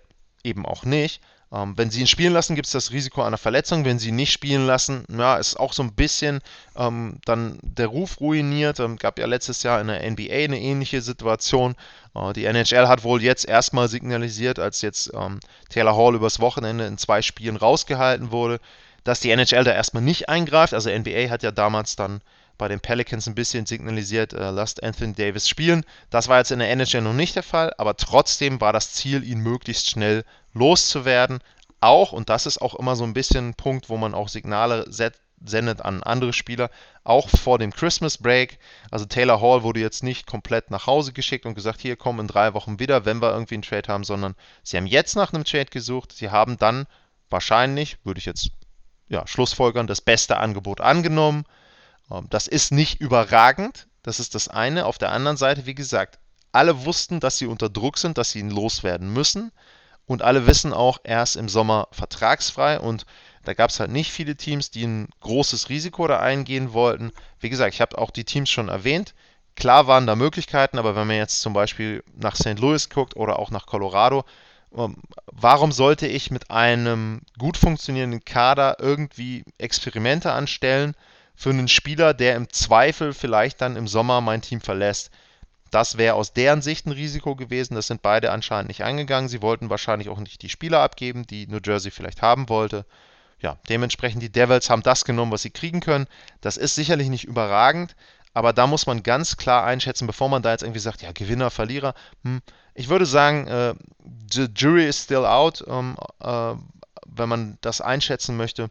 eben 0.42 0.66
auch 0.66 0.84
nicht, 0.84 1.22
ähm, 1.52 1.74
wenn 1.76 1.90
sie 1.90 2.00
ihn 2.00 2.06
spielen 2.06 2.32
lassen, 2.32 2.54
gibt 2.54 2.66
es 2.66 2.72
das 2.72 2.90
Risiko 2.90 3.22
einer 3.22 3.38
Verletzung. 3.38 3.84
Wenn 3.84 3.98
sie 3.98 4.08
ihn 4.08 4.16
nicht 4.16 4.32
spielen 4.32 4.66
lassen, 4.66 5.04
ja, 5.08 5.36
ist 5.36 5.58
auch 5.58 5.72
so 5.72 5.82
ein 5.82 5.94
bisschen 5.94 6.40
ähm, 6.76 7.18
dann 7.24 7.58
der 7.62 7.86
Ruf 7.86 8.20
ruiniert. 8.20 8.80
Ähm, 8.80 8.96
gab 8.96 9.18
ja 9.18 9.26
letztes 9.26 9.62
Jahr 9.62 9.80
in 9.80 9.86
der 9.86 10.10
NBA 10.10 10.44
eine 10.44 10.60
ähnliche 10.60 11.00
Situation. 11.00 11.74
Äh, 12.14 12.32
die 12.32 12.44
NHL 12.44 12.88
hat 12.88 13.04
wohl 13.04 13.22
jetzt 13.22 13.46
erstmal 13.46 13.88
signalisiert, 13.88 14.58
als 14.58 14.82
jetzt 14.82 15.12
ähm, 15.14 15.40
Taylor 15.68 15.96
Hall 15.96 16.14
übers 16.14 16.40
Wochenende 16.40 16.86
in 16.86 16.98
zwei 16.98 17.22
Spielen 17.22 17.56
rausgehalten 17.56 18.30
wurde, 18.30 18.60
dass 19.04 19.20
die 19.20 19.30
NHL 19.30 19.64
da 19.64 19.72
erstmal 19.72 20.02
nicht 20.02 20.28
eingreift. 20.28 20.74
Also 20.74 20.90
NBA 20.90 21.30
hat 21.30 21.42
ja 21.42 21.50
damals 21.50 21.94
dann 21.96 22.20
bei 22.58 22.68
den 22.68 22.80
Pelicans 22.80 23.26
ein 23.26 23.34
bisschen 23.34 23.66
signalisiert, 23.66 24.32
äh, 24.32 24.50
lasst 24.50 24.82
Anthony 24.82 25.14
Davis 25.14 25.48
spielen. 25.48 25.84
Das 26.10 26.28
war 26.28 26.38
jetzt 26.38 26.52
in 26.52 26.58
der 26.58 26.70
NHL 26.70 27.02
noch 27.02 27.12
nicht 27.12 27.36
der 27.36 27.42
Fall, 27.42 27.72
aber 27.78 27.96
trotzdem 27.96 28.60
war 28.60 28.72
das 28.72 28.92
Ziel, 28.92 29.24
ihn 29.24 29.40
möglichst 29.40 29.88
schnell 29.88 30.24
loszuwerden. 30.52 31.40
Auch, 31.80 32.12
und 32.12 32.30
das 32.30 32.46
ist 32.46 32.62
auch 32.62 32.74
immer 32.74 32.96
so 32.96 33.04
ein 33.04 33.14
bisschen 33.14 33.50
ein 33.50 33.54
Punkt, 33.54 33.88
wo 33.88 33.96
man 33.96 34.14
auch 34.14 34.28
Signale 34.28 34.86
set 34.90 35.14
sendet 35.46 35.82
an 35.82 36.02
andere 36.02 36.32
Spieler, 36.32 36.70
auch 37.02 37.28
vor 37.28 37.58
dem 37.58 37.72
Christmas 37.72 38.18
Break. 38.18 38.58
Also 38.90 39.04
Taylor 39.04 39.40
Hall 39.40 39.62
wurde 39.62 39.80
jetzt 39.80 40.02
nicht 40.02 40.26
komplett 40.26 40.70
nach 40.70 40.86
Hause 40.86 41.12
geschickt 41.12 41.44
und 41.44 41.54
gesagt, 41.54 41.80
hier 41.80 41.96
komm 41.96 42.20
in 42.20 42.28
drei 42.28 42.54
Wochen 42.54 42.78
wieder, 42.78 43.04
wenn 43.04 43.20
wir 43.20 43.32
irgendwie 43.32 43.54
einen 43.54 43.62
Trade 43.62 43.88
haben, 43.88 44.04
sondern 44.04 44.34
sie 44.62 44.76
haben 44.76 44.86
jetzt 44.86 45.16
nach 45.16 45.32
einem 45.32 45.44
Trade 45.44 45.66
gesucht. 45.66 46.12
Sie 46.12 46.30
haben 46.30 46.56
dann 46.56 46.86
wahrscheinlich, 47.30 47.98
würde 48.04 48.18
ich 48.18 48.26
jetzt 48.26 48.50
ja, 49.08 49.26
schlussfolgern, 49.26 49.86
das 49.86 50.00
beste 50.00 50.38
Angebot 50.38 50.80
angenommen. 50.80 51.44
Ähm, 52.10 52.26
das 52.30 52.46
ist 52.46 52.72
nicht 52.72 53.00
überragend, 53.00 53.88
das 54.02 54.20
ist 54.20 54.34
das 54.34 54.48
eine. 54.48 54.86
Auf 54.86 54.98
der 54.98 55.12
anderen 55.12 55.36
Seite, 55.36 55.66
wie 55.66 55.74
gesagt, 55.74 56.18
alle 56.52 56.84
wussten, 56.84 57.20
dass 57.20 57.38
sie 57.38 57.46
unter 57.46 57.68
Druck 57.68 57.98
sind, 57.98 58.18
dass 58.18 58.30
sie 58.30 58.38
ihn 58.40 58.50
loswerden 58.50 59.12
müssen. 59.12 59.50
Und 60.06 60.22
alle 60.22 60.46
wissen 60.46 60.72
auch, 60.72 60.98
er 61.02 61.22
ist 61.22 61.36
im 61.36 61.48
Sommer 61.48 61.88
vertragsfrei 61.90 62.78
und 62.78 63.06
da 63.44 63.54
gab 63.54 63.70
es 63.70 63.80
halt 63.80 63.90
nicht 63.90 64.12
viele 64.12 64.36
Teams, 64.36 64.70
die 64.70 64.86
ein 64.86 65.08
großes 65.20 65.68
Risiko 65.68 66.06
da 66.06 66.20
eingehen 66.20 66.72
wollten. 66.72 67.12
Wie 67.40 67.50
gesagt, 67.50 67.74
ich 67.74 67.80
habe 67.80 67.98
auch 67.98 68.10
die 68.10 68.24
Teams 68.24 68.50
schon 68.50 68.68
erwähnt. 68.68 69.14
Klar 69.56 69.86
waren 69.86 70.06
da 70.06 70.16
Möglichkeiten, 70.16 70.78
aber 70.78 70.96
wenn 70.96 71.06
man 71.06 71.16
jetzt 71.16 71.40
zum 71.40 71.52
Beispiel 71.52 72.02
nach 72.14 72.36
St. 72.36 72.58
Louis 72.58 72.88
guckt 72.90 73.16
oder 73.16 73.38
auch 73.38 73.50
nach 73.50 73.66
Colorado, 73.66 74.24
ähm, 74.76 74.96
warum 75.26 75.72
sollte 75.72 76.06
ich 76.06 76.30
mit 76.30 76.50
einem 76.50 77.22
gut 77.38 77.56
funktionierenden 77.56 78.24
Kader 78.24 78.76
irgendwie 78.80 79.44
Experimente 79.58 80.32
anstellen 80.32 80.94
für 81.34 81.50
einen 81.50 81.68
Spieler, 81.68 82.14
der 82.14 82.36
im 82.36 82.48
Zweifel 82.50 83.12
vielleicht 83.12 83.60
dann 83.60 83.76
im 83.76 83.88
Sommer 83.88 84.20
mein 84.20 84.42
Team 84.42 84.60
verlässt? 84.60 85.10
Das 85.70 85.98
wäre 85.98 86.14
aus 86.14 86.32
deren 86.32 86.62
Sicht 86.62 86.86
ein 86.86 86.92
Risiko 86.92 87.34
gewesen. 87.34 87.74
Das 87.74 87.88
sind 87.88 88.00
beide 88.00 88.30
anscheinend 88.30 88.68
nicht 88.68 88.84
eingegangen. 88.84 89.28
Sie 89.28 89.42
wollten 89.42 89.70
wahrscheinlich 89.70 90.08
auch 90.08 90.20
nicht 90.20 90.42
die 90.42 90.48
Spieler 90.48 90.80
abgeben, 90.80 91.26
die 91.26 91.48
New 91.48 91.58
Jersey 91.64 91.90
vielleicht 91.90 92.22
haben 92.22 92.48
wollte. 92.48 92.86
Ja, 93.40 93.58
dementsprechend 93.68 94.22
die 94.22 94.30
Devils 94.30 94.70
haben 94.70 94.82
das 94.82 95.04
genommen, 95.04 95.32
was 95.32 95.42
sie 95.42 95.50
kriegen 95.50 95.80
können. 95.80 96.06
Das 96.40 96.56
ist 96.56 96.76
sicherlich 96.76 97.08
nicht 97.08 97.24
überragend, 97.24 97.96
aber 98.32 98.52
da 98.52 98.66
muss 98.66 98.86
man 98.86 99.02
ganz 99.02 99.36
klar 99.36 99.64
einschätzen, 99.64 100.06
bevor 100.06 100.28
man 100.28 100.42
da 100.42 100.52
jetzt 100.52 100.62
irgendwie 100.62 100.80
sagt, 100.80 101.02
ja, 101.02 101.12
Gewinner, 101.12 101.50
Verlierer. 101.50 101.94
Hm, 102.22 102.40
ich 102.74 102.88
würde 102.88 103.06
sagen, 103.06 103.46
äh, 103.46 103.74
the 104.30 104.46
jury 104.54 104.86
is 104.86 105.02
still 105.02 105.24
out, 105.24 105.64
ähm, 105.66 105.96
äh, 106.20 106.54
wenn 107.06 107.28
man 107.28 107.58
das 107.60 107.80
einschätzen 107.80 108.36
möchte. 108.36 108.70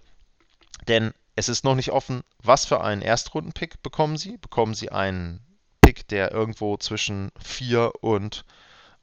Denn 0.87 1.13
es 1.35 1.49
ist 1.49 1.63
noch 1.63 1.75
nicht 1.75 1.91
offen, 1.91 2.23
was 2.41 2.65
für 2.65 2.81
einen 2.81 3.01
Erstrundenpick 3.01 3.81
bekommen 3.81 4.17
sie. 4.17 4.37
Bekommen 4.37 4.73
sie 4.73 4.91
einen 4.91 5.39
Pick, 5.81 6.07
der 6.07 6.31
irgendwo 6.31 6.77
zwischen 6.77 7.31
4 7.41 7.91
und, 8.01 8.45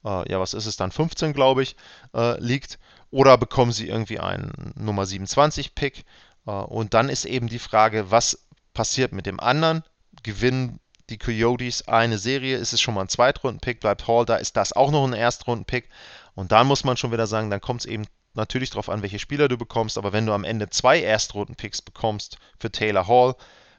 äh, 0.04 0.30
ja, 0.30 0.40
was 0.40 0.54
ist 0.54 0.66
es 0.66 0.76
dann, 0.76 0.92
15, 0.92 1.32
glaube 1.32 1.62
ich, 1.62 1.76
äh, 2.14 2.38
liegt. 2.40 2.78
Oder 3.10 3.36
bekommen 3.36 3.72
sie 3.72 3.88
irgendwie 3.88 4.20
einen 4.20 4.72
Nummer 4.76 5.06
27 5.06 5.74
Pick. 5.74 6.04
Äh, 6.46 6.52
und 6.52 6.94
dann 6.94 7.08
ist 7.08 7.24
eben 7.24 7.48
die 7.48 7.58
Frage, 7.58 8.10
was 8.10 8.46
passiert 8.72 9.12
mit 9.12 9.26
dem 9.26 9.40
anderen? 9.40 9.82
Gewinnen 10.22 10.78
die 11.08 11.18
Coyotes 11.18 11.88
eine 11.88 12.18
Serie? 12.18 12.56
Ist 12.56 12.72
es 12.72 12.80
schon 12.80 12.94
mal 12.94 13.02
ein 13.02 13.08
Zweitrunden-Pick? 13.08 13.80
Bleibt 13.80 14.06
Hall 14.06 14.24
da? 14.24 14.36
Ist 14.36 14.56
das 14.56 14.72
auch 14.72 14.92
noch 14.92 15.04
ein 15.04 15.12
Erstrunden-Pick? 15.12 15.88
Und 16.36 16.52
dann 16.52 16.68
muss 16.68 16.84
man 16.84 16.96
schon 16.96 17.12
wieder 17.12 17.26
sagen, 17.26 17.50
dann 17.50 17.60
kommt 17.60 17.80
es 17.80 17.86
eben 17.86 18.04
natürlich 18.34 18.70
darauf 18.70 18.88
an, 18.88 19.02
welche 19.02 19.18
Spieler 19.18 19.48
du 19.48 19.56
bekommst. 19.56 19.98
Aber 19.98 20.12
wenn 20.12 20.26
du 20.26 20.32
am 20.32 20.44
Ende 20.44 20.70
zwei 20.70 21.00
Erstrunden-Picks 21.00 21.82
bekommst 21.82 22.38
für 22.58 22.70
Taylor 22.70 23.06
Hall, 23.08 23.34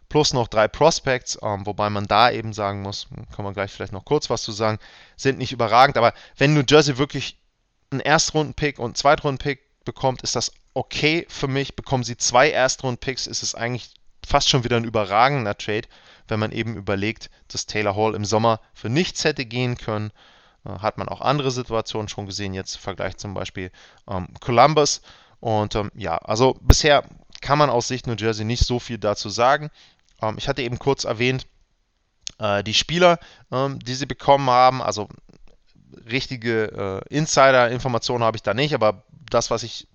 plus 0.09 0.33
noch 0.33 0.49
drei 0.49 0.67
Prospects, 0.67 1.39
ähm, 1.41 1.65
wobei 1.65 1.89
man 1.89 2.05
da 2.05 2.31
eben 2.31 2.51
sagen 2.51 2.81
muss, 2.81 3.07
kann 3.33 3.45
man 3.45 3.53
gleich 3.53 3.71
vielleicht 3.71 3.93
noch 3.93 4.03
kurz 4.03 4.29
was 4.29 4.43
zu 4.43 4.51
sagen, 4.51 4.77
sind 5.15 5.37
nicht 5.37 5.53
überragend, 5.53 5.97
aber 5.97 6.13
wenn 6.37 6.53
New 6.53 6.63
Jersey 6.67 6.97
wirklich 6.97 7.37
einen 7.91 8.01
Erstrunden-Pick 8.01 8.77
und 8.77 8.85
einen 8.85 8.95
Zweitrunden-Pick 8.95 9.85
bekommt, 9.85 10.21
ist 10.21 10.35
das 10.35 10.51
okay 10.73 11.25
für 11.29 11.47
mich. 11.47 11.75
Bekommen 11.75 12.03
sie 12.03 12.17
zwei 12.17 12.49
Erstrunden-Picks, 12.51 13.27
ist 13.27 13.43
es 13.43 13.55
eigentlich 13.55 13.93
fast 14.25 14.49
schon 14.49 14.63
wieder 14.63 14.77
ein 14.77 14.83
überragender 14.83 15.57
Trade, 15.57 15.87
wenn 16.27 16.39
man 16.39 16.51
eben 16.51 16.75
überlegt, 16.75 17.29
dass 17.47 17.65
Taylor 17.65 17.95
Hall 17.95 18.15
im 18.15 18.25
Sommer 18.25 18.59
für 18.73 18.89
nichts 18.89 19.23
hätte 19.23 19.45
gehen 19.45 19.77
können. 19.77 20.11
Äh, 20.65 20.79
hat 20.79 20.97
man 20.97 21.09
auch 21.09 21.21
andere 21.21 21.51
Situationen 21.51 22.07
schon 22.07 22.25
gesehen, 22.25 22.53
jetzt 22.53 22.75
im 22.75 22.81
Vergleich 22.81 23.17
zum 23.17 23.33
Beispiel 23.33 23.71
ähm, 24.09 24.27
Columbus. 24.39 25.01
Und 25.39 25.75
ähm, 25.75 25.91
ja, 25.95 26.17
also 26.17 26.57
bisher 26.61 27.03
kann 27.41 27.57
man 27.57 27.69
aus 27.69 27.87
Sicht 27.87 28.07
New 28.07 28.15
Jersey 28.15 28.45
nicht 28.45 28.65
so 28.65 28.79
viel 28.79 28.97
dazu 28.97 29.29
sagen. 29.29 29.69
Ähm, 30.21 30.35
ich 30.37 30.47
hatte 30.47 30.61
eben 30.61 30.79
kurz 30.79 31.03
erwähnt, 31.03 31.47
äh, 32.37 32.63
die 32.63 32.73
Spieler, 32.73 33.19
ähm, 33.51 33.79
die 33.79 33.95
sie 33.95 34.05
bekommen 34.05 34.49
haben, 34.49 34.81
also 34.81 35.09
richtige 36.09 37.01
äh, 37.09 37.15
Insider-Informationen 37.15 38.23
habe 38.23 38.37
ich 38.37 38.43
da 38.43 38.53
nicht, 38.53 38.73
aber 38.73 39.03
das, 39.29 39.49
was 39.49 39.63
ich 39.63 39.87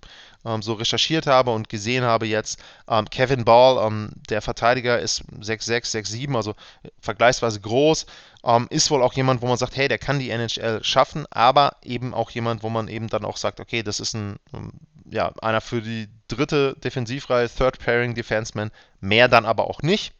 ähm, 0.45 0.61
so 0.61 0.73
recherchiert 0.73 1.27
habe 1.27 1.51
und 1.51 1.69
gesehen 1.69 2.03
habe 2.03 2.27
jetzt, 2.27 2.59
ähm, 2.87 3.09
Kevin 3.09 3.45
Ball, 3.45 3.85
ähm, 3.85 4.11
der 4.29 4.41
Verteidiger, 4.41 4.99
ist 4.99 5.23
6'6, 5.39 5.95
6'7, 5.95 6.35
also 6.35 6.55
vergleichsweise 6.99 7.59
groß, 7.59 8.05
ähm, 8.47 8.67
ist 8.69 8.89
wohl 8.89 9.03
auch 9.03 9.13
jemand, 9.13 9.41
wo 9.41 9.47
man 9.47 9.57
sagt, 9.57 9.75
hey, 9.75 9.89
der 9.89 9.97
kann 9.97 10.19
die 10.19 10.29
NHL 10.29 10.81
schaffen, 10.81 11.25
aber 11.29 11.75
eben 11.83 12.13
auch 12.13 12.31
jemand, 12.31 12.63
wo 12.63 12.69
man 12.69 12.87
eben 12.87 13.09
dann 13.09 13.25
auch 13.25 13.35
sagt, 13.35 13.59
okay, 13.59 13.83
das 13.83 13.99
ist 13.99 14.13
ein, 14.13 14.37
ähm, 14.53 14.71
ja, 15.09 15.33
einer 15.41 15.59
für 15.59 15.81
die 15.81 16.07
dritte 16.29 16.75
Defensivreihe, 16.81 17.49
Third 17.49 17.77
Pairing 17.77 18.15
Defenseman, 18.15 18.71
mehr 19.01 19.27
dann 19.27 19.45
aber 19.45 19.69
auch 19.69 19.81
nicht. 19.81 20.13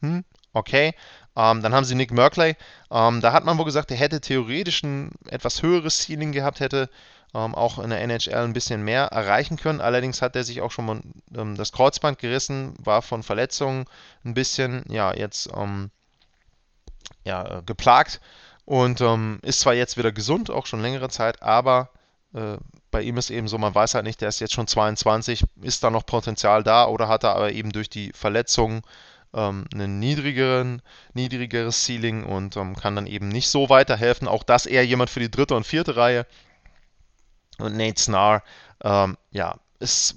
Hm, 0.00 0.24
okay. 0.54 0.94
Ähm, 1.36 1.60
dann 1.62 1.74
haben 1.74 1.84
sie 1.84 1.94
Nick 1.94 2.10
Merkley. 2.10 2.56
Ähm, 2.90 3.20
da 3.20 3.32
hat 3.32 3.44
man 3.44 3.58
wohl 3.58 3.66
gesagt, 3.66 3.90
er 3.90 3.98
hätte 3.98 4.20
theoretisch 4.20 4.82
ein 4.82 5.10
etwas 5.28 5.62
höheres 5.62 6.06
Ceiling 6.06 6.32
gehabt, 6.32 6.60
hätte 6.60 6.88
ähm, 7.34 7.54
auch 7.54 7.78
in 7.78 7.90
der 7.90 8.00
NHL 8.00 8.44
ein 8.44 8.52
bisschen 8.54 8.82
mehr 8.82 9.06
erreichen 9.06 9.58
können. 9.58 9.82
Allerdings 9.82 10.22
hat 10.22 10.36
er 10.36 10.44
sich 10.44 10.62
auch 10.62 10.70
schon 10.70 10.86
mal 10.86 11.00
ähm, 11.36 11.54
das 11.56 11.72
Kreuzband 11.72 12.18
gerissen, 12.18 12.74
war 12.78 13.02
von 13.02 13.22
Verletzungen 13.22 13.84
ein 14.24 14.32
bisschen, 14.32 14.84
ja, 14.88 15.14
jetzt 15.14 15.50
ähm, 15.54 15.90
ja, 17.24 17.58
äh, 17.58 17.62
geplagt 17.64 18.20
und 18.64 19.00
ähm, 19.00 19.38
ist 19.42 19.60
zwar 19.60 19.74
jetzt 19.74 19.96
wieder 19.96 20.12
gesund, 20.12 20.50
auch 20.50 20.66
schon 20.66 20.82
längere 20.82 21.08
Zeit, 21.08 21.42
aber 21.42 21.90
äh, 22.34 22.56
bei 22.90 23.02
ihm 23.02 23.16
ist 23.16 23.30
eben 23.30 23.48
so, 23.48 23.58
man 23.58 23.74
weiß 23.74 23.94
halt 23.94 24.04
nicht, 24.04 24.20
der 24.20 24.28
ist 24.28 24.40
jetzt 24.40 24.54
schon 24.54 24.66
22, 24.66 25.44
ist 25.62 25.82
da 25.82 25.90
noch 25.90 26.06
Potenzial 26.06 26.62
da 26.62 26.86
oder 26.86 27.08
hat 27.08 27.24
er 27.24 27.34
aber 27.36 27.52
eben 27.52 27.72
durch 27.72 27.90
die 27.90 28.12
Verletzungen 28.12 28.82
ähm, 29.34 29.64
ein 29.74 29.98
niedrigeren, 29.98 30.80
niedrigeres 31.12 31.84
Ceiling 31.84 32.24
und 32.24 32.56
ähm, 32.56 32.76
kann 32.76 32.96
dann 32.96 33.06
eben 33.06 33.28
nicht 33.28 33.48
so 33.48 33.68
weiterhelfen. 33.68 34.28
Auch 34.28 34.44
das 34.44 34.66
eher 34.66 34.86
jemand 34.86 35.10
für 35.10 35.20
die 35.20 35.30
dritte 35.30 35.54
und 35.56 35.66
vierte 35.66 35.96
Reihe. 35.96 36.26
Und 37.58 37.76
Nate 37.76 38.00
Snar, 38.00 38.42
ähm, 38.82 39.16
ja, 39.30 39.56
ist 39.80 40.16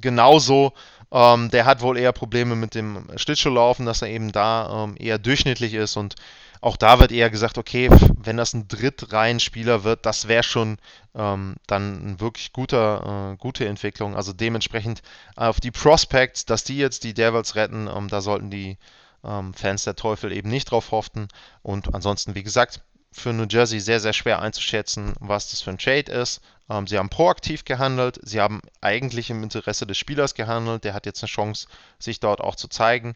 genauso. 0.00 0.72
Ähm, 1.12 1.50
der 1.50 1.66
hat 1.66 1.82
wohl 1.82 1.98
eher 1.98 2.12
Probleme 2.12 2.56
mit 2.56 2.74
dem 2.74 3.06
Schlittschuhlaufen, 3.16 3.86
dass 3.86 4.02
er 4.02 4.08
eben 4.08 4.32
da 4.32 4.84
ähm, 4.84 4.96
eher 4.98 5.18
durchschnittlich 5.18 5.74
ist 5.74 5.96
und 5.96 6.16
auch 6.62 6.76
da 6.76 7.00
wird 7.00 7.10
eher 7.10 7.28
gesagt, 7.28 7.58
okay, 7.58 7.90
wenn 8.16 8.36
das 8.36 8.54
ein 8.54 8.68
Drittreihenspieler 8.68 9.82
wird, 9.82 10.06
das 10.06 10.28
wäre 10.28 10.44
schon 10.44 10.78
ähm, 11.14 11.56
dann 11.66 12.00
eine 12.00 12.20
wirklich 12.20 12.52
guter, 12.52 13.32
äh, 13.32 13.36
gute 13.36 13.66
Entwicklung. 13.66 14.14
Also 14.14 14.32
dementsprechend 14.32 15.02
auf 15.34 15.58
die 15.58 15.72
Prospects, 15.72 16.46
dass 16.46 16.62
die 16.62 16.78
jetzt 16.78 17.02
die 17.02 17.14
Devils 17.14 17.56
retten, 17.56 17.90
ähm, 17.92 18.06
da 18.06 18.20
sollten 18.20 18.48
die 18.48 18.78
ähm, 19.24 19.52
Fans 19.54 19.82
der 19.82 19.96
Teufel 19.96 20.30
eben 20.30 20.50
nicht 20.50 20.70
drauf 20.70 20.92
hoffen. 20.92 21.26
Und 21.62 21.92
ansonsten, 21.96 22.36
wie 22.36 22.44
gesagt, 22.44 22.80
für 23.12 23.32
New 23.32 23.46
Jersey 23.48 23.80
sehr, 23.80 24.00
sehr 24.00 24.12
schwer 24.12 24.40
einzuschätzen, 24.40 25.14
was 25.20 25.50
das 25.50 25.60
für 25.60 25.70
ein 25.70 25.78
Trade 25.78 26.10
ist. 26.10 26.40
Ähm, 26.68 26.86
sie 26.86 26.98
haben 26.98 27.10
proaktiv 27.10 27.64
gehandelt, 27.64 28.18
sie 28.22 28.40
haben 28.40 28.62
eigentlich 28.80 29.30
im 29.30 29.42
Interesse 29.42 29.86
des 29.86 29.98
Spielers 29.98 30.34
gehandelt, 30.34 30.84
der 30.84 30.94
hat 30.94 31.06
jetzt 31.06 31.22
eine 31.22 31.28
Chance, 31.28 31.68
sich 31.98 32.20
dort 32.20 32.40
auch 32.40 32.56
zu 32.56 32.68
zeigen. 32.68 33.14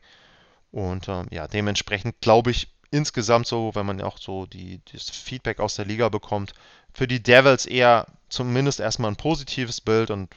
Und 0.70 1.08
ähm, 1.08 1.26
ja, 1.30 1.48
dementsprechend 1.48 2.20
glaube 2.20 2.50
ich, 2.50 2.68
insgesamt 2.90 3.46
so, 3.46 3.74
wenn 3.74 3.86
man 3.86 4.00
auch 4.02 4.18
so 4.18 4.46
die, 4.46 4.80
das 4.92 5.10
Feedback 5.10 5.60
aus 5.60 5.76
der 5.76 5.86
Liga 5.86 6.08
bekommt, 6.08 6.52
für 6.92 7.08
die 7.08 7.22
Devils 7.22 7.66
eher 7.66 8.06
zumindest 8.28 8.80
erstmal 8.80 9.10
ein 9.10 9.16
positives 9.16 9.80
Bild 9.80 10.10
und 10.10 10.34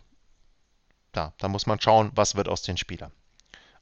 ja, 1.16 1.34
da 1.38 1.48
muss 1.48 1.66
man 1.66 1.82
schauen, 1.82 2.12
was 2.16 2.36
wird 2.36 2.48
aus 2.48 2.62
den 2.62 2.78
Spielern. 2.78 3.12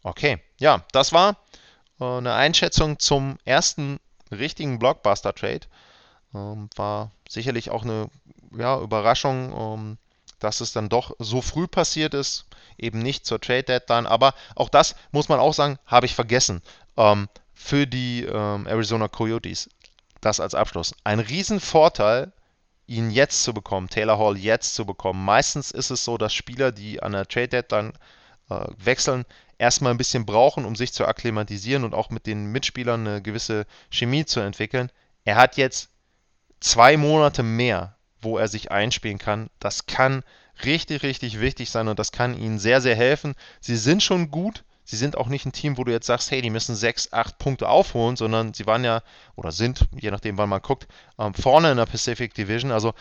Okay, 0.03 0.39
ja, 0.59 0.85
das 0.91 1.11
war 1.11 1.37
äh, 1.99 2.05
eine 2.05 2.33
Einschätzung 2.33 2.99
zum 2.99 3.37
ersten 3.45 3.99
richtigen 4.31 4.79
Blockbuster-Trade. 4.79 5.61
Ähm, 6.33 6.69
war 6.75 7.11
sicherlich 7.29 7.69
auch 7.69 7.83
eine 7.83 8.09
ja, 8.57 8.79
Überraschung, 8.79 9.53
ähm, 9.55 9.97
dass 10.39 10.61
es 10.61 10.73
dann 10.73 10.89
doch 10.89 11.15
so 11.19 11.41
früh 11.41 11.67
passiert 11.67 12.13
ist, 12.13 12.45
eben 12.77 12.99
nicht 12.99 13.25
zur 13.25 13.41
Trade 13.41 13.63
Deadline. 13.63 14.05
Aber 14.05 14.33
auch 14.55 14.69
das 14.69 14.95
muss 15.11 15.29
man 15.29 15.39
auch 15.39 15.53
sagen, 15.53 15.79
habe 15.85 16.05
ich 16.05 16.15
vergessen. 16.15 16.61
Ähm, 16.95 17.27
für 17.53 17.87
die 17.87 18.23
ähm, 18.23 18.67
Arizona 18.67 19.07
Coyotes. 19.07 19.69
Das 20.21 20.39
als 20.39 20.53
Abschluss. 20.53 20.93
Ein 21.03 21.19
Riesenvorteil, 21.19 22.31
ihn 22.85 23.11
jetzt 23.11 23.43
zu 23.43 23.53
bekommen, 23.53 23.89
Taylor 23.89 24.17
Hall 24.17 24.37
jetzt 24.37 24.75
zu 24.75 24.85
bekommen. 24.85 25.23
Meistens 25.25 25.71
ist 25.71 25.89
es 25.89 26.03
so, 26.03 26.17
dass 26.17 26.33
Spieler, 26.33 26.71
die 26.71 27.01
an 27.01 27.11
der 27.11 27.27
Trade 27.27 27.49
Deadline 27.49 27.93
äh, 28.49 28.67
wechseln, 28.77 29.25
erstmal 29.57 29.91
ein 29.91 29.97
bisschen 29.97 30.25
brauchen, 30.25 30.65
um 30.65 30.75
sich 30.75 30.93
zu 30.93 31.05
akklimatisieren 31.05 31.83
und 31.83 31.93
auch 31.93 32.09
mit 32.09 32.25
den 32.25 32.51
Mitspielern 32.51 33.07
eine 33.07 33.21
gewisse 33.21 33.65
Chemie 33.89 34.25
zu 34.25 34.39
entwickeln. 34.39 34.91
Er 35.23 35.35
hat 35.35 35.57
jetzt 35.57 35.89
zwei 36.59 36.97
Monate 36.97 37.43
mehr, 37.43 37.95
wo 38.21 38.37
er 38.37 38.47
sich 38.47 38.71
einspielen 38.71 39.17
kann. 39.17 39.49
Das 39.59 39.85
kann 39.85 40.23
richtig, 40.63 41.03
richtig 41.03 41.39
wichtig 41.39 41.69
sein 41.69 41.87
und 41.87 41.99
das 41.99 42.11
kann 42.11 42.37
ihnen 42.37 42.59
sehr, 42.59 42.81
sehr 42.81 42.95
helfen. 42.95 43.35
Sie 43.59 43.77
sind 43.77 44.01
schon 44.01 44.31
gut, 44.31 44.63
sie 44.83 44.95
sind 44.95 45.17
auch 45.17 45.27
nicht 45.27 45.45
ein 45.45 45.51
Team, 45.51 45.77
wo 45.77 45.83
du 45.83 45.91
jetzt 45.91 46.07
sagst, 46.07 46.31
hey, 46.31 46.41
die 46.41 46.49
müssen 46.49 46.75
sechs, 46.75 47.13
acht 47.13 47.37
Punkte 47.37 47.69
aufholen, 47.69 48.15
sondern 48.15 48.53
sie 48.53 48.65
waren 48.65 48.83
ja 48.83 49.01
oder 49.35 49.51
sind, 49.51 49.87
je 49.99 50.11
nachdem, 50.11 50.37
wann 50.37 50.49
man 50.49 50.61
guckt, 50.61 50.87
ähm, 51.19 51.33
vorne 51.33 51.71
in 51.71 51.77
der 51.77 51.85
Pacific 51.85 52.33
Division. 52.33 52.71
Also 52.71 52.93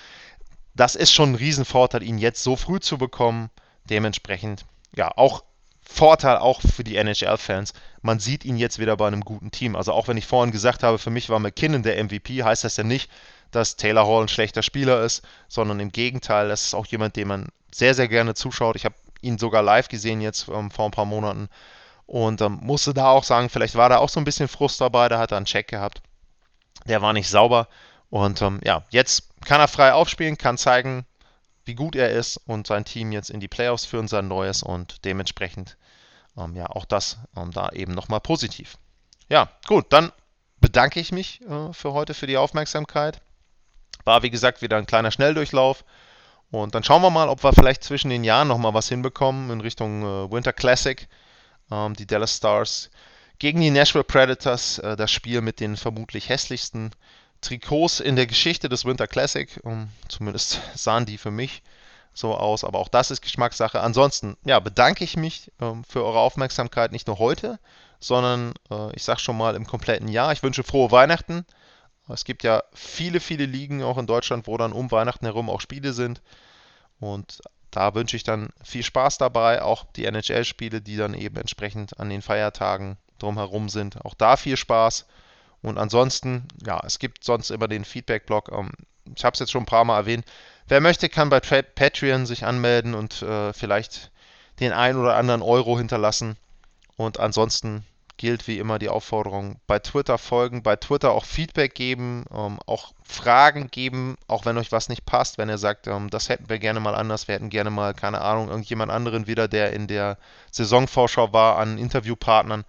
das 0.75 0.95
ist 0.95 1.13
schon 1.13 1.33
ein 1.33 1.37
Riesenvorteil, 1.37 2.03
ihn 2.03 2.19
jetzt 2.19 2.43
so 2.43 2.57
früh 2.57 2.81
zu 2.81 2.99
bekommen. 2.99 3.51
Dementsprechend, 3.89 4.67
ja, 4.95 5.11
auch 5.17 5.45
Vorteil 5.89 6.39
auch 6.39 6.61
für 6.61 6.85
die 6.85 6.97
NHL-Fans. 6.97 7.73
Man 8.03 8.19
sieht 8.19 8.45
ihn 8.45 8.57
jetzt 8.57 8.79
wieder 8.79 8.97
bei 8.97 9.07
einem 9.07 9.23
guten 9.23 9.51
Team. 9.51 9.77
Also 9.77 9.93
auch 9.93 10.09
wenn 10.09 10.17
ich 10.17 10.27
vorhin 10.27 10.53
gesagt 10.53 10.83
habe, 10.83 10.99
für 10.99 11.11
mich 11.11 11.29
war 11.29 11.39
McKinnon 11.39 11.83
der 11.83 12.03
MVP, 12.03 12.43
heißt 12.43 12.65
das 12.65 12.77
ja 12.77 12.85
nicht, 12.85 13.11
dass 13.53 13.77
Taylor 13.77 14.07
Hall 14.07 14.23
ein 14.23 14.29
schlechter 14.29 14.63
Spieler 14.63 15.03
ist, 15.03 15.23
sondern 15.49 15.81
im 15.81 15.93
Gegenteil, 15.93 16.49
das 16.49 16.65
ist 16.65 16.75
auch 16.75 16.87
jemand, 16.87 17.17
dem 17.17 17.29
man 17.29 17.49
sehr, 17.73 17.95
sehr 17.95 18.09
gerne 18.09 18.35
zuschaut. 18.35 18.77
Ich 18.77 18.85
habe 18.85 18.97
ihn 19.23 19.39
sogar 19.39 19.63
live 19.63 19.89
gesehen 19.89 20.21
jetzt 20.21 20.49
ähm, 20.49 20.71
vor 20.71 20.87
ein 20.87 20.91
paar 20.91 21.05
Monaten 21.05 21.49
und 22.07 22.41
ähm, 22.41 22.59
musste 22.63 22.93
da 22.93 23.11
auch 23.11 23.25
sagen, 23.25 23.49
vielleicht 23.49 23.77
war 23.77 23.89
da 23.89 23.99
auch 23.99 24.09
so 24.09 24.21
ein 24.21 24.25
bisschen 24.25 24.49
Frust 24.49 24.81
dabei, 24.81 25.09
da 25.09 25.19
hat 25.19 25.33
er 25.33 25.39
einen 25.39 25.47
Check 25.47 25.69
gehabt. 25.69 26.03
Der 26.87 27.01
war 27.03 27.13
nicht 27.13 27.29
sauber 27.29 27.69
und 28.11 28.43
ähm, 28.43 28.61
ja, 28.65 28.85
jetzt 28.91 29.29
kann 29.45 29.61
er 29.61 29.69
frei 29.69 29.93
aufspielen, 29.93 30.39
kann 30.39 30.59
zeigen, 30.59 31.07
wie 31.67 31.75
gut 31.75 31.97
er 31.97 32.11
ist 32.11 32.39
und 32.47 32.67
sein 32.67 32.85
Team 32.85 33.13
jetzt 33.13 33.31
in 33.31 33.41
die 33.41 33.49
Playoffs 33.49 33.85
führen, 33.85 34.09
sein 34.09 34.29
neues 34.29 34.63
und 34.63 35.05
dementsprechend 35.05 35.77
ähm, 36.37 36.57
ja 36.57 36.67
auch 36.67 36.85
das 36.85 37.19
ähm, 37.37 37.51
da 37.51 37.71
eben 37.71 37.93
nochmal 37.93 38.21
positiv. 38.21 38.79
Ja, 39.29 39.51
gut, 39.67 39.87
dann 39.91 40.13
bedanke 40.61 41.01
ich 41.01 41.13
mich 41.13 41.41
äh, 41.43 41.73
für 41.73 41.93
heute 41.93 42.15
für 42.15 42.27
die 42.27 42.37
Aufmerksamkeit. 42.37 43.21
War 44.05 44.23
wie 44.23 44.31
gesagt 44.31 44.63
wieder 44.63 44.77
ein 44.77 44.87
kleiner 44.87 45.11
Schnelldurchlauf. 45.11 45.85
Und 46.51 46.75
dann 46.75 46.85
schauen 46.85 47.03
wir 47.03 47.11
mal, 47.11 47.29
ob 47.29 47.43
wir 47.43 47.53
vielleicht 47.53 47.83
zwischen 47.83 48.09
den 48.09 48.23
Jahren 48.23 48.49
nochmal 48.49 48.73
was 48.73 48.89
hinbekommen 48.89 49.51
in 49.51 49.61
Richtung 49.61 50.03
äh, 50.03 50.31
Winter 50.31 50.53
Classic. 50.53 51.09
Ähm, 51.71 51.95
die 51.95 52.07
Dallas 52.07 52.37
Stars 52.37 52.91
gegen 53.39 53.61
die 53.61 53.71
Nashville 53.71 54.05
Predators. 54.05 54.79
Äh, 54.79 54.97
das 54.97 55.11
Spiel 55.11 55.41
mit 55.41 55.59
den 55.59 55.77
vermutlich 55.77 56.29
hässlichsten 56.29 56.93
Trikots 57.41 58.01
in 58.01 58.17
der 58.17 58.27
Geschichte 58.27 58.69
des 58.69 58.85
Winter 58.85 59.07
Classic. 59.07 59.61
Um, 59.63 59.89
zumindest 60.09 60.61
sahen 60.75 61.07
die 61.07 61.19
für 61.19 61.31
mich 61.31 61.63
so 62.15 62.35
aus, 62.35 62.65
aber 62.65 62.79
auch 62.79 62.89
das 62.89 63.11
ist 63.11 63.21
Geschmackssache. 63.21 63.81
Ansonsten, 63.81 64.37
ja, 64.45 64.59
bedanke 64.59 65.05
ich 65.05 65.17
mich 65.17 65.53
ähm, 65.61 65.85
für 65.85 66.05
eure 66.05 66.21
Aufmerksamkeit 66.21 66.93
nicht 66.93 67.07
nur 67.07 67.19
heute, 67.19 67.59
sondern 68.01 68.55
äh, 68.71 68.95
ich 68.97 69.05
sage 69.05 69.21
schon 69.21 69.37
mal 69.37 69.55
im 69.55 69.67
kompletten 69.67 70.09
Jahr. 70.09 70.33
Ich 70.33 70.43
wünsche 70.43 70.65
frohe 70.65 70.91
Weihnachten. 70.91 71.45
Es 72.09 72.25
gibt 72.25 72.43
ja 72.43 72.63
viele, 72.73 73.21
viele 73.21 73.47
Ligen 73.47 73.83
auch 73.83 73.99
in 73.99 74.07
Deutschland, 74.07 74.47
wo 74.47 74.57
dann 74.57 74.73
um 74.73 74.91
Weihnachten 74.91 75.27
herum 75.27 75.51
auch 75.51 75.61
Spiele 75.61 75.93
sind. 75.93 76.23
Und 77.01 77.41
da 77.71 77.95
wünsche 77.95 78.17
ich 78.17 78.25
dann 78.25 78.51
viel 78.63 78.83
Spaß 78.83 79.19
dabei, 79.19 79.61
auch 79.61 79.85
die 79.97 80.07
NHL-Spiele, 80.07 80.81
die 80.81 80.97
dann 80.97 81.15
eben 81.15 81.37
entsprechend 81.37 81.99
an 82.01 82.09
den 82.09 82.23
Feiertagen 82.23 82.97
drumherum 83.19 83.69
sind. 83.69 84.03
Auch 84.05 84.15
da 84.15 84.37
viel 84.37 84.57
Spaß. 84.57 85.07
Und 85.67 85.79
ansonsten, 85.79 86.47
ja, 86.65 86.81
es 86.87 87.01
gibt 87.01 87.25
sonst 87.25 87.51
immer 87.51 87.67
den 87.67 87.85
Feedback-Blog. 87.85 88.53
Ähm, 88.53 88.71
ich 89.17 89.25
habe 89.25 89.35
es 89.35 89.41
jetzt 89.41 89.51
schon 89.51 89.65
ein 89.65 89.67
paar 89.67 89.85
Mal 89.85 89.97
erwähnt. 89.97 90.25
Wer 90.69 90.81
möchte, 90.81 91.09
kann 91.09 91.29
bei 91.29 91.41
Patreon 91.41 92.25
sich 92.25 92.45
anmelden 92.45 92.95
und 92.95 93.21
äh, 93.23 93.53
vielleicht 93.53 94.13
den 94.61 94.73
ein 94.73 94.97
oder 94.97 95.17
anderen 95.17 95.43
Euro 95.43 95.77
hinterlassen. 95.77 96.37
Und 96.97 97.19
ansonsten 97.19 97.85
gilt 98.17 98.47
wie 98.47 98.61
immer 98.61 98.79
die 98.79 98.89
Aufforderung, 98.89 99.57
bei 99.67 99.81
Twitter 99.81 100.19
folgen, 100.19 100.63
bei 100.63 100.77
Twitter 100.77 101.11
auch 101.11 101.25
Feedback 101.25 101.75
geben, 101.75 102.27
ähm, 102.33 102.61
auch 102.67 102.93
Fragen 103.03 103.69
geben, 103.69 104.19
auch 104.29 104.47
wenn 104.47 104.59
euch 104.59 104.71
was 104.71 104.89
nicht 104.89 105.05
passt, 105.05 105.37
wenn 105.37 105.49
ihr 105.49 105.59
sagt, 105.59 105.89
ähm, 105.89 106.11
das 106.11 106.29
hätten 106.29 106.49
wir 106.49 106.61
gerne 106.61 106.79
mal 106.79 106.95
anders, 106.95 107.27
wir 107.27 107.35
hätten 107.35 107.51
gerne 107.51 107.71
mal, 107.71 107.93
keine 107.93 108.21
Ahnung, 108.21 108.51
irgendjemand 108.51 108.93
anderen 108.93 109.27
wieder, 109.27 109.49
der 109.49 109.73
in 109.73 109.89
der 109.89 110.17
Saisonvorschau 110.53 111.33
war, 111.33 111.59
an 111.59 111.77
Interviewpartnern. 111.77 112.65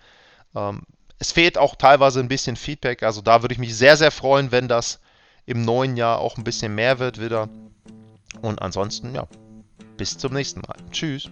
Ähm, 0.56 0.82
es 1.20 1.32
fehlt 1.32 1.58
auch 1.58 1.76
teilweise 1.76 2.20
ein 2.20 2.28
bisschen 2.28 2.56
Feedback. 2.56 3.04
Also 3.04 3.22
da 3.22 3.42
würde 3.42 3.54
ich 3.54 3.60
mich 3.60 3.76
sehr, 3.76 3.98
sehr 3.98 4.12
freuen, 4.12 4.52
wenn 4.52 4.68
das 4.68 5.00
im 5.46 5.64
neuen 5.64 5.98
Jahr 5.98 6.20
auch 6.20 6.38
ein 6.38 6.44
bisschen 6.44 6.76
mehr 6.76 7.00
wird 7.00 7.20
wieder. 7.20 7.50
Und 8.42 8.62
ansonsten, 8.62 9.16
ja, 9.16 9.28
bis 9.98 10.18
zum 10.18 10.34
nächsten 10.34 10.62
Mal. 10.62 10.76
Tschüss. 10.92 11.30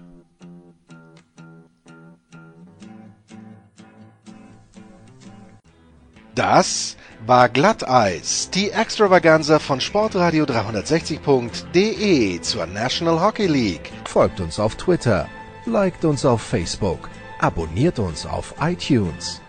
Das 6.34 6.98
war 7.26 7.48
Glatteis, 7.48 8.50
die 8.50 8.72
Extravaganza 8.72 9.60
von 9.60 9.80
Sportradio 9.80 10.44
360.de 10.44 12.42
zur 12.42 12.66
National 12.66 13.22
Hockey 13.22 13.48
League. 13.48 13.92
Folgt 14.06 14.42
uns 14.42 14.60
auf 14.60 14.76
Twitter, 14.76 15.28
liked 15.66 16.04
uns 16.04 16.26
auf 16.26 16.42
Facebook, 16.42 17.10
abonniert 17.40 18.00
uns 18.00 18.26
auf 18.26 18.54
iTunes. 18.60 19.42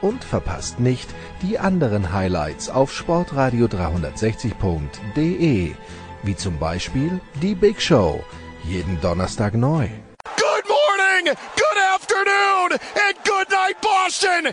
Und 0.00 0.24
verpasst 0.24 0.80
nicht 0.80 1.08
die 1.42 1.58
anderen 1.58 2.10
Highlights 2.12 2.70
auf 2.70 2.92
sportradio360.de, 2.92 5.74
wie 6.22 6.36
zum 6.36 6.58
Beispiel 6.58 7.20
die 7.42 7.54
Big 7.54 7.80
Show, 7.80 8.22
jeden 8.64 9.00
Donnerstag 9.00 9.54
neu. 9.54 9.88
Good 10.36 10.68
morning, 10.68 11.34
good 11.56 11.78
afternoon 11.94 12.72
and 12.72 13.16
good 13.24 13.48
night 13.50 13.80
Boston! 13.80 14.52